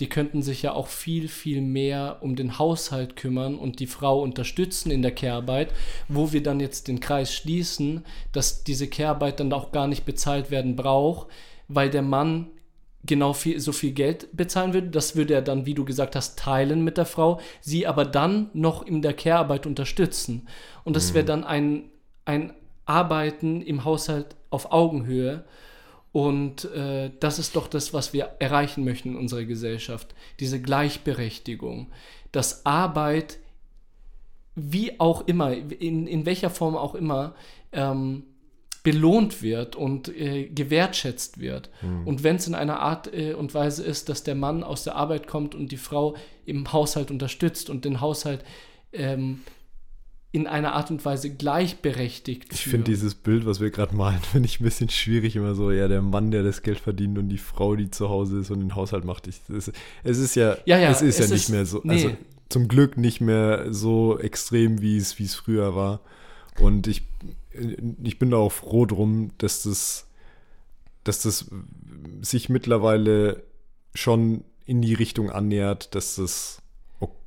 Die 0.00 0.08
könnten 0.08 0.42
sich 0.42 0.62
ja 0.62 0.72
auch 0.72 0.88
viel, 0.88 1.28
viel 1.28 1.60
mehr 1.60 2.18
um 2.20 2.34
den 2.34 2.58
Haushalt 2.58 3.16
kümmern 3.16 3.56
und 3.56 3.80
die 3.80 3.86
Frau 3.86 4.20
unterstützen 4.22 4.90
in 4.90 5.02
der 5.02 5.14
Care-Arbeit, 5.14 5.72
wo 6.08 6.32
wir 6.32 6.42
dann 6.42 6.58
jetzt 6.58 6.88
den 6.88 7.00
Kreis 7.00 7.32
schließen, 7.32 8.04
dass 8.32 8.64
diese 8.64 8.88
Care-Arbeit 8.88 9.40
dann 9.40 9.52
auch 9.52 9.72
gar 9.72 9.86
nicht 9.86 10.06
bezahlt 10.06 10.50
werden 10.50 10.74
braucht, 10.74 11.28
weil 11.68 11.90
der 11.90 12.02
Mann 12.02 12.48
genau 13.04 13.32
viel, 13.32 13.60
so 13.60 13.72
viel 13.72 13.92
Geld 13.92 14.28
bezahlen 14.34 14.72
würde. 14.72 14.88
Das 14.88 15.16
würde 15.16 15.34
er 15.34 15.42
dann, 15.42 15.66
wie 15.66 15.74
du 15.74 15.84
gesagt 15.84 16.16
hast, 16.16 16.38
teilen 16.38 16.82
mit 16.82 16.96
der 16.96 17.06
Frau, 17.06 17.40
sie 17.60 17.86
aber 17.86 18.04
dann 18.04 18.50
noch 18.52 18.82
in 18.86 19.02
der 19.02 19.14
Care-Arbeit 19.14 19.66
unterstützen. 19.66 20.48
Und 20.84 20.96
das 20.96 21.14
wäre 21.14 21.24
dann 21.24 21.44
ein, 21.44 21.90
ein 22.24 22.52
Arbeiten 22.86 23.62
im 23.62 23.84
Haushalt 23.84 24.36
auf 24.50 24.72
Augenhöhe. 24.72 25.44
Und 26.12 26.64
äh, 26.72 27.10
das 27.20 27.38
ist 27.38 27.54
doch 27.56 27.68
das, 27.68 27.94
was 27.94 28.12
wir 28.12 28.32
erreichen 28.40 28.84
möchten 28.84 29.10
in 29.10 29.16
unserer 29.16 29.44
Gesellschaft. 29.44 30.14
Diese 30.40 30.60
Gleichberechtigung. 30.60 31.92
Dass 32.32 32.66
Arbeit, 32.66 33.38
wie 34.54 34.98
auch 34.98 35.26
immer, 35.26 35.52
in, 35.52 36.06
in 36.06 36.26
welcher 36.26 36.50
Form 36.50 36.76
auch 36.76 36.94
immer, 36.94 37.34
ähm, 37.72 38.24
belohnt 38.82 39.42
wird 39.42 39.76
und 39.76 40.08
äh, 40.08 40.48
gewertschätzt 40.48 41.38
wird. 41.38 41.70
Und 42.06 42.22
wenn 42.22 42.36
es 42.36 42.46
in 42.46 42.54
einer 42.54 42.80
Art 42.80 43.12
äh, 43.12 43.34
und 43.34 43.52
Weise 43.54 43.84
ist, 43.84 44.08
dass 44.08 44.22
der 44.22 44.34
Mann 44.34 44.64
aus 44.64 44.84
der 44.84 44.96
Arbeit 44.96 45.26
kommt 45.26 45.54
und 45.54 45.70
die 45.70 45.76
Frau 45.76 46.16
im 46.46 46.72
Haushalt 46.72 47.10
unterstützt 47.10 47.68
und 47.68 47.84
den 47.84 48.00
Haushalt 48.00 48.42
ähm, 48.92 49.42
in 50.32 50.46
einer 50.46 50.74
Art 50.74 50.90
und 50.92 51.04
Weise 51.04 51.30
gleichberechtigt 51.34 52.52
Ich 52.52 52.62
finde 52.64 52.84
dieses 52.84 53.16
Bild, 53.16 53.46
was 53.46 53.60
wir 53.60 53.70
gerade 53.70 53.96
malen, 53.96 54.20
finde 54.32 54.46
ich 54.46 54.60
ein 54.60 54.64
bisschen 54.64 54.88
schwierig. 54.88 55.34
Immer 55.36 55.54
so, 55.54 55.72
ja, 55.72 55.88
der 55.88 56.02
Mann, 56.02 56.30
der 56.30 56.42
das 56.44 56.62
Geld 56.62 56.78
verdient 56.78 57.18
und 57.18 57.28
die 57.28 57.38
Frau, 57.38 57.74
die 57.74 57.90
zu 57.90 58.08
Hause 58.08 58.38
ist 58.38 58.50
und 58.50 58.60
den 58.60 58.74
Haushalt 58.76 59.04
macht. 59.04 59.26
Ich, 59.26 59.40
es, 59.48 59.72
es 60.04 60.18
ist 60.18 60.36
ja, 60.36 60.56
Ja, 60.66 60.78
ja, 60.78 60.90
es 60.90 61.02
ist 61.02 61.18
ja 61.18 61.24
es 61.24 61.30
nicht 61.32 61.42
ist- 61.44 61.48
mehr 61.50 61.66
so, 61.66 61.80
nee. 61.82 61.94
also 61.94 62.16
zum 62.48 62.68
Glück 62.68 62.96
nicht 62.96 63.20
mehr 63.20 63.72
so 63.72 64.18
extrem, 64.18 64.80
wie 64.80 64.96
es, 64.96 65.18
wie 65.18 65.24
es 65.24 65.34
früher 65.34 65.74
war. 65.74 66.00
Und 66.58 66.86
ich, 66.86 67.02
ich 68.02 68.18
bin 68.18 68.30
da 68.30 68.36
auch 68.38 68.52
froh 68.52 68.86
drum, 68.86 69.30
dass 69.38 69.62
das, 69.64 70.06
dass 71.04 71.22
das 71.22 71.46
sich 72.22 72.48
mittlerweile 72.48 73.42
schon 73.94 74.44
in 74.66 74.82
die 74.82 74.94
Richtung 74.94 75.30
annähert, 75.30 75.94
dass 75.94 76.16
das, 76.16 76.60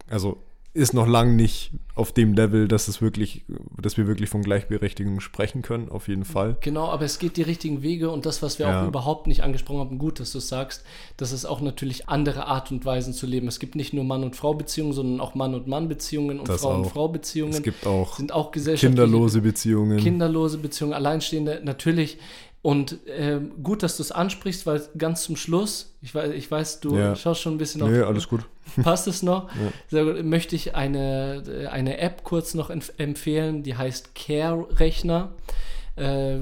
also 0.10 0.41
ist 0.76 0.93
noch 0.93 1.07
lang 1.07 1.36
nicht 1.36 1.71
auf 1.93 2.11
dem 2.11 2.34
Level, 2.34 2.67
dass 2.67 2.88
es 2.88 2.99
wirklich, 2.99 3.45
dass 3.80 3.95
wir 3.97 4.07
wirklich 4.07 4.30
von 4.30 4.41
Gleichberechtigung 4.41 5.19
sprechen 5.19 5.61
können, 5.61 5.89
auf 5.89 6.07
jeden 6.07 6.26
Fall. 6.26 6.57
Genau, 6.61 6.88
aber 6.88 7.05
es 7.05 7.19
geht 7.19 7.38
die 7.38 7.43
richtigen 7.43 7.84
Wege 7.84 8.09
und 8.09 8.26
das, 8.26 8.41
was 8.41 8.57
wir 8.57 8.65
Ja. 8.67 8.82
auch 8.84 8.88
überhaupt 8.88 9.28
nicht 9.28 9.43
angesprochen 9.43 9.80
haben, 9.82 9.99
gut, 9.99 10.19
dass 10.19 10.32
du 10.32 10.39
es 10.39 10.47
sagst, 10.47 10.84
dass 11.17 11.32
es 11.32 11.45
auch 11.45 11.61
natürlich 11.61 12.09
andere 12.09 12.47
Art 12.47 12.71
und 12.71 12.86
Weisen 12.86 13.13
zu 13.13 13.28
leben. 13.28 13.47
Es 13.47 13.59
gibt 13.59 13.76
nicht 13.76 13.93
nur 13.93 14.03
Mann- 14.03 14.24
und 14.24 14.36
Frau-Beziehungen, 14.36 14.93
sondern 14.93 15.19
auch 15.21 15.36
Mann- 15.36 15.53
und 15.53 15.67
Mann-Beziehungen 15.67 16.39
und 16.39 16.49
Das 16.49 16.61
Frau- 16.61 16.74
und 16.76 16.86
auch. 16.86 16.91
Frau-Beziehungen. 16.91 17.53
Es 17.53 17.61
gibt 17.61 17.86
auch 17.86 18.17
sind 18.17 18.32
auch 18.32 18.51
gesellschaftliche 18.51 18.89
kinderlose 19.05 19.41
Beziehungen. 19.41 19.99
kinderlose 19.99 20.57
Beziehungen, 20.57 20.93
Alleinstehende, 20.93 21.61
natürlich. 21.63 22.17
Und 22.64 22.97
ähm, 23.07 23.61
gut, 23.61 23.84
dass 23.84 23.97
du 23.97 24.03
es 24.03 24.11
ansprichst, 24.14 24.66
weil 24.66 24.82
ganz 24.97 25.24
zum 25.24 25.36
Schluss, 25.36 25.93
ich 26.01 26.16
weiß, 26.16 26.32
ich 26.34 26.49
weiß 26.49 26.80
du 26.80 26.97
Ja. 26.97 27.14
schaust 27.16 27.41
schon 27.41 27.55
ein 27.55 27.57
bisschen 27.57 27.82
nee, 27.88 28.01
auf. 28.01 28.07
alles 28.07 28.28
gut. 28.30 28.45
Passt 28.82 29.05
es 29.07 29.22
noch? 29.22 29.49
Ja. 29.53 29.72
Sehr 29.89 30.05
gut. 30.05 30.24
Möchte 30.24 30.55
ich 30.55 30.74
eine, 30.74 31.43
eine 31.70 31.97
App 31.97 32.24
kurz 32.24 32.53
noch 32.53 32.70
empf- 32.72 32.93
empfehlen, 32.97 33.64
die 33.64 33.76
heißt 33.76 34.16
Care-Rechner. 34.16 35.34
Äh, 35.97 36.38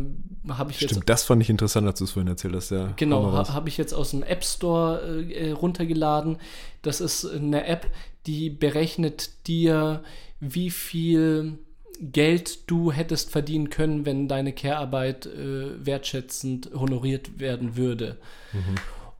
habe 0.48 0.70
ich 0.70 0.78
Stimmt, 0.78 0.92
jetzt 0.92 1.10
das 1.10 1.24
fand 1.24 1.42
ich 1.42 1.50
interessant, 1.50 1.88
als 1.88 1.98
du 1.98 2.06
es 2.06 2.12
vorhin 2.12 2.28
erzählt 2.30 2.56
hast. 2.56 2.70
Ja, 2.70 2.94
Genau, 2.98 3.34
habe 3.50 3.68
ich 3.68 3.78
jetzt 3.78 3.94
aus 3.94 4.12
dem 4.12 4.22
App 4.22 4.46
Store 4.46 5.02
äh, 5.34 5.52
runtergeladen. 5.52 6.38
Das 6.84 7.02
ist 7.02 7.26
eine 7.26 7.66
App, 7.66 7.88
die 8.28 8.52
berechnet 8.52 9.48
dir, 9.48 10.04
wie 10.40 10.70
viel 10.70 11.58
Geld 12.02 12.70
du 12.70 12.92
hättest 12.92 13.30
verdienen 13.30 13.70
können, 13.70 14.06
wenn 14.06 14.28
deine 14.28 14.54
Care-Arbeit 14.54 15.28
äh, 15.28 15.86
wertschätzend 15.86 16.72
honoriert 16.74 17.40
werden 17.40 17.78
würde. 17.78 18.18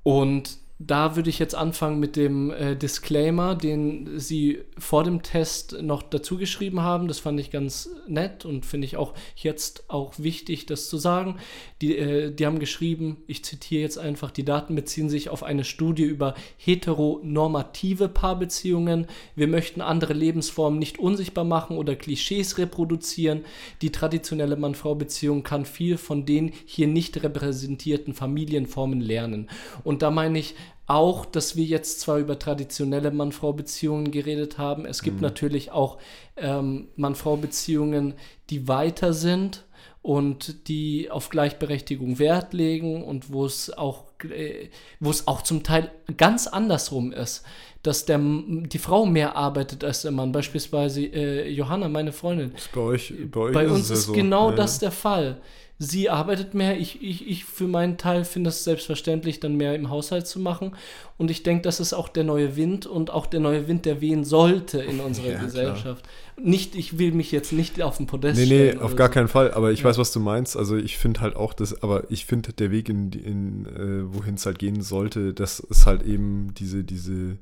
Und 0.04 0.58
da 0.88 1.16
würde 1.16 1.30
ich 1.30 1.38
jetzt 1.38 1.54
anfangen 1.54 2.00
mit 2.00 2.16
dem 2.16 2.50
äh, 2.50 2.76
Disclaimer, 2.76 3.56
den 3.56 4.20
sie 4.20 4.60
vor 4.78 5.04
dem 5.04 5.22
Test 5.22 5.80
noch 5.82 6.02
dazu 6.02 6.38
geschrieben 6.38 6.82
haben. 6.82 7.08
Das 7.08 7.20
fand 7.20 7.40
ich 7.40 7.52
ganz 7.52 7.90
nett 8.08 8.46
und 8.46 8.66
finde 8.66 8.86
ich 8.86 8.98
auch 8.98 9.14
jetzt 9.36 9.90
auch 9.90 10.14
wichtig, 10.18 10.66
das 10.66 10.90
zu 10.90 10.98
sagen. 10.98 11.38
Die, 11.82 11.98
äh, 11.98 12.32
die 12.32 12.46
haben 12.46 12.58
geschrieben, 12.58 13.18
ich 13.28 13.46
zitiere 13.46 13.84
jetzt 13.84 13.98
einfach, 13.98 14.32
die 14.32 14.46
Daten 14.46 14.74
beziehen 14.74 15.10
sich 15.10 15.30
auf 15.30 15.44
eine 15.44 15.64
Studie 15.66 16.04
über 16.04 16.34
heteronormative 16.58 18.08
Paarbeziehungen. 18.08 19.08
Wir 19.36 19.48
möchten 19.48 19.82
andere 19.82 20.14
Lebensformen 20.14 20.80
nicht 20.80 20.98
unsichtbar 20.98 21.44
machen 21.44 21.78
oder 21.78 21.96
Klischees 21.96 22.58
reproduzieren. 22.58 23.46
Die 23.82 23.92
traditionelle 23.92 24.56
Mann-Frau-Beziehung 24.56 25.44
kann 25.44 25.66
viel 25.66 25.98
von 25.98 26.26
den 26.26 26.54
hier 26.66 26.88
nicht 26.88 27.22
repräsentierten 27.22 28.16
Familienformen 28.16 29.00
lernen. 29.00 29.50
Und 29.84 30.02
da 30.02 30.10
meine 30.10 30.40
ich, 30.40 30.56
auch, 30.92 31.26
dass 31.26 31.56
wir 31.56 31.64
jetzt 31.64 32.02
zwar 32.02 32.18
über 32.18 32.38
traditionelle 32.38 33.12
Mann-Frau-Beziehungen 33.12 34.12
geredet 34.12 34.58
haben, 34.58 34.86
es 34.86 35.02
gibt 35.02 35.22
natürlich 35.22 35.72
auch 35.72 35.98
ähm, 36.36 36.90
Mann-Frau-Beziehungen, 36.98 38.14
die 38.50 38.68
weiter 38.68 39.14
sind 39.14 39.64
und 40.02 40.68
die 40.68 41.10
auf 41.10 41.30
Gleichberechtigung 41.30 42.20
Wert 42.20 42.54
legen 42.54 43.04
und 43.04 43.32
wo 43.32 43.46
es 43.46 43.72
auch, 43.72 44.06
äh, 44.30 44.70
wo 45.00 45.10
es 45.10 45.28
auch 45.28 45.44
zum 45.44 45.64
Teil 45.64 45.92
ganz 46.18 46.48
andersrum 46.48 47.14
ist, 47.14 47.46
dass 47.84 48.06
der, 48.06 48.20
die 48.20 48.78
Frau 48.78 49.06
mehr 49.06 49.36
arbeitet 49.36 49.84
als 49.84 50.02
der 50.02 50.12
Mann. 50.12 50.32
Beispielsweise 50.32 51.04
äh, 51.04 51.50
Johanna, 51.50 51.88
meine 51.88 52.12
Freundin, 52.12 52.52
Ist 52.52 52.72
bei 52.74 52.82
euch, 52.82 53.14
bei 53.32 53.40
euch 53.40 53.54
bei 53.54 53.66
ist 53.66 53.72
uns 53.72 53.90
ja 53.90 53.96
ist 53.96 54.06
so. 54.08 54.14
genau 54.14 54.50
Ja, 54.50 54.56
das 54.58 54.80
der 54.80 54.92
Fall. 54.92 55.42
Sie 55.84 56.12
arbeitet 56.12 56.54
mehr, 56.54 56.80
ich, 56.80 57.02
ich, 57.02 57.28
ich 57.28 57.44
für 57.46 57.68
meinen 57.68 57.98
Teil 57.98 58.24
finde 58.24 58.50
es 58.52 58.64
selbstverständlich, 58.64 59.40
dann 59.40 59.56
mehr 59.56 59.74
im 59.74 59.90
Haushalt 59.90 60.28
zu 60.28 60.40
machen. 60.40 60.76
Und 61.18 61.32
ich 61.32 61.42
denke, 61.42 61.64
das 61.64 61.80
ist 61.80 61.94
auch 61.94 62.08
der 62.08 62.24
neue 62.24 62.56
Wind 62.56 62.86
und 62.86 63.10
auch 63.10 63.26
der 63.26 63.40
neue 63.40 63.68
Wind, 63.68 63.86
der 63.86 64.00
wehen 64.00 64.24
sollte 64.24 64.78
in 64.80 65.00
unserer 65.00 65.30
Ja, 65.30 65.32
klar. 65.38 65.46
Gesellschaft. 65.46 66.06
Nicht, 66.40 66.76
ich 66.76 67.00
will 67.00 67.14
mich 67.14 67.32
jetzt 67.32 67.52
nicht 67.52 67.82
auf 67.82 67.98
den 67.98 68.06
Podest 68.06 68.38
Nee, 68.38 68.46
nee, 68.46 68.68
stellen 68.70 68.78
auf 68.80 68.92
oder 68.92 68.96
gar 68.96 69.08
so. 69.08 69.14
keinen 69.14 69.28
Fall. 69.28 69.52
Aber 69.56 69.72
ich 69.72 69.80
Ja. 69.80 69.86
weiß, 69.86 69.98
was 69.98 70.12
du 70.12 70.20
meinst. 70.20 70.56
Also 70.56 70.78
ich 70.78 71.00
finde 71.00 71.22
halt 71.22 71.36
auch 71.36 71.54
das, 71.54 71.82
aber 71.82 72.12
ich 72.12 72.26
finde 72.28 72.54
der 72.54 72.70
Weg 72.70 72.88
in, 72.88 73.12
in 73.14 73.66
äh, 73.66 74.14
wohin 74.14 74.36
es 74.36 74.46
halt 74.46 74.60
gehen 74.60 74.84
sollte, 74.84 75.34
das 75.34 75.60
ist 75.62 75.88
halt 75.88 76.04
eben 76.04 76.54
diese, 76.54 76.84
diese, 76.84 77.38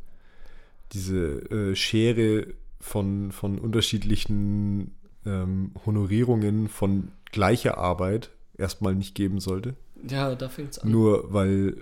diese 0.93 1.17
äh, 1.51 1.75
Schere 1.75 2.47
von, 2.79 3.33
von 3.33 3.59
unterschiedlichen 3.59 4.91
ähm, 5.25 5.71
Honorierungen 5.85 6.69
von 6.69 7.09
gleicher 7.32 7.77
Arbeit 7.77 8.32
erstmal 8.57 8.95
nicht 8.95 9.15
geben 9.15 9.39
sollte. 9.39 9.75
Ja, 10.07 10.34
da 10.36 10.49
fängt 10.49 10.71
es 10.71 10.80
an. 10.80 10.91
Nur 10.91 11.32
weil 11.34 11.75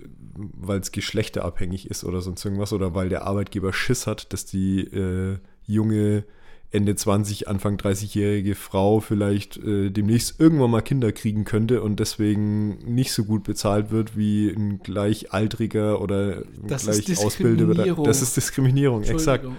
es 0.80 0.92
geschlechterabhängig 0.92 1.90
ist 1.90 2.04
oder 2.04 2.22
sonst 2.22 2.44
irgendwas 2.44 2.74
oder 2.74 2.96
weil 2.96 3.10
der 3.10 3.26
Arbeitgeber 3.26 3.74
Schiss 3.74 4.08
hat, 4.08 4.34
dass 4.34 4.46
die 4.46 4.82
äh, 4.82 5.38
junge 5.66 6.24
Ende 6.70 6.96
20, 6.96 7.48
Anfang 7.48 7.78
30-jährige 7.78 8.54
Frau 8.54 9.00
vielleicht 9.00 9.58
äh, 9.58 9.90
demnächst 9.90 10.40
irgendwann 10.40 10.72
mal 10.72 10.82
Kinder 10.82 11.14
kriegen 11.14 11.46
könnte 11.46 11.82
und 11.82 12.00
deswegen 12.00 12.80
nicht 12.94 13.14
so 13.14 13.24
gut 13.24 13.46
bezahlt 13.46 13.90
wird 13.90 14.18
wie 14.18 14.50
ein 14.50 14.80
gleichaltriger 14.80 16.02
oder 16.02 16.44
ein 16.44 16.68
Das 16.68 16.86
ist 16.86 17.06
gleich 17.06 17.20
ausbildeter. 17.20 17.68
Diskriminierung. 17.68 18.06
Das 18.06 18.22
ist 18.22 18.36
Diskriminierung, 18.36 19.04
exakt. 19.04 19.46
Ja. 19.46 19.52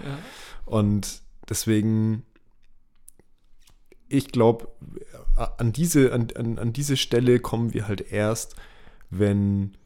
Und 0.67 1.23
deswegen, 1.49 2.25
ich 4.09 4.31
glaube, 4.31 4.69
an 5.39 5.73
diese, 5.73 6.13
an, 6.13 6.29
an, 6.35 6.59
an 6.59 6.73
diese 6.73 6.97
Stelle 6.97 7.41
kommen 7.41 7.75
wir 7.75 7.89
halt 7.89 8.13
erst, 8.13 8.57
wenn 9.11 9.77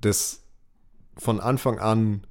das 0.00 0.42
von 1.16 1.40
Anfang 1.40 1.78
an 1.78 2.22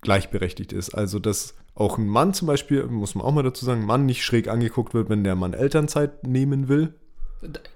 gleichberechtigt 0.00 0.72
ist. 0.72 0.94
Also, 0.94 1.18
dass 1.18 1.54
auch 1.74 1.98
ein 1.98 2.08
Mann 2.08 2.34
zum 2.34 2.46
Beispiel, 2.46 2.84
muss 2.86 3.14
man 3.14 3.24
auch 3.24 3.32
mal 3.32 3.42
dazu 3.42 3.64
sagen, 3.64 3.82
ein 3.82 3.86
Mann 3.86 4.06
nicht 4.06 4.24
schräg 4.24 4.48
angeguckt 4.48 4.94
wird, 4.94 5.08
wenn 5.08 5.24
der 5.24 5.36
Mann 5.36 5.54
Elternzeit 5.54 6.26
nehmen 6.26 6.68
will. 6.68 6.94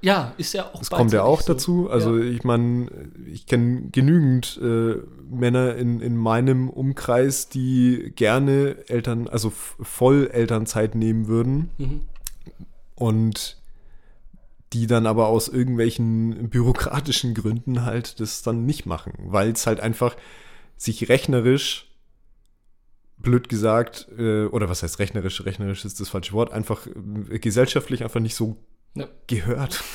Ja, 0.01 0.35
ist 0.39 0.55
ja 0.55 0.67
auch 0.67 0.81
Das 0.81 0.91
kommt 0.91 1.13
ja 1.13 1.23
auch 1.23 1.41
so. 1.41 1.53
dazu. 1.53 1.89
Also 1.89 2.19
ja. 2.19 2.25
ich 2.25 2.43
meine, 2.43 2.89
ich 3.27 3.47
kenne 3.47 3.91
genügend 3.93 4.59
äh, 4.61 4.97
Männer 5.31 5.77
in, 5.77 6.01
in 6.01 6.17
meinem 6.17 6.69
Umkreis, 6.69 7.49
die 7.49 8.13
gerne 8.17 8.77
Eltern, 8.89 9.29
also 9.29 9.51
voll 9.51 10.29
Elternzeit 10.33 10.95
nehmen 10.97 11.29
würden 11.29 11.71
Mhm. 11.79 12.01
Und 13.03 13.57
die 14.73 14.87
dann 14.87 15.07
aber 15.07 15.27
aus 15.27 15.49
irgendwelchen 15.49 16.49
bürokratischen 16.49 17.35
Gründen 17.35 17.85
halt 17.85 18.21
das 18.21 18.43
dann 18.43 18.65
nicht 18.65 18.87
machen, 18.87 19.13
weil 19.19 19.51
es 19.51 19.67
halt 19.67 19.81
einfach 19.81 20.17
sich 20.77 21.09
rechnerisch 21.09 21.89
blöd 23.19 23.49
gesagt, 23.49 24.07
äh, 24.17 24.45
oder 24.47 24.69
was 24.69 24.83
heißt 24.83 24.99
rechnerisch, 25.01 25.45
rechnerisch 25.45 25.85
ist 25.85 26.01
das 26.01 26.09
falsche 26.09 26.33
Wort, 26.33 26.53
einfach 26.53 26.87
äh, 26.87 27.39
gesellschaftlich 27.39 28.05
einfach 28.05 28.21
nicht 28.21 28.37
so 28.37 28.57
Ja. 28.95 29.09
gehört. 29.27 29.83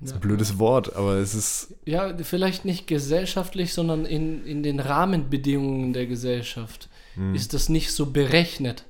Das 0.00 0.10
ist 0.10 0.16
ein 0.16 0.20
blödes 0.20 0.58
Wort, 0.58 0.96
aber 0.96 1.14
es 1.18 1.32
ist, 1.32 1.76
Ja, 1.84 2.12
vielleicht 2.24 2.64
nicht 2.64 2.88
gesellschaftlich, 2.88 3.72
sondern 3.72 4.04
in, 4.04 4.44
in 4.44 4.64
den 4.64 4.80
Rahmenbedingungen 4.80 5.92
der 5.92 6.08
Gesellschaft 6.08 6.88
hm, 7.14 7.36
ist 7.36 7.54
das 7.54 7.68
nicht 7.68 7.92
so 7.92 8.06
berechnet. 8.06 8.84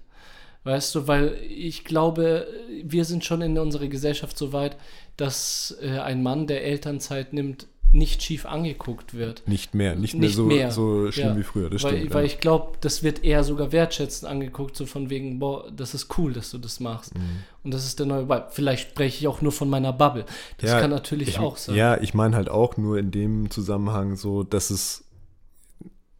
Weißt 0.64 0.94
du, 0.94 1.08
weil 1.08 1.38
ich 1.48 1.84
glaube, 1.84 2.46
wir 2.84 3.04
sind 3.04 3.24
schon 3.24 3.42
in 3.42 3.58
unserer 3.58 3.88
Gesellschaft 3.88 4.38
so 4.38 4.52
weit, 4.52 4.76
dass 5.16 5.76
äh, 5.82 5.98
ein 5.98 6.22
Mann, 6.22 6.46
der 6.46 6.64
Elternzeit 6.64 7.32
nimmt, 7.32 7.66
nicht 7.94 8.22
schief 8.22 8.46
angeguckt 8.46 9.12
wird. 9.12 9.46
nicht 9.46 9.74
mehr, 9.74 9.94
nicht, 9.94 10.14
mehr 10.14 10.22
Nicht 10.28 10.36
so, 10.36 10.44
mehr. 10.46 10.70
so 10.70 11.12
schlimm 11.12 11.28
Ja. 11.28 11.36
wie 11.36 11.42
früher, 11.42 11.68
das 11.68 11.82
weil, 11.82 11.96
stimmt. 11.98 12.14
weil 12.14 12.24
ja. 12.24 12.26
ich 12.32 12.40
glaube, 12.40 12.78
das 12.80 13.02
wird 13.02 13.22
eher 13.22 13.44
sogar 13.44 13.70
wertschätzend 13.70 14.30
angeguckt, 14.30 14.76
so 14.78 14.86
von 14.86 15.10
wegen, 15.10 15.38
boah, 15.38 15.70
das 15.70 15.92
ist 15.92 16.16
cool, 16.16 16.32
dass 16.32 16.50
du 16.52 16.56
das 16.58 16.80
machst. 16.80 17.14
Mhm. 17.14 17.42
Und 17.64 17.74
das 17.74 17.84
ist 17.84 17.98
der 17.98 18.06
neue 18.06 18.30
Vibe. 18.30 18.46
Vielleicht 18.50 18.88
spreche 18.90 19.18
ich 19.18 19.28
auch 19.28 19.42
nur 19.42 19.52
von 19.52 19.68
meiner 19.68 19.92
Bubble. 19.92 20.24
Das 20.56 20.70
Ja, 20.70 20.80
kann 20.80 20.88
natürlich 20.90 21.28
ich, 21.28 21.38
auch 21.38 21.58
sein. 21.58 21.74
Ja, 21.74 22.00
ich 22.00 22.14
meine 22.14 22.34
halt 22.34 22.48
auch 22.48 22.78
nur 22.78 22.96
in 22.96 23.10
dem 23.10 23.50
Zusammenhang 23.50 24.16
so, 24.16 24.42
dass 24.42 24.70
es, 24.70 25.04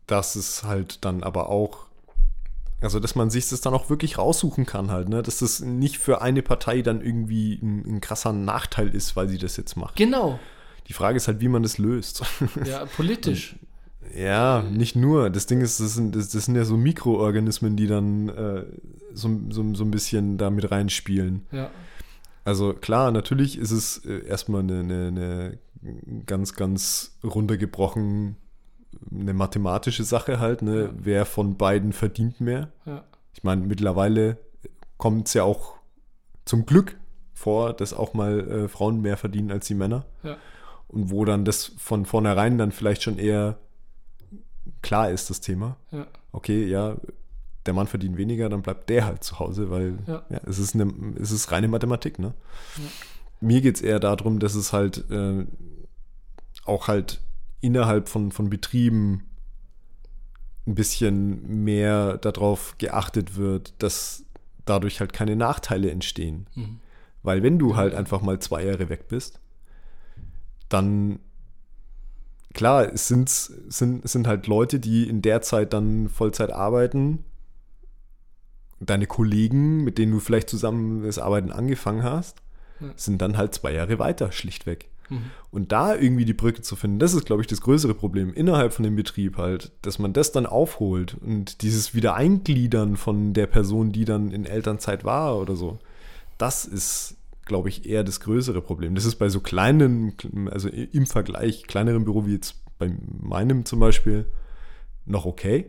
dass 0.06 0.36
es 0.36 0.64
halt 0.64 1.04
dann 1.06 1.22
aber 1.22 1.48
auch, 1.48 1.86
also 2.82 2.98
dass 3.00 3.14
man 3.14 3.30
sich 3.30 3.48
das 3.48 3.60
dann 3.60 3.74
auch 3.74 3.88
wirklich 3.90 4.18
raussuchen 4.18 4.66
kann 4.66 4.90
halt, 4.90 5.08
ne? 5.08 5.22
Dass 5.22 5.38
das 5.38 5.60
nicht 5.60 5.98
für 5.98 6.20
eine 6.20 6.42
Partei 6.42 6.82
dann 6.82 7.00
irgendwie 7.00 7.54
ein, 7.62 7.96
ein 7.96 8.00
krasser 8.00 8.32
Nachteil 8.32 8.88
ist, 8.88 9.16
weil 9.16 9.28
sie 9.28 9.38
das 9.38 9.56
jetzt 9.56 9.76
macht. 9.76 9.96
Genau. 9.96 10.38
Die 10.88 10.92
Frage 10.92 11.16
ist 11.16 11.28
halt, 11.28 11.40
wie 11.40 11.48
man 11.48 11.62
das 11.62 11.78
löst. 11.78 12.22
Ja, 12.64 12.84
politisch. 12.96 13.56
ja, 14.16 14.62
nicht 14.62 14.96
nur. 14.96 15.30
Das 15.30 15.46
Ding 15.46 15.60
ist, 15.60 15.80
das 15.80 15.94
sind, 15.94 16.16
das, 16.16 16.30
das 16.30 16.44
sind 16.44 16.56
ja 16.56 16.64
so 16.64 16.76
Mikroorganismen, 16.76 17.76
die 17.76 17.86
dann 17.86 18.28
äh, 18.28 18.64
so, 19.14 19.30
so, 19.50 19.74
so 19.74 19.84
ein 19.84 19.90
bisschen 19.90 20.38
da 20.38 20.50
mit 20.50 20.70
reinspielen. 20.70 21.46
Ja. 21.52 21.70
Also 22.44 22.74
klar, 22.74 23.12
natürlich 23.12 23.58
ist 23.58 23.70
es 23.70 24.04
äh, 24.04 24.26
erstmal 24.26 24.62
eine, 24.62 24.80
eine, 24.80 25.06
eine 25.06 25.58
ganz, 26.26 26.54
ganz 26.54 27.16
runtergebrochen 27.22 28.36
eine 29.10 29.34
mathematische 29.34 30.04
Sache 30.04 30.40
halt, 30.40 30.62
ne? 30.62 30.84
Ja. 30.84 30.90
Wer 30.96 31.26
von 31.26 31.56
beiden 31.56 31.92
verdient 31.92 32.40
mehr? 32.40 32.68
Ja. 32.84 33.04
Ich 33.34 33.42
meine, 33.44 33.62
mittlerweile 33.62 34.38
kommt 34.96 35.28
es 35.28 35.34
ja 35.34 35.44
auch 35.44 35.74
zum 36.44 36.66
Glück 36.66 36.96
vor, 37.32 37.72
dass 37.72 37.92
auch 37.92 38.14
mal 38.14 38.40
äh, 38.40 38.68
Frauen 38.68 39.00
mehr 39.00 39.16
verdienen 39.16 39.50
als 39.50 39.66
die 39.66 39.74
Männer. 39.74 40.04
Ja. 40.22 40.36
Und 40.88 41.10
wo 41.10 41.24
dann 41.24 41.44
das 41.44 41.72
von 41.78 42.04
vornherein 42.04 42.58
dann 42.58 42.72
vielleicht 42.72 43.02
schon 43.02 43.18
eher 43.18 43.58
klar 44.82 45.10
ist, 45.10 45.30
das 45.30 45.40
Thema. 45.40 45.76
Okay, 46.32 46.66
ja, 46.66 46.96
der 47.66 47.74
Mann 47.74 47.86
verdient 47.86 48.16
weniger, 48.16 48.48
dann 48.48 48.62
bleibt 48.62 48.90
der 48.90 49.06
halt 49.06 49.24
zu 49.24 49.38
Hause, 49.38 49.70
weil 49.70 49.98
es, 50.44 50.58
ist 50.58 50.74
eine, 50.74 50.92
es 51.20 51.30
ist 51.30 51.50
reine 51.50 51.68
Mathematik, 51.68 52.18
ne? 52.18 52.34
Mir 53.40 53.60
geht 53.60 53.76
es 53.76 53.82
eher 53.82 54.00
darum, 54.00 54.38
dass 54.38 54.54
es 54.54 54.72
halt 54.72 55.10
äh, 55.10 55.46
auch 56.64 56.88
halt 56.88 57.20
innerhalb 57.62 58.10
von, 58.10 58.30
von 58.32 58.50
Betrieben 58.50 59.24
ein 60.66 60.74
bisschen 60.74 61.64
mehr 61.64 62.18
darauf 62.18 62.76
geachtet 62.76 63.36
wird, 63.36 63.72
dass 63.78 64.24
dadurch 64.66 65.00
halt 65.00 65.12
keine 65.12 65.34
Nachteile 65.34 65.90
entstehen. 65.90 66.46
Mhm. 66.54 66.80
Weil 67.22 67.42
wenn 67.42 67.58
du 67.58 67.76
halt 67.76 67.94
einfach 67.94 68.20
mal 68.20 68.38
zwei 68.40 68.64
Jahre 68.64 68.88
weg 68.88 69.08
bist, 69.08 69.40
dann 70.68 71.20
klar, 72.52 72.92
es 72.92 73.08
sind, 73.08 73.28
sind, 73.28 74.04
es 74.04 74.12
sind 74.12 74.26
halt 74.26 74.46
Leute, 74.46 74.78
die 74.78 75.08
in 75.08 75.22
der 75.22 75.40
Zeit 75.40 75.72
dann 75.72 76.08
Vollzeit 76.08 76.52
arbeiten. 76.52 77.24
Deine 78.80 79.06
Kollegen, 79.06 79.84
mit 79.84 79.98
denen 79.98 80.12
du 80.12 80.20
vielleicht 80.20 80.50
zusammen 80.50 81.04
das 81.04 81.18
Arbeiten 81.18 81.52
angefangen 81.52 82.02
hast. 82.02 82.42
sind 82.96 83.22
dann 83.22 83.36
halt 83.36 83.54
zwei 83.54 83.72
Jahre 83.72 83.98
weiter, 84.00 84.32
schlichtweg. 84.32 84.88
Und 85.50 85.72
da 85.72 85.94
irgendwie 85.94 86.24
die 86.24 86.32
Brücke 86.32 86.62
zu 86.62 86.76
finden, 86.76 86.98
das 86.98 87.14
ist, 87.14 87.26
glaube 87.26 87.42
ich, 87.42 87.48
das 87.48 87.60
größere 87.60 87.94
Problem 87.94 88.32
innerhalb 88.32 88.72
von 88.72 88.82
dem 88.82 88.96
Betrieb 88.96 89.36
halt, 89.36 89.72
dass 89.82 89.98
man 89.98 90.12
das 90.12 90.32
dann 90.32 90.46
aufholt 90.46 91.16
und 91.20 91.62
dieses 91.62 91.94
Wiedereingliedern 91.94 92.96
von 92.96 93.32
der 93.34 93.46
Person, 93.46 93.92
die 93.92 94.04
dann 94.04 94.30
in 94.30 94.44
Elternzeit 94.44 95.04
war 95.04 95.38
oder 95.38 95.56
so, 95.56 95.78
das 96.38 96.64
ist, 96.64 97.16
glaube 97.44 97.68
ich, 97.68 97.86
eher 97.86 98.04
das 98.04 98.20
größere 98.20 98.62
Problem. 98.62 98.94
Das 98.94 99.04
ist 99.04 99.16
bei 99.16 99.28
so 99.28 99.40
kleinen, 99.40 100.14
also 100.50 100.68
im 100.68 101.06
Vergleich 101.06 101.64
kleineren 101.64 102.04
Büro 102.04 102.26
wie 102.26 102.32
jetzt 102.34 102.62
bei 102.78 102.90
meinem 103.20 103.64
zum 103.64 103.78
Beispiel 103.80 104.26
noch 105.04 105.26
okay. 105.26 105.66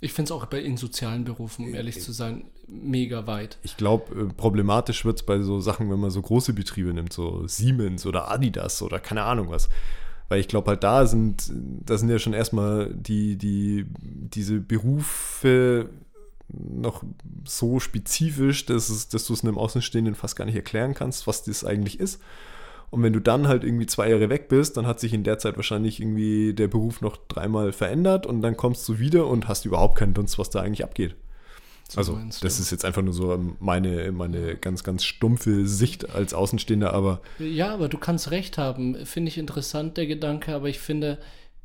Ich 0.00 0.12
finde 0.12 0.28
es 0.28 0.32
auch 0.32 0.46
bei 0.46 0.60
in 0.60 0.76
sozialen 0.76 1.24
Berufen, 1.24 1.66
um 1.66 1.74
ehrlich 1.74 2.00
zu 2.00 2.12
sein, 2.12 2.44
mega 2.66 3.26
weit. 3.26 3.58
Ich 3.62 3.76
glaube, 3.76 4.28
problematisch 4.36 5.04
wird 5.04 5.20
es 5.20 5.26
bei 5.26 5.40
so 5.40 5.60
Sachen, 5.60 5.90
wenn 5.90 6.00
man 6.00 6.10
so 6.10 6.20
große 6.20 6.52
Betriebe 6.52 6.92
nimmt, 6.92 7.12
so 7.12 7.46
Siemens 7.46 8.04
oder 8.04 8.30
Adidas 8.30 8.82
oder 8.82 9.00
keine 9.00 9.22
Ahnung 9.22 9.50
was. 9.50 9.68
Weil 10.28 10.40
ich 10.40 10.48
glaube 10.48 10.70
halt 10.70 10.82
da 10.82 11.06
sind, 11.06 11.50
da 11.52 11.98
sind 11.98 12.08
ja 12.08 12.18
schon 12.18 12.32
erstmal 12.32 12.92
die, 12.94 13.36
die, 13.36 13.86
diese 14.00 14.60
Berufe 14.60 15.90
noch 16.48 17.02
so 17.44 17.80
spezifisch, 17.80 18.66
dass, 18.66 18.88
es, 18.88 19.08
dass 19.08 19.26
du 19.26 19.32
es 19.32 19.42
einem 19.42 19.58
Außenstehenden 19.58 20.14
fast 20.14 20.36
gar 20.36 20.44
nicht 20.44 20.54
erklären 20.54 20.94
kannst, 20.94 21.26
was 21.26 21.42
das 21.42 21.64
eigentlich 21.64 22.00
ist. 22.00 22.20
Und 22.94 23.02
wenn 23.02 23.12
du 23.12 23.18
dann 23.18 23.48
halt 23.48 23.64
irgendwie 23.64 23.86
zwei 23.86 24.08
Jahre 24.08 24.28
weg 24.30 24.48
bist, 24.48 24.76
dann 24.76 24.86
hat 24.86 25.00
sich 25.00 25.12
in 25.12 25.24
der 25.24 25.40
Zeit 25.40 25.56
wahrscheinlich 25.56 25.98
irgendwie 25.98 26.54
der 26.54 26.68
Beruf 26.68 27.00
noch 27.00 27.16
dreimal 27.26 27.72
verändert 27.72 28.24
und 28.24 28.40
dann 28.40 28.56
kommst 28.56 28.88
du 28.88 29.00
wieder 29.00 29.26
und 29.26 29.48
hast 29.48 29.64
überhaupt 29.64 29.98
keinen 29.98 30.14
Dunst, 30.14 30.38
was 30.38 30.48
da 30.48 30.60
eigentlich 30.60 30.84
abgeht. 30.84 31.16
So 31.88 31.98
also, 31.98 32.20
das 32.40 32.60
ist 32.60 32.70
jetzt 32.70 32.84
einfach 32.84 33.02
nur 33.02 33.12
so 33.12 33.36
meine, 33.58 34.12
meine 34.12 34.54
ganz, 34.54 34.84
ganz 34.84 35.02
stumpfe 35.02 35.66
Sicht 35.66 36.14
als 36.14 36.34
Außenstehender, 36.34 36.94
aber. 36.94 37.20
Ja, 37.40 37.74
aber 37.74 37.88
du 37.88 37.98
kannst 37.98 38.30
recht 38.30 38.58
haben. 38.58 39.04
Finde 39.04 39.28
ich 39.28 39.38
interessant, 39.38 39.96
der 39.96 40.06
Gedanke, 40.06 40.54
aber 40.54 40.68
ich 40.68 40.78
finde, 40.78 41.18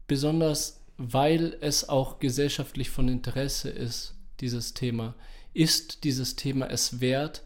besonders 0.07 0.79
weil 0.97 1.55
es 1.61 1.87
auch 1.87 2.19
gesellschaftlich 2.19 2.89
von 2.89 3.07
Interesse 3.07 3.69
ist, 3.69 4.15
dieses 4.39 4.73
Thema, 4.73 5.13
ist 5.53 6.03
dieses 6.03 6.35
Thema 6.35 6.65
es 6.71 7.01
wert, 7.01 7.43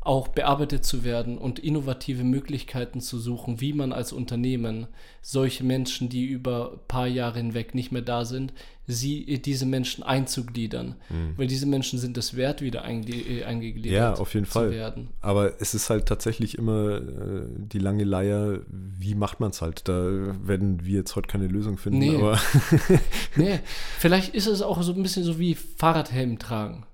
auch 0.00 0.28
bearbeitet 0.28 0.84
zu 0.84 1.04
werden 1.04 1.36
und 1.38 1.58
innovative 1.58 2.24
Möglichkeiten 2.24 3.00
zu 3.00 3.18
suchen, 3.18 3.60
wie 3.60 3.72
man 3.72 3.92
als 3.92 4.12
Unternehmen 4.12 4.86
solche 5.22 5.64
Menschen, 5.64 6.08
die 6.08 6.24
über 6.24 6.72
ein 6.72 6.78
paar 6.86 7.06
Jahre 7.06 7.38
hinweg 7.38 7.74
nicht 7.74 7.92
mehr 7.92 8.02
da 8.02 8.24
sind, 8.24 8.52
sie, 8.86 9.40
diese 9.42 9.66
Menschen 9.66 10.02
einzugliedern. 10.02 10.94
Mhm. 11.10 11.34
Weil 11.36 11.46
diese 11.46 11.66
Menschen 11.66 11.98
sind 11.98 12.16
es 12.16 12.36
wert, 12.36 12.62
wieder 12.62 12.82
einge, 12.82 13.12
äh, 13.12 13.44
eingegliedert 13.44 13.92
ja, 13.92 14.14
auf 14.14 14.34
jeden 14.34 14.46
Fall. 14.46 14.70
werden. 14.70 15.10
Aber 15.20 15.60
es 15.60 15.74
ist 15.74 15.90
halt 15.90 16.06
tatsächlich 16.06 16.56
immer 16.56 16.96
äh, 16.96 17.46
die 17.56 17.78
lange 17.78 18.04
Leier, 18.04 18.60
wie 18.68 19.14
macht 19.14 19.40
man 19.40 19.50
es 19.50 19.60
halt? 19.60 19.88
Da 19.88 20.36
werden 20.46 20.86
wir 20.86 21.00
jetzt 21.00 21.16
heute 21.16 21.28
keine 21.28 21.48
Lösung 21.48 21.76
finden. 21.76 21.98
Nee. 21.98 22.16
Aber 22.16 22.40
nee, 23.36 23.60
vielleicht 23.98 24.34
ist 24.34 24.46
es 24.46 24.62
auch 24.62 24.80
so 24.82 24.92
ein 24.92 25.02
bisschen 25.02 25.24
so 25.24 25.38
wie 25.38 25.54
Fahrradhelm 25.54 26.38
tragen. 26.38 26.86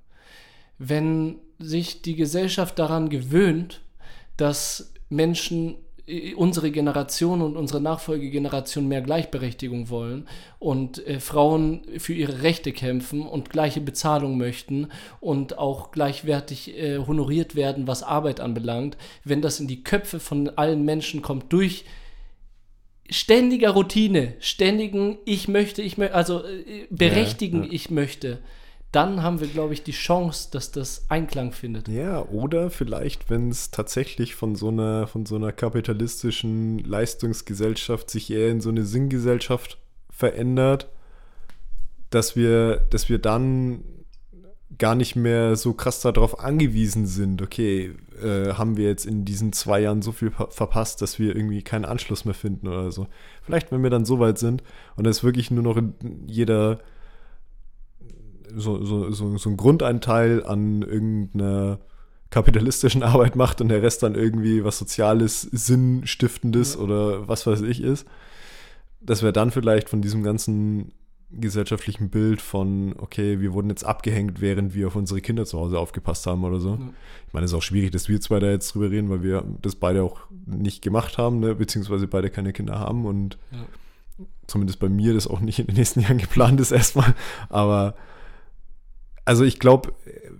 Wenn 0.78 1.36
sich 1.68 2.02
die 2.02 2.16
Gesellschaft 2.16 2.78
daran 2.78 3.08
gewöhnt, 3.08 3.80
dass 4.36 4.92
Menschen 5.08 5.76
äh, 6.06 6.34
unsere 6.34 6.70
Generation 6.70 7.40
und 7.40 7.56
unsere 7.56 7.80
Nachfolgegeneration 7.80 8.86
mehr 8.86 9.00
Gleichberechtigung 9.00 9.88
wollen 9.88 10.28
und 10.58 11.06
äh, 11.06 11.20
Frauen 11.20 11.82
für 11.98 12.12
ihre 12.12 12.42
Rechte 12.42 12.72
kämpfen 12.72 13.22
und 13.22 13.50
gleiche 13.50 13.80
Bezahlung 13.80 14.36
möchten 14.36 14.88
und 15.20 15.58
auch 15.58 15.92
gleichwertig 15.92 16.76
äh, 16.76 16.98
honoriert 16.98 17.54
werden, 17.54 17.86
was 17.86 18.02
Arbeit 18.02 18.40
anbelangt, 18.40 18.96
wenn 19.24 19.42
das 19.42 19.60
in 19.60 19.68
die 19.68 19.82
Köpfe 19.82 20.20
von 20.20 20.50
allen 20.50 20.84
Menschen 20.84 21.22
kommt 21.22 21.52
durch 21.52 21.84
ständiger 23.08 23.70
Routine, 23.70 24.34
ständigen 24.40 25.18
ich 25.24 25.48
möchte, 25.48 25.82
ich 25.82 25.98
möchte, 25.98 26.14
also 26.14 26.44
äh, 26.44 26.86
berechtigen 26.90 27.62
ja, 27.62 27.68
ja. 27.68 27.72
ich 27.72 27.90
möchte, 27.90 28.38
dann 28.94 29.22
haben 29.22 29.40
wir, 29.40 29.48
glaube 29.48 29.74
ich, 29.74 29.82
die 29.82 29.92
Chance, 29.92 30.48
dass 30.52 30.70
das 30.70 31.06
Einklang 31.08 31.50
findet. 31.52 31.88
Ja, 31.88 32.22
oder 32.26 32.70
vielleicht, 32.70 33.28
wenn 33.28 33.50
es 33.50 33.72
tatsächlich 33.72 34.36
von 34.36 34.54
so 34.54 34.68
einer, 34.68 35.08
von 35.08 35.26
so 35.26 35.34
einer 35.34 35.50
kapitalistischen 35.50 36.78
Leistungsgesellschaft 36.78 38.08
sich 38.08 38.30
eher 38.30 38.50
in 38.50 38.60
so 38.60 38.70
eine 38.70 38.84
Sinngesellschaft 38.84 39.78
verändert, 40.10 40.88
dass 42.10 42.36
wir, 42.36 42.76
dass 42.90 43.08
wir 43.08 43.18
dann 43.18 43.82
gar 44.78 44.94
nicht 44.94 45.16
mehr 45.16 45.56
so 45.56 45.72
krass 45.72 46.00
darauf 46.00 46.38
angewiesen 46.38 47.06
sind, 47.06 47.42
okay, 47.42 47.94
äh, 48.22 48.52
haben 48.54 48.76
wir 48.76 48.86
jetzt 48.86 49.06
in 49.06 49.24
diesen 49.24 49.52
zwei 49.52 49.80
Jahren 49.80 50.02
so 50.02 50.12
viel 50.12 50.30
verpasst, 50.30 51.02
dass 51.02 51.18
wir 51.18 51.34
irgendwie 51.34 51.62
keinen 51.62 51.84
Anschluss 51.84 52.24
mehr 52.24 52.34
finden 52.34 52.68
oder 52.68 52.92
so. 52.92 53.08
Vielleicht, 53.42 53.72
wenn 53.72 53.82
wir 53.82 53.90
dann 53.90 54.04
so 54.04 54.20
weit 54.20 54.38
sind 54.38 54.62
und 54.96 55.06
es 55.06 55.24
wirklich 55.24 55.50
nur 55.50 55.64
noch 55.64 55.76
in 55.76 55.94
jeder 56.26 56.78
so, 58.56 58.84
so, 58.84 59.10
so, 59.10 59.36
so 59.36 59.50
ein 59.50 59.56
Grundeinteil 59.56 60.44
an 60.44 60.82
irgendeiner 60.82 61.78
kapitalistischen 62.30 63.02
Arbeit 63.04 63.36
macht 63.36 63.60
und 63.60 63.68
der 63.68 63.82
Rest 63.82 64.02
dann 64.02 64.14
irgendwie 64.14 64.64
was 64.64 64.78
Soziales, 64.78 65.42
Sinnstiftendes 65.42 66.74
ja. 66.74 66.80
oder 66.80 67.28
was 67.28 67.46
weiß 67.46 67.62
ich 67.62 67.82
ist, 67.82 68.06
dass 69.00 69.22
wir 69.22 69.32
dann 69.32 69.50
vielleicht 69.50 69.88
von 69.88 70.02
diesem 70.02 70.22
ganzen 70.22 70.92
gesellschaftlichen 71.40 72.10
Bild 72.10 72.40
von, 72.40 72.94
okay, 72.98 73.40
wir 73.40 73.52
wurden 73.52 73.68
jetzt 73.68 73.84
abgehängt, 73.84 74.40
während 74.40 74.74
wir 74.74 74.86
auf 74.86 74.96
unsere 74.96 75.20
Kinder 75.20 75.44
zu 75.44 75.58
Hause 75.58 75.78
aufgepasst 75.78 76.26
haben 76.26 76.44
oder 76.44 76.60
so. 76.60 76.70
Ja. 76.70 76.90
Ich 77.26 77.32
meine, 77.32 77.44
es 77.44 77.52
ist 77.52 77.56
auch 77.56 77.62
schwierig, 77.62 77.90
dass 77.90 78.08
wir 78.08 78.20
zwei 78.20 78.38
da 78.40 78.50
jetzt 78.50 78.74
drüber 78.74 78.90
reden, 78.90 79.10
weil 79.10 79.22
wir 79.22 79.44
das 79.62 79.74
beide 79.74 80.02
auch 80.02 80.20
nicht 80.46 80.82
gemacht 80.82 81.18
haben, 81.18 81.40
ne? 81.40 81.54
beziehungsweise 81.54 82.06
beide 82.06 82.30
keine 82.30 82.52
Kinder 82.52 82.78
haben 82.78 83.06
und 83.06 83.38
ja. 83.50 83.58
zumindest 84.46 84.78
bei 84.78 84.88
mir 84.88 85.14
das 85.14 85.26
auch 85.26 85.40
nicht 85.40 85.58
in 85.58 85.66
den 85.66 85.76
nächsten 85.76 86.00
Jahren 86.02 86.18
geplant 86.18 86.60
ist 86.60 86.72
erstmal. 86.72 87.14
Aber 87.48 87.94
also 89.24 89.44
ich 89.44 89.58
glaube, 89.58 89.92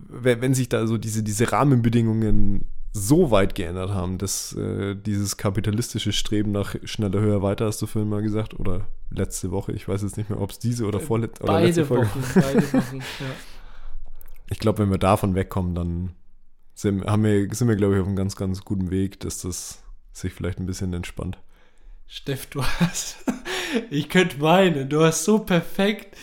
wenn 0.09 0.55
sich 0.55 0.69
da 0.69 0.87
so 0.87 0.99
diese, 0.99 1.23
diese 1.23 1.53
Rahmenbedingungen 1.53 2.67
so 2.93 3.33
weit 3.33 3.57
geändert 3.57 3.91
haben, 3.91 4.19
dass 4.19 4.55
äh, 4.55 4.95
dieses 4.95 5.37
kapitalistische 5.37 6.13
Streben 6.13 6.53
nach 6.53 6.77
schneller, 6.85 7.21
höher, 7.21 7.43
weiter, 7.43 7.67
hast 7.67 7.83
du 7.83 7.87
vorhin 7.87 8.09
mal 8.09 8.23
gesagt, 8.23 8.59
oder 8.59 8.87
letzte 9.11 9.51
Woche, 9.51 9.73
ich 9.73 9.89
weiß 9.89 10.03
jetzt 10.03 10.17
nicht 10.17 10.31
mehr, 10.31 10.41
ob 10.41 10.51
es 10.51 10.61
diese 10.61 10.87
oder 10.87 11.01
vorletzte 11.01 11.43
oder 11.43 11.55
beide 11.55 11.67
letzte 11.67 11.87
Folge. 11.87 12.07
Wochen, 12.07 12.23
beide 12.35 12.73
Wochen, 12.73 12.97
ja. 13.21 13.27
Ich 14.49 14.61
glaube, 14.61 14.79
wenn 14.79 14.91
wir 14.91 14.99
davon 14.99 15.35
wegkommen, 15.35 15.75
dann 15.75 16.13
sind, 16.75 17.05
haben 17.05 17.25
wir, 17.25 17.53
sind 17.53 17.67
wir, 17.67 17.75
glaube 17.75 17.95
ich, 17.95 18.01
auf 18.01 18.07
einem 18.07 18.17
ganz, 18.17 18.37
ganz 18.37 18.65
guten 18.65 18.91
Weg, 18.91 19.19
dass 19.21 19.41
das 19.41 19.83
sich 20.13 20.33
vielleicht 20.33 20.61
ein 20.61 20.67
bisschen 20.67 20.93
entspannt. 20.93 21.39
Steff, 22.07 22.47
du 22.47 22.63
hast, 22.63 23.25
ich 23.91 24.09
könnte 24.09 24.41
weinen, 24.41 24.89
du 24.89 25.03
hast 25.03 25.25
so 25.25 25.41
perfekt 25.41 26.17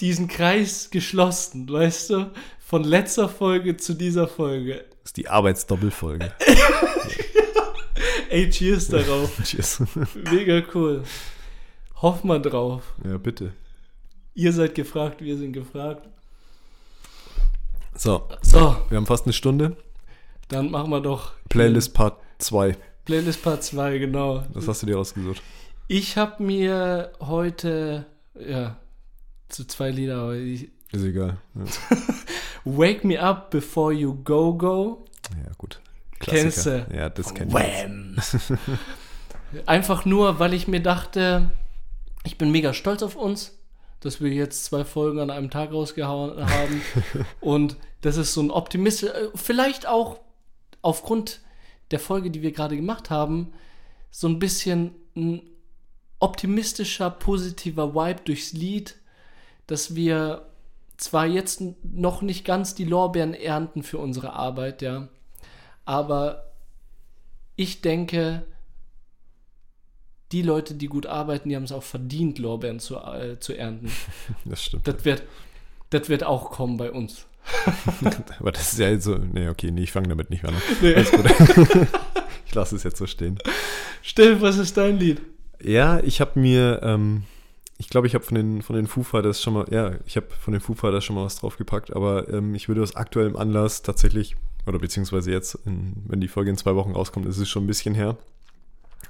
diesen 0.00 0.28
Kreis 0.28 0.90
geschlossen, 0.90 1.68
weißt 1.68 2.10
du? 2.10 2.30
Von 2.58 2.84
letzter 2.84 3.28
Folge 3.28 3.76
zu 3.76 3.94
dieser 3.94 4.28
Folge. 4.28 4.84
Das 5.02 5.10
ist 5.10 5.16
die 5.16 5.28
Arbeitsdoppelfolge. 5.28 6.32
Ey, 8.30 8.50
cheers 8.50 8.88
darauf. 8.90 9.30
cheers. 9.42 9.82
Mega 10.30 10.62
cool. 10.74 11.02
Hoff 12.02 12.22
mal 12.24 12.40
drauf. 12.40 12.82
Ja, 13.04 13.16
bitte. 13.18 13.52
Ihr 14.34 14.52
seid 14.52 14.74
gefragt, 14.74 15.20
wir 15.22 15.36
sind 15.36 15.52
gefragt. 15.52 16.06
So. 17.94 18.28
So. 18.42 18.76
Wir 18.88 18.96
haben 18.98 19.06
fast 19.06 19.24
eine 19.26 19.32
Stunde. 19.32 19.76
Dann 20.48 20.70
machen 20.70 20.90
wir 20.90 21.00
doch. 21.00 21.32
Playlist 21.48 21.94
Part 21.94 22.18
2. 22.38 22.76
Playlist 23.04 23.42
Part 23.42 23.64
2, 23.64 23.98
genau. 23.98 24.44
Was 24.52 24.68
hast 24.68 24.82
du 24.82 24.86
dir 24.86 24.98
ausgesucht? 24.98 25.42
Ich 25.88 26.16
habe 26.16 26.42
mir 26.42 27.12
heute, 27.20 28.06
ja, 28.38 28.76
zu 29.48 29.66
zwei 29.66 29.90
Lieder, 29.90 30.18
aber 30.18 30.34
ich, 30.34 30.70
Ist 30.92 31.04
egal. 31.04 31.38
Ja. 31.54 31.64
Wake 32.64 33.04
Me 33.04 33.20
Up 33.20 33.50
Before 33.50 33.92
You 33.92 34.14
Go 34.22 34.54
Go. 34.54 35.04
Ja, 35.44 35.52
gut. 35.56 35.80
Klassiker. 36.18 36.42
Kennst 36.42 36.66
du? 36.66 36.96
Ja, 36.96 37.08
das 37.08 37.34
kenn 37.34 37.48
ich. 37.48 39.62
Einfach 39.66 40.04
nur, 40.04 40.38
weil 40.38 40.52
ich 40.52 40.68
mir 40.68 40.82
dachte, 40.82 41.50
ich 42.24 42.36
bin 42.36 42.50
mega 42.50 42.74
stolz 42.74 43.02
auf 43.02 43.16
uns, 43.16 43.58
dass 44.00 44.20
wir 44.20 44.30
jetzt 44.30 44.64
zwei 44.64 44.84
Folgen 44.84 45.20
an 45.20 45.30
einem 45.30 45.50
Tag 45.50 45.72
rausgehauen 45.72 46.46
haben. 46.46 46.82
Und 47.40 47.76
das 48.02 48.16
ist 48.16 48.34
so 48.34 48.42
ein 48.42 48.50
Optimist, 48.50 49.04
äh, 49.04 49.28
vielleicht 49.34 49.86
auch 49.86 50.20
aufgrund 50.82 51.40
der 51.90 51.98
Folge, 51.98 52.30
die 52.30 52.42
wir 52.42 52.52
gerade 52.52 52.76
gemacht 52.76 53.10
haben, 53.10 53.52
so 54.10 54.28
ein 54.28 54.38
bisschen 54.38 54.94
ein 55.16 55.42
optimistischer, 56.18 57.10
positiver 57.10 57.94
Vibe 57.94 58.20
durchs 58.24 58.52
Lied 58.52 58.96
dass 59.68 59.94
wir 59.94 60.46
zwar 60.96 61.26
jetzt 61.26 61.62
noch 61.84 62.22
nicht 62.22 62.44
ganz 62.44 62.74
die 62.74 62.84
Lorbeeren 62.84 63.34
ernten 63.34 63.84
für 63.84 63.98
unsere 63.98 64.32
Arbeit, 64.32 64.82
ja, 64.82 65.08
aber 65.84 66.52
ich 67.54 67.80
denke, 67.80 68.44
die 70.32 70.42
Leute, 70.42 70.74
die 70.74 70.86
gut 70.86 71.06
arbeiten, 71.06 71.48
die 71.48 71.56
haben 71.56 71.64
es 71.64 71.72
auch 71.72 71.82
verdient, 71.82 72.38
Lorbeeren 72.38 72.80
zu, 72.80 72.96
äh, 72.96 73.38
zu 73.40 73.56
ernten. 73.56 73.90
Das 74.44 74.64
stimmt. 74.64 74.86
Das 74.86 75.04
wird, 75.04 75.22
das 75.90 76.08
wird 76.08 76.24
auch 76.24 76.50
kommen 76.50 76.76
bei 76.76 76.90
uns. 76.90 77.26
Aber 78.38 78.52
das 78.52 78.72
ist 78.72 78.78
ja 78.78 78.98
so, 79.00 79.16
nee, 79.16 79.48
okay, 79.48 79.70
nee, 79.70 79.82
ich 79.82 79.92
fange 79.92 80.08
damit 80.08 80.28
nicht 80.28 80.44
an. 80.44 80.54
Nee. 80.82 80.94
Alles 80.94 81.10
gut. 81.10 81.24
ich 82.46 82.54
lasse 82.54 82.76
es 82.76 82.82
jetzt 82.82 82.98
so 82.98 83.06
stehen. 83.06 83.38
Steff, 84.02 84.40
was 84.42 84.58
ist 84.58 84.76
dein 84.76 84.98
Lied? 84.98 85.22
Ja, 85.62 86.00
ich 86.00 86.20
habe 86.20 86.38
mir, 86.38 86.80
ähm, 86.82 87.24
ich 87.78 87.88
glaube, 87.88 88.08
ich 88.08 88.14
habe 88.14 88.24
von 88.24 88.34
den, 88.34 88.60
von 88.60 88.74
den 88.74 88.88
Foo 88.88 89.04
Fighters 89.04 89.40
schon 89.40 89.54
mal, 89.54 89.66
ja, 89.70 89.92
ich 90.04 90.16
habe 90.16 90.26
von 90.30 90.52
den 90.52 90.60
Foo 90.60 90.74
Fighters 90.74 91.04
schon 91.04 91.14
mal 91.14 91.24
was 91.24 91.36
draufgepackt, 91.36 91.94
aber 91.94 92.28
ähm, 92.28 92.54
ich 92.56 92.68
würde 92.68 92.82
aus 92.82 92.96
aktuellem 92.96 93.36
Anlass 93.36 93.82
tatsächlich, 93.82 94.36
oder 94.66 94.80
beziehungsweise 94.80 95.30
jetzt, 95.30 95.54
in, 95.64 95.94
wenn 96.06 96.20
die 96.20 96.28
Folge 96.28 96.50
in 96.50 96.56
zwei 96.56 96.74
Wochen 96.74 96.92
rauskommt, 96.92 97.26
ist 97.26 97.38
es 97.38 97.48
schon 97.48 97.64
ein 97.64 97.68
bisschen 97.68 97.94
her, 97.94 98.16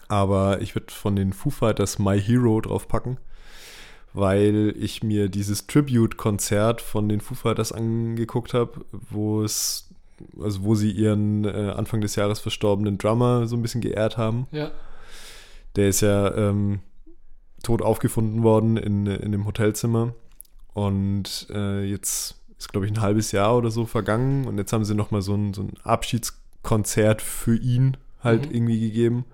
aber 0.09 0.61
ich 0.61 0.75
würde 0.75 0.93
von 0.93 1.17
den 1.17 1.33
Foo 1.33 1.49
Fighters 1.49 1.99
My 1.99 2.21
Hero 2.21 2.61
draufpacken, 2.61 3.17
weil 4.13 4.75
ich 4.79 5.03
mir 5.03 5.31
dieses 5.31 5.67
Tribute-Konzert 5.67 6.83
von 6.83 7.09
den 7.09 7.21
Foo 7.23 7.35
Fighters 7.35 7.73
angeguckt 7.73 8.53
habe, 8.53 8.85
wo 9.09 9.43
es, 9.43 9.89
also 10.39 10.63
wo 10.63 10.75
sie 10.75 10.91
ihren 10.91 11.47
äh, 11.47 11.73
Anfang 11.75 12.03
des 12.03 12.17
Jahres 12.17 12.41
verstorbenen 12.41 12.99
Drummer 12.99 13.47
so 13.47 13.57
ein 13.57 13.63
bisschen 13.63 13.81
geehrt 13.81 14.19
haben. 14.19 14.47
Ja. 14.51 14.73
Der 15.77 15.89
ist 15.89 16.03
ja 16.03 16.35
ähm, 16.35 16.81
tot 17.63 17.83
aufgefunden 17.83 18.43
worden 18.43 18.77
in, 18.77 19.07
in 19.07 19.33
dem 19.33 19.47
Hotelzimmer. 19.47 20.15
Und 20.75 21.49
äh, 21.51 21.83
jetzt 21.85 22.37
ist, 22.59 22.71
glaube 22.71 22.87
ich, 22.87 22.93
ein 22.93 23.01
halbes 23.01 23.33
Jahr 23.33 23.57
oder 23.57 23.71
so 23.71 23.87
vergangen. 23.87 24.47
Und 24.47 24.59
jetzt 24.59 24.73
haben 24.73 24.85
sie 24.85 24.95
nochmal 24.95 25.23
so 25.23 25.35
ein, 25.35 25.55
so 25.55 25.63
ein 25.63 25.73
Abschiedskonzert 25.83 27.23
für 27.23 27.57
ihn 27.57 27.97
halt 28.23 28.47
Mhm. 28.49 28.55
irgendwie 28.55 28.81
gegeben. 28.81 29.25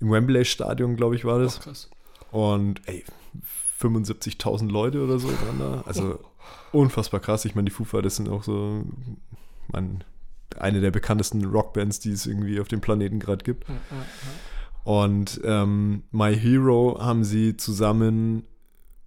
Im 0.00 0.10
Wembley-Stadion, 0.10 0.96
glaube 0.96 1.16
ich, 1.16 1.24
war 1.24 1.38
das. 1.38 1.58
Oh, 1.58 1.62
krass. 1.64 1.90
Und 2.30 2.80
ey, 2.86 3.04
75.000 3.80 4.70
Leute 4.70 5.02
oder 5.02 5.18
so 5.18 5.28
waren 5.28 5.58
da. 5.58 5.82
Also 5.86 6.18
unfassbar 6.72 7.20
krass. 7.20 7.44
Ich 7.44 7.54
meine, 7.54 7.66
die 7.66 7.70
Foo 7.70 7.84
Fighters 7.84 8.16
sind 8.16 8.28
auch 8.28 8.42
so 8.42 8.84
man, 9.72 10.04
eine 10.58 10.80
der 10.80 10.90
bekanntesten 10.90 11.44
Rockbands, 11.44 12.00
die 12.00 12.10
es 12.12 12.26
irgendwie 12.26 12.60
auf 12.60 12.68
dem 12.68 12.80
Planeten 12.80 13.18
gerade 13.18 13.44
gibt. 13.44 13.68
Ja. 13.68 13.74
Und 14.84 15.40
ähm, 15.44 16.02
My 16.12 16.36
Hero 16.36 16.98
haben 17.00 17.24
sie 17.24 17.56
zusammen 17.56 18.44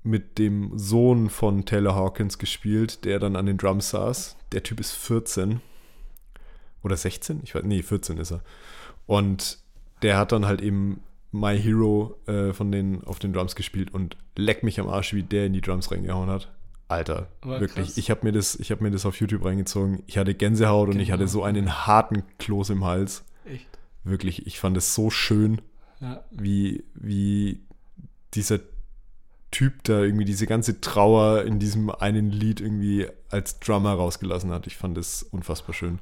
mit 0.03 0.37
dem 0.39 0.77
Sohn 0.77 1.29
von 1.29 1.65
Taylor 1.65 1.95
Hawkins 1.95 2.37
gespielt, 2.39 3.05
der 3.05 3.19
dann 3.19 3.35
an 3.35 3.45
den 3.45 3.57
Drums 3.57 3.89
saß. 3.91 4.37
Der 4.51 4.63
Typ 4.63 4.79
ist 4.79 4.93
14 4.93 5.61
oder 6.83 6.97
16? 6.97 7.41
Ich 7.43 7.53
weiß, 7.53 7.63
nee, 7.63 7.83
14 7.83 8.17
ist 8.17 8.31
er. 8.31 8.41
Und 9.05 9.59
der 10.01 10.17
hat 10.17 10.31
dann 10.31 10.45
halt 10.45 10.61
eben 10.61 11.01
My 11.31 11.59
Hero 11.59 12.15
äh, 12.25 12.53
von 12.53 12.71
den 12.71 13.03
auf 13.03 13.19
den 13.19 13.33
Drums 13.33 13.55
gespielt 13.55 13.93
und 13.93 14.17
leck 14.35 14.63
mich 14.63 14.79
am 14.79 14.87
Arsch, 14.87 15.13
wie 15.13 15.23
der 15.23 15.45
in 15.47 15.53
die 15.53 15.61
Drums 15.61 15.91
reingehauen 15.91 16.29
hat. 16.29 16.51
Alter, 16.87 17.27
War 17.41 17.59
wirklich. 17.59 17.87
krass. 17.87 17.97
Ich 17.97 18.09
habe 18.09 18.21
mir 18.23 18.31
das, 18.31 18.55
ich 18.55 18.71
habe 18.71 18.81
mir 18.83 18.91
das 18.91 19.05
auf 19.05 19.19
YouTube 19.19 19.43
reingezogen. 19.43 20.03
Ich 20.07 20.17
hatte 20.17 20.33
Gänsehaut 20.33 20.87
und 20.87 20.99
ich 20.99 21.07
Genau. 21.09 21.19
hatte 21.19 21.27
so 21.27 21.43
einen 21.43 21.85
harten 21.85 22.23
Kloß 22.39 22.69
im 22.69 22.85
Hals. 22.85 23.25
Echt. 23.45 23.67
Wirklich, 24.09 24.47
ich 24.47 24.59
fand 24.59 24.77
es 24.77 24.93
so 24.95 25.09
schön 25.09 25.61
Ja. 25.99 26.23
wie, 26.31 26.83
wie 26.93 27.61
dieser 28.33 28.59
Typ 29.51 29.83
da 29.83 30.01
irgendwie 30.01 30.25
diese 30.25 30.45
ganze 30.45 30.81
Trauer 30.81 31.43
in 31.43 31.57
diesem 31.59 31.89
einen 31.89 32.29
Lied 32.31 32.59
irgendwie 32.61 33.07
als 33.29 33.59
Drummer 33.59 33.93
rausgelassen 33.93 34.51
hat. 34.51 34.67
Ich 34.67 34.75
fand 34.77 34.97
es 34.97 35.23
unfassbar 35.23 35.73
schön. 35.73 35.99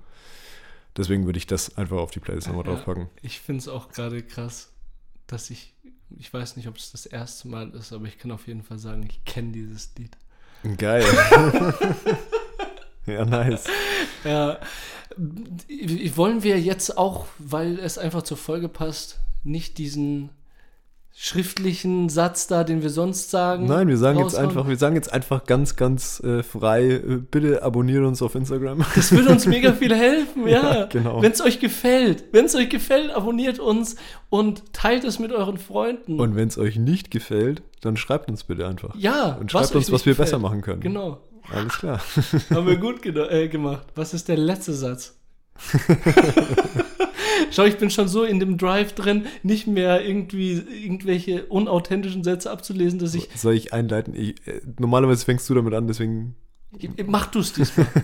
Deswegen 0.97 1.25
würde 1.25 1.37
ich 1.37 1.45
das 1.47 1.77
einfach 1.77 1.97
auf 1.97 2.11
die 2.11 2.19
Playlist 2.19 2.47
nochmal 2.47 2.65
Ja. 2.65 2.71
draufpacken. 2.73 3.09
Ich 3.21 3.39
finde 3.39 3.59
es 3.59 3.67
auch 3.67 3.89
gerade 3.89 4.23
krass, 4.23 4.71
dass 5.27 5.49
ich, 5.49 5.73
ich 6.17 6.33
weiß 6.33 6.55
nicht, 6.57 6.67
ob 6.67 6.77
es 6.77 6.91
das 6.91 7.05
erste 7.05 7.47
Mal 7.47 7.69
ist, 7.71 7.93
aber 7.93 8.05
ich 8.05 8.17
kann 8.17 8.31
auf 8.31 8.47
jeden 8.47 8.63
Fall 8.63 8.79
sagen, 8.79 9.05
ich 9.09 9.23
kenne 9.25 9.51
dieses 9.51 9.91
Lied. 9.97 10.17
Geil. 10.77 11.03
ja, 13.07 13.25
nice. 13.25 13.65
Ja, 14.23 14.57
wollen 16.15 16.41
wir 16.43 16.59
jetzt 16.59 16.97
auch, 16.97 17.27
weil 17.37 17.77
es 17.79 17.97
einfach 17.99 18.23
zur 18.23 18.37
Folge 18.37 18.67
passt, 18.69 19.19
nicht 19.43 19.77
diesen 19.77 20.31
schriftlichen 21.17 22.09
Satz 22.09 22.47
da, 22.47 22.65
den 22.65 22.81
wir 22.81 22.89
sonst 22.89 23.31
sagen? 23.31 23.67
Nein, 23.67 23.87
wir 23.87 23.97
sagen 23.97 24.19
jetzt 24.19 24.35
einfach, 24.35 24.67
wir 24.67 24.75
sagen 24.75 24.95
jetzt 24.95 25.13
einfach 25.13 25.45
ganz, 25.45 25.77
ganz 25.77 26.19
äh, 26.21 26.43
frei, 26.43 26.89
äh, 26.89 26.99
bitte 27.31 27.63
abonniert 27.63 28.03
uns 28.03 28.21
auf 28.21 28.35
Instagram. 28.35 28.83
Das 28.95 29.13
würde 29.13 29.29
uns 29.29 29.45
mega 29.45 29.71
viel 29.79 29.95
helfen, 29.95 30.45
ja. 30.47 30.79
Ja, 30.79 30.85
genau. 30.87 31.21
Wenn 31.21 31.31
es 31.31 31.39
euch 31.39 31.59
gefällt, 31.59 32.25
wenn 32.33 32.45
es 32.45 32.55
euch 32.55 32.67
gefällt, 32.69 33.11
abonniert 33.11 33.59
uns 33.59 33.95
und 34.29 34.73
teilt 34.73 35.05
es 35.05 35.19
mit 35.19 35.31
euren 35.31 35.57
Freunden. 35.57 36.19
Und 36.19 36.35
wenn 36.35 36.49
es 36.49 36.57
euch 36.57 36.75
nicht 36.75 37.11
gefällt, 37.11 37.61
dann 37.79 37.95
schreibt 37.95 38.29
uns 38.29 38.43
bitte 38.43 38.67
einfach. 38.67 38.93
ja, 38.97 39.37
Und 39.39 39.51
schreibt 39.51 39.69
euch 39.69 39.75
uns, 39.75 39.91
was 39.93 40.05
wir 40.05 40.11
gefällt. 40.13 40.27
besser 40.27 40.39
machen 40.39 40.61
können. 40.61 40.81
Genau. 40.81 41.21
Alles 41.51 41.73
klar. 41.77 42.01
Haben 42.51 42.67
wir 42.67 42.77
gut 42.77 43.05
äh, 43.05 43.47
gemacht. 43.47 43.87
Was 43.95 44.13
ist 44.13 44.27
der 44.27 44.37
letzte 44.37 44.73
Satz? 44.73 45.15
Schau, 47.51 47.63
ich 47.63 47.77
bin 47.77 47.89
schon 47.89 48.07
so 48.07 48.23
in 48.23 48.39
dem 48.39 48.57
Drive 48.57 48.93
drin, 48.93 49.25
nicht 49.43 49.67
mehr 49.67 50.05
irgendwie 50.05 50.53
irgendwelche 50.83 51.45
unauthentischen 51.45 52.23
Sätze 52.23 52.51
abzulesen, 52.51 52.99
dass 52.99 53.13
ich. 53.13 53.29
Soll 53.35 53.53
ich 53.53 53.73
einleiten? 53.73 54.13
Ich, 54.15 54.45
äh, 54.47 54.61
normalerweise 54.79 55.23
fängst 55.25 55.49
du 55.49 55.53
damit 55.53 55.73
an, 55.73 55.87
deswegen. 55.87 56.35
Mach 57.07 57.27
du 57.27 57.39
es 57.39 57.53
diesmal. 57.53 57.87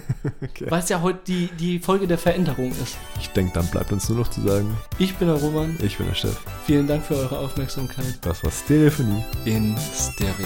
Okay. 0.44 0.66
Weil 0.70 0.80
es 0.80 0.89
ja 0.89 1.02
heute 1.02 1.20
die, 1.28 1.50
die 1.60 1.80
Folge 1.80 2.08
der 2.08 2.18
Veränderung 2.18 2.72
ist. 2.72 2.98
Ich 3.20 3.30
denke, 3.30 3.54
dann 3.54 3.66
bleibt 3.68 3.92
uns 3.92 4.08
nur 4.10 4.20
noch 4.20 4.28
zu 4.28 4.42
sagen, 4.42 4.76
Ich 5.00 5.16
bin 5.16 5.28
der 5.28 5.38
Roman. 5.38 5.78
ich 5.84 5.98
bin 5.98 6.08
der 6.08 6.14
Chef. 6.16 6.38
Vielen 6.66 6.88
Dank 6.88 7.04
für 7.06 7.16
eure 7.16 7.39
Aufmerksamkeit 7.39 8.18
Das 8.22 8.44
war 8.44 8.52
Stereophonie. 8.52 9.24
in 9.46 9.76
Stereo. 9.78 10.46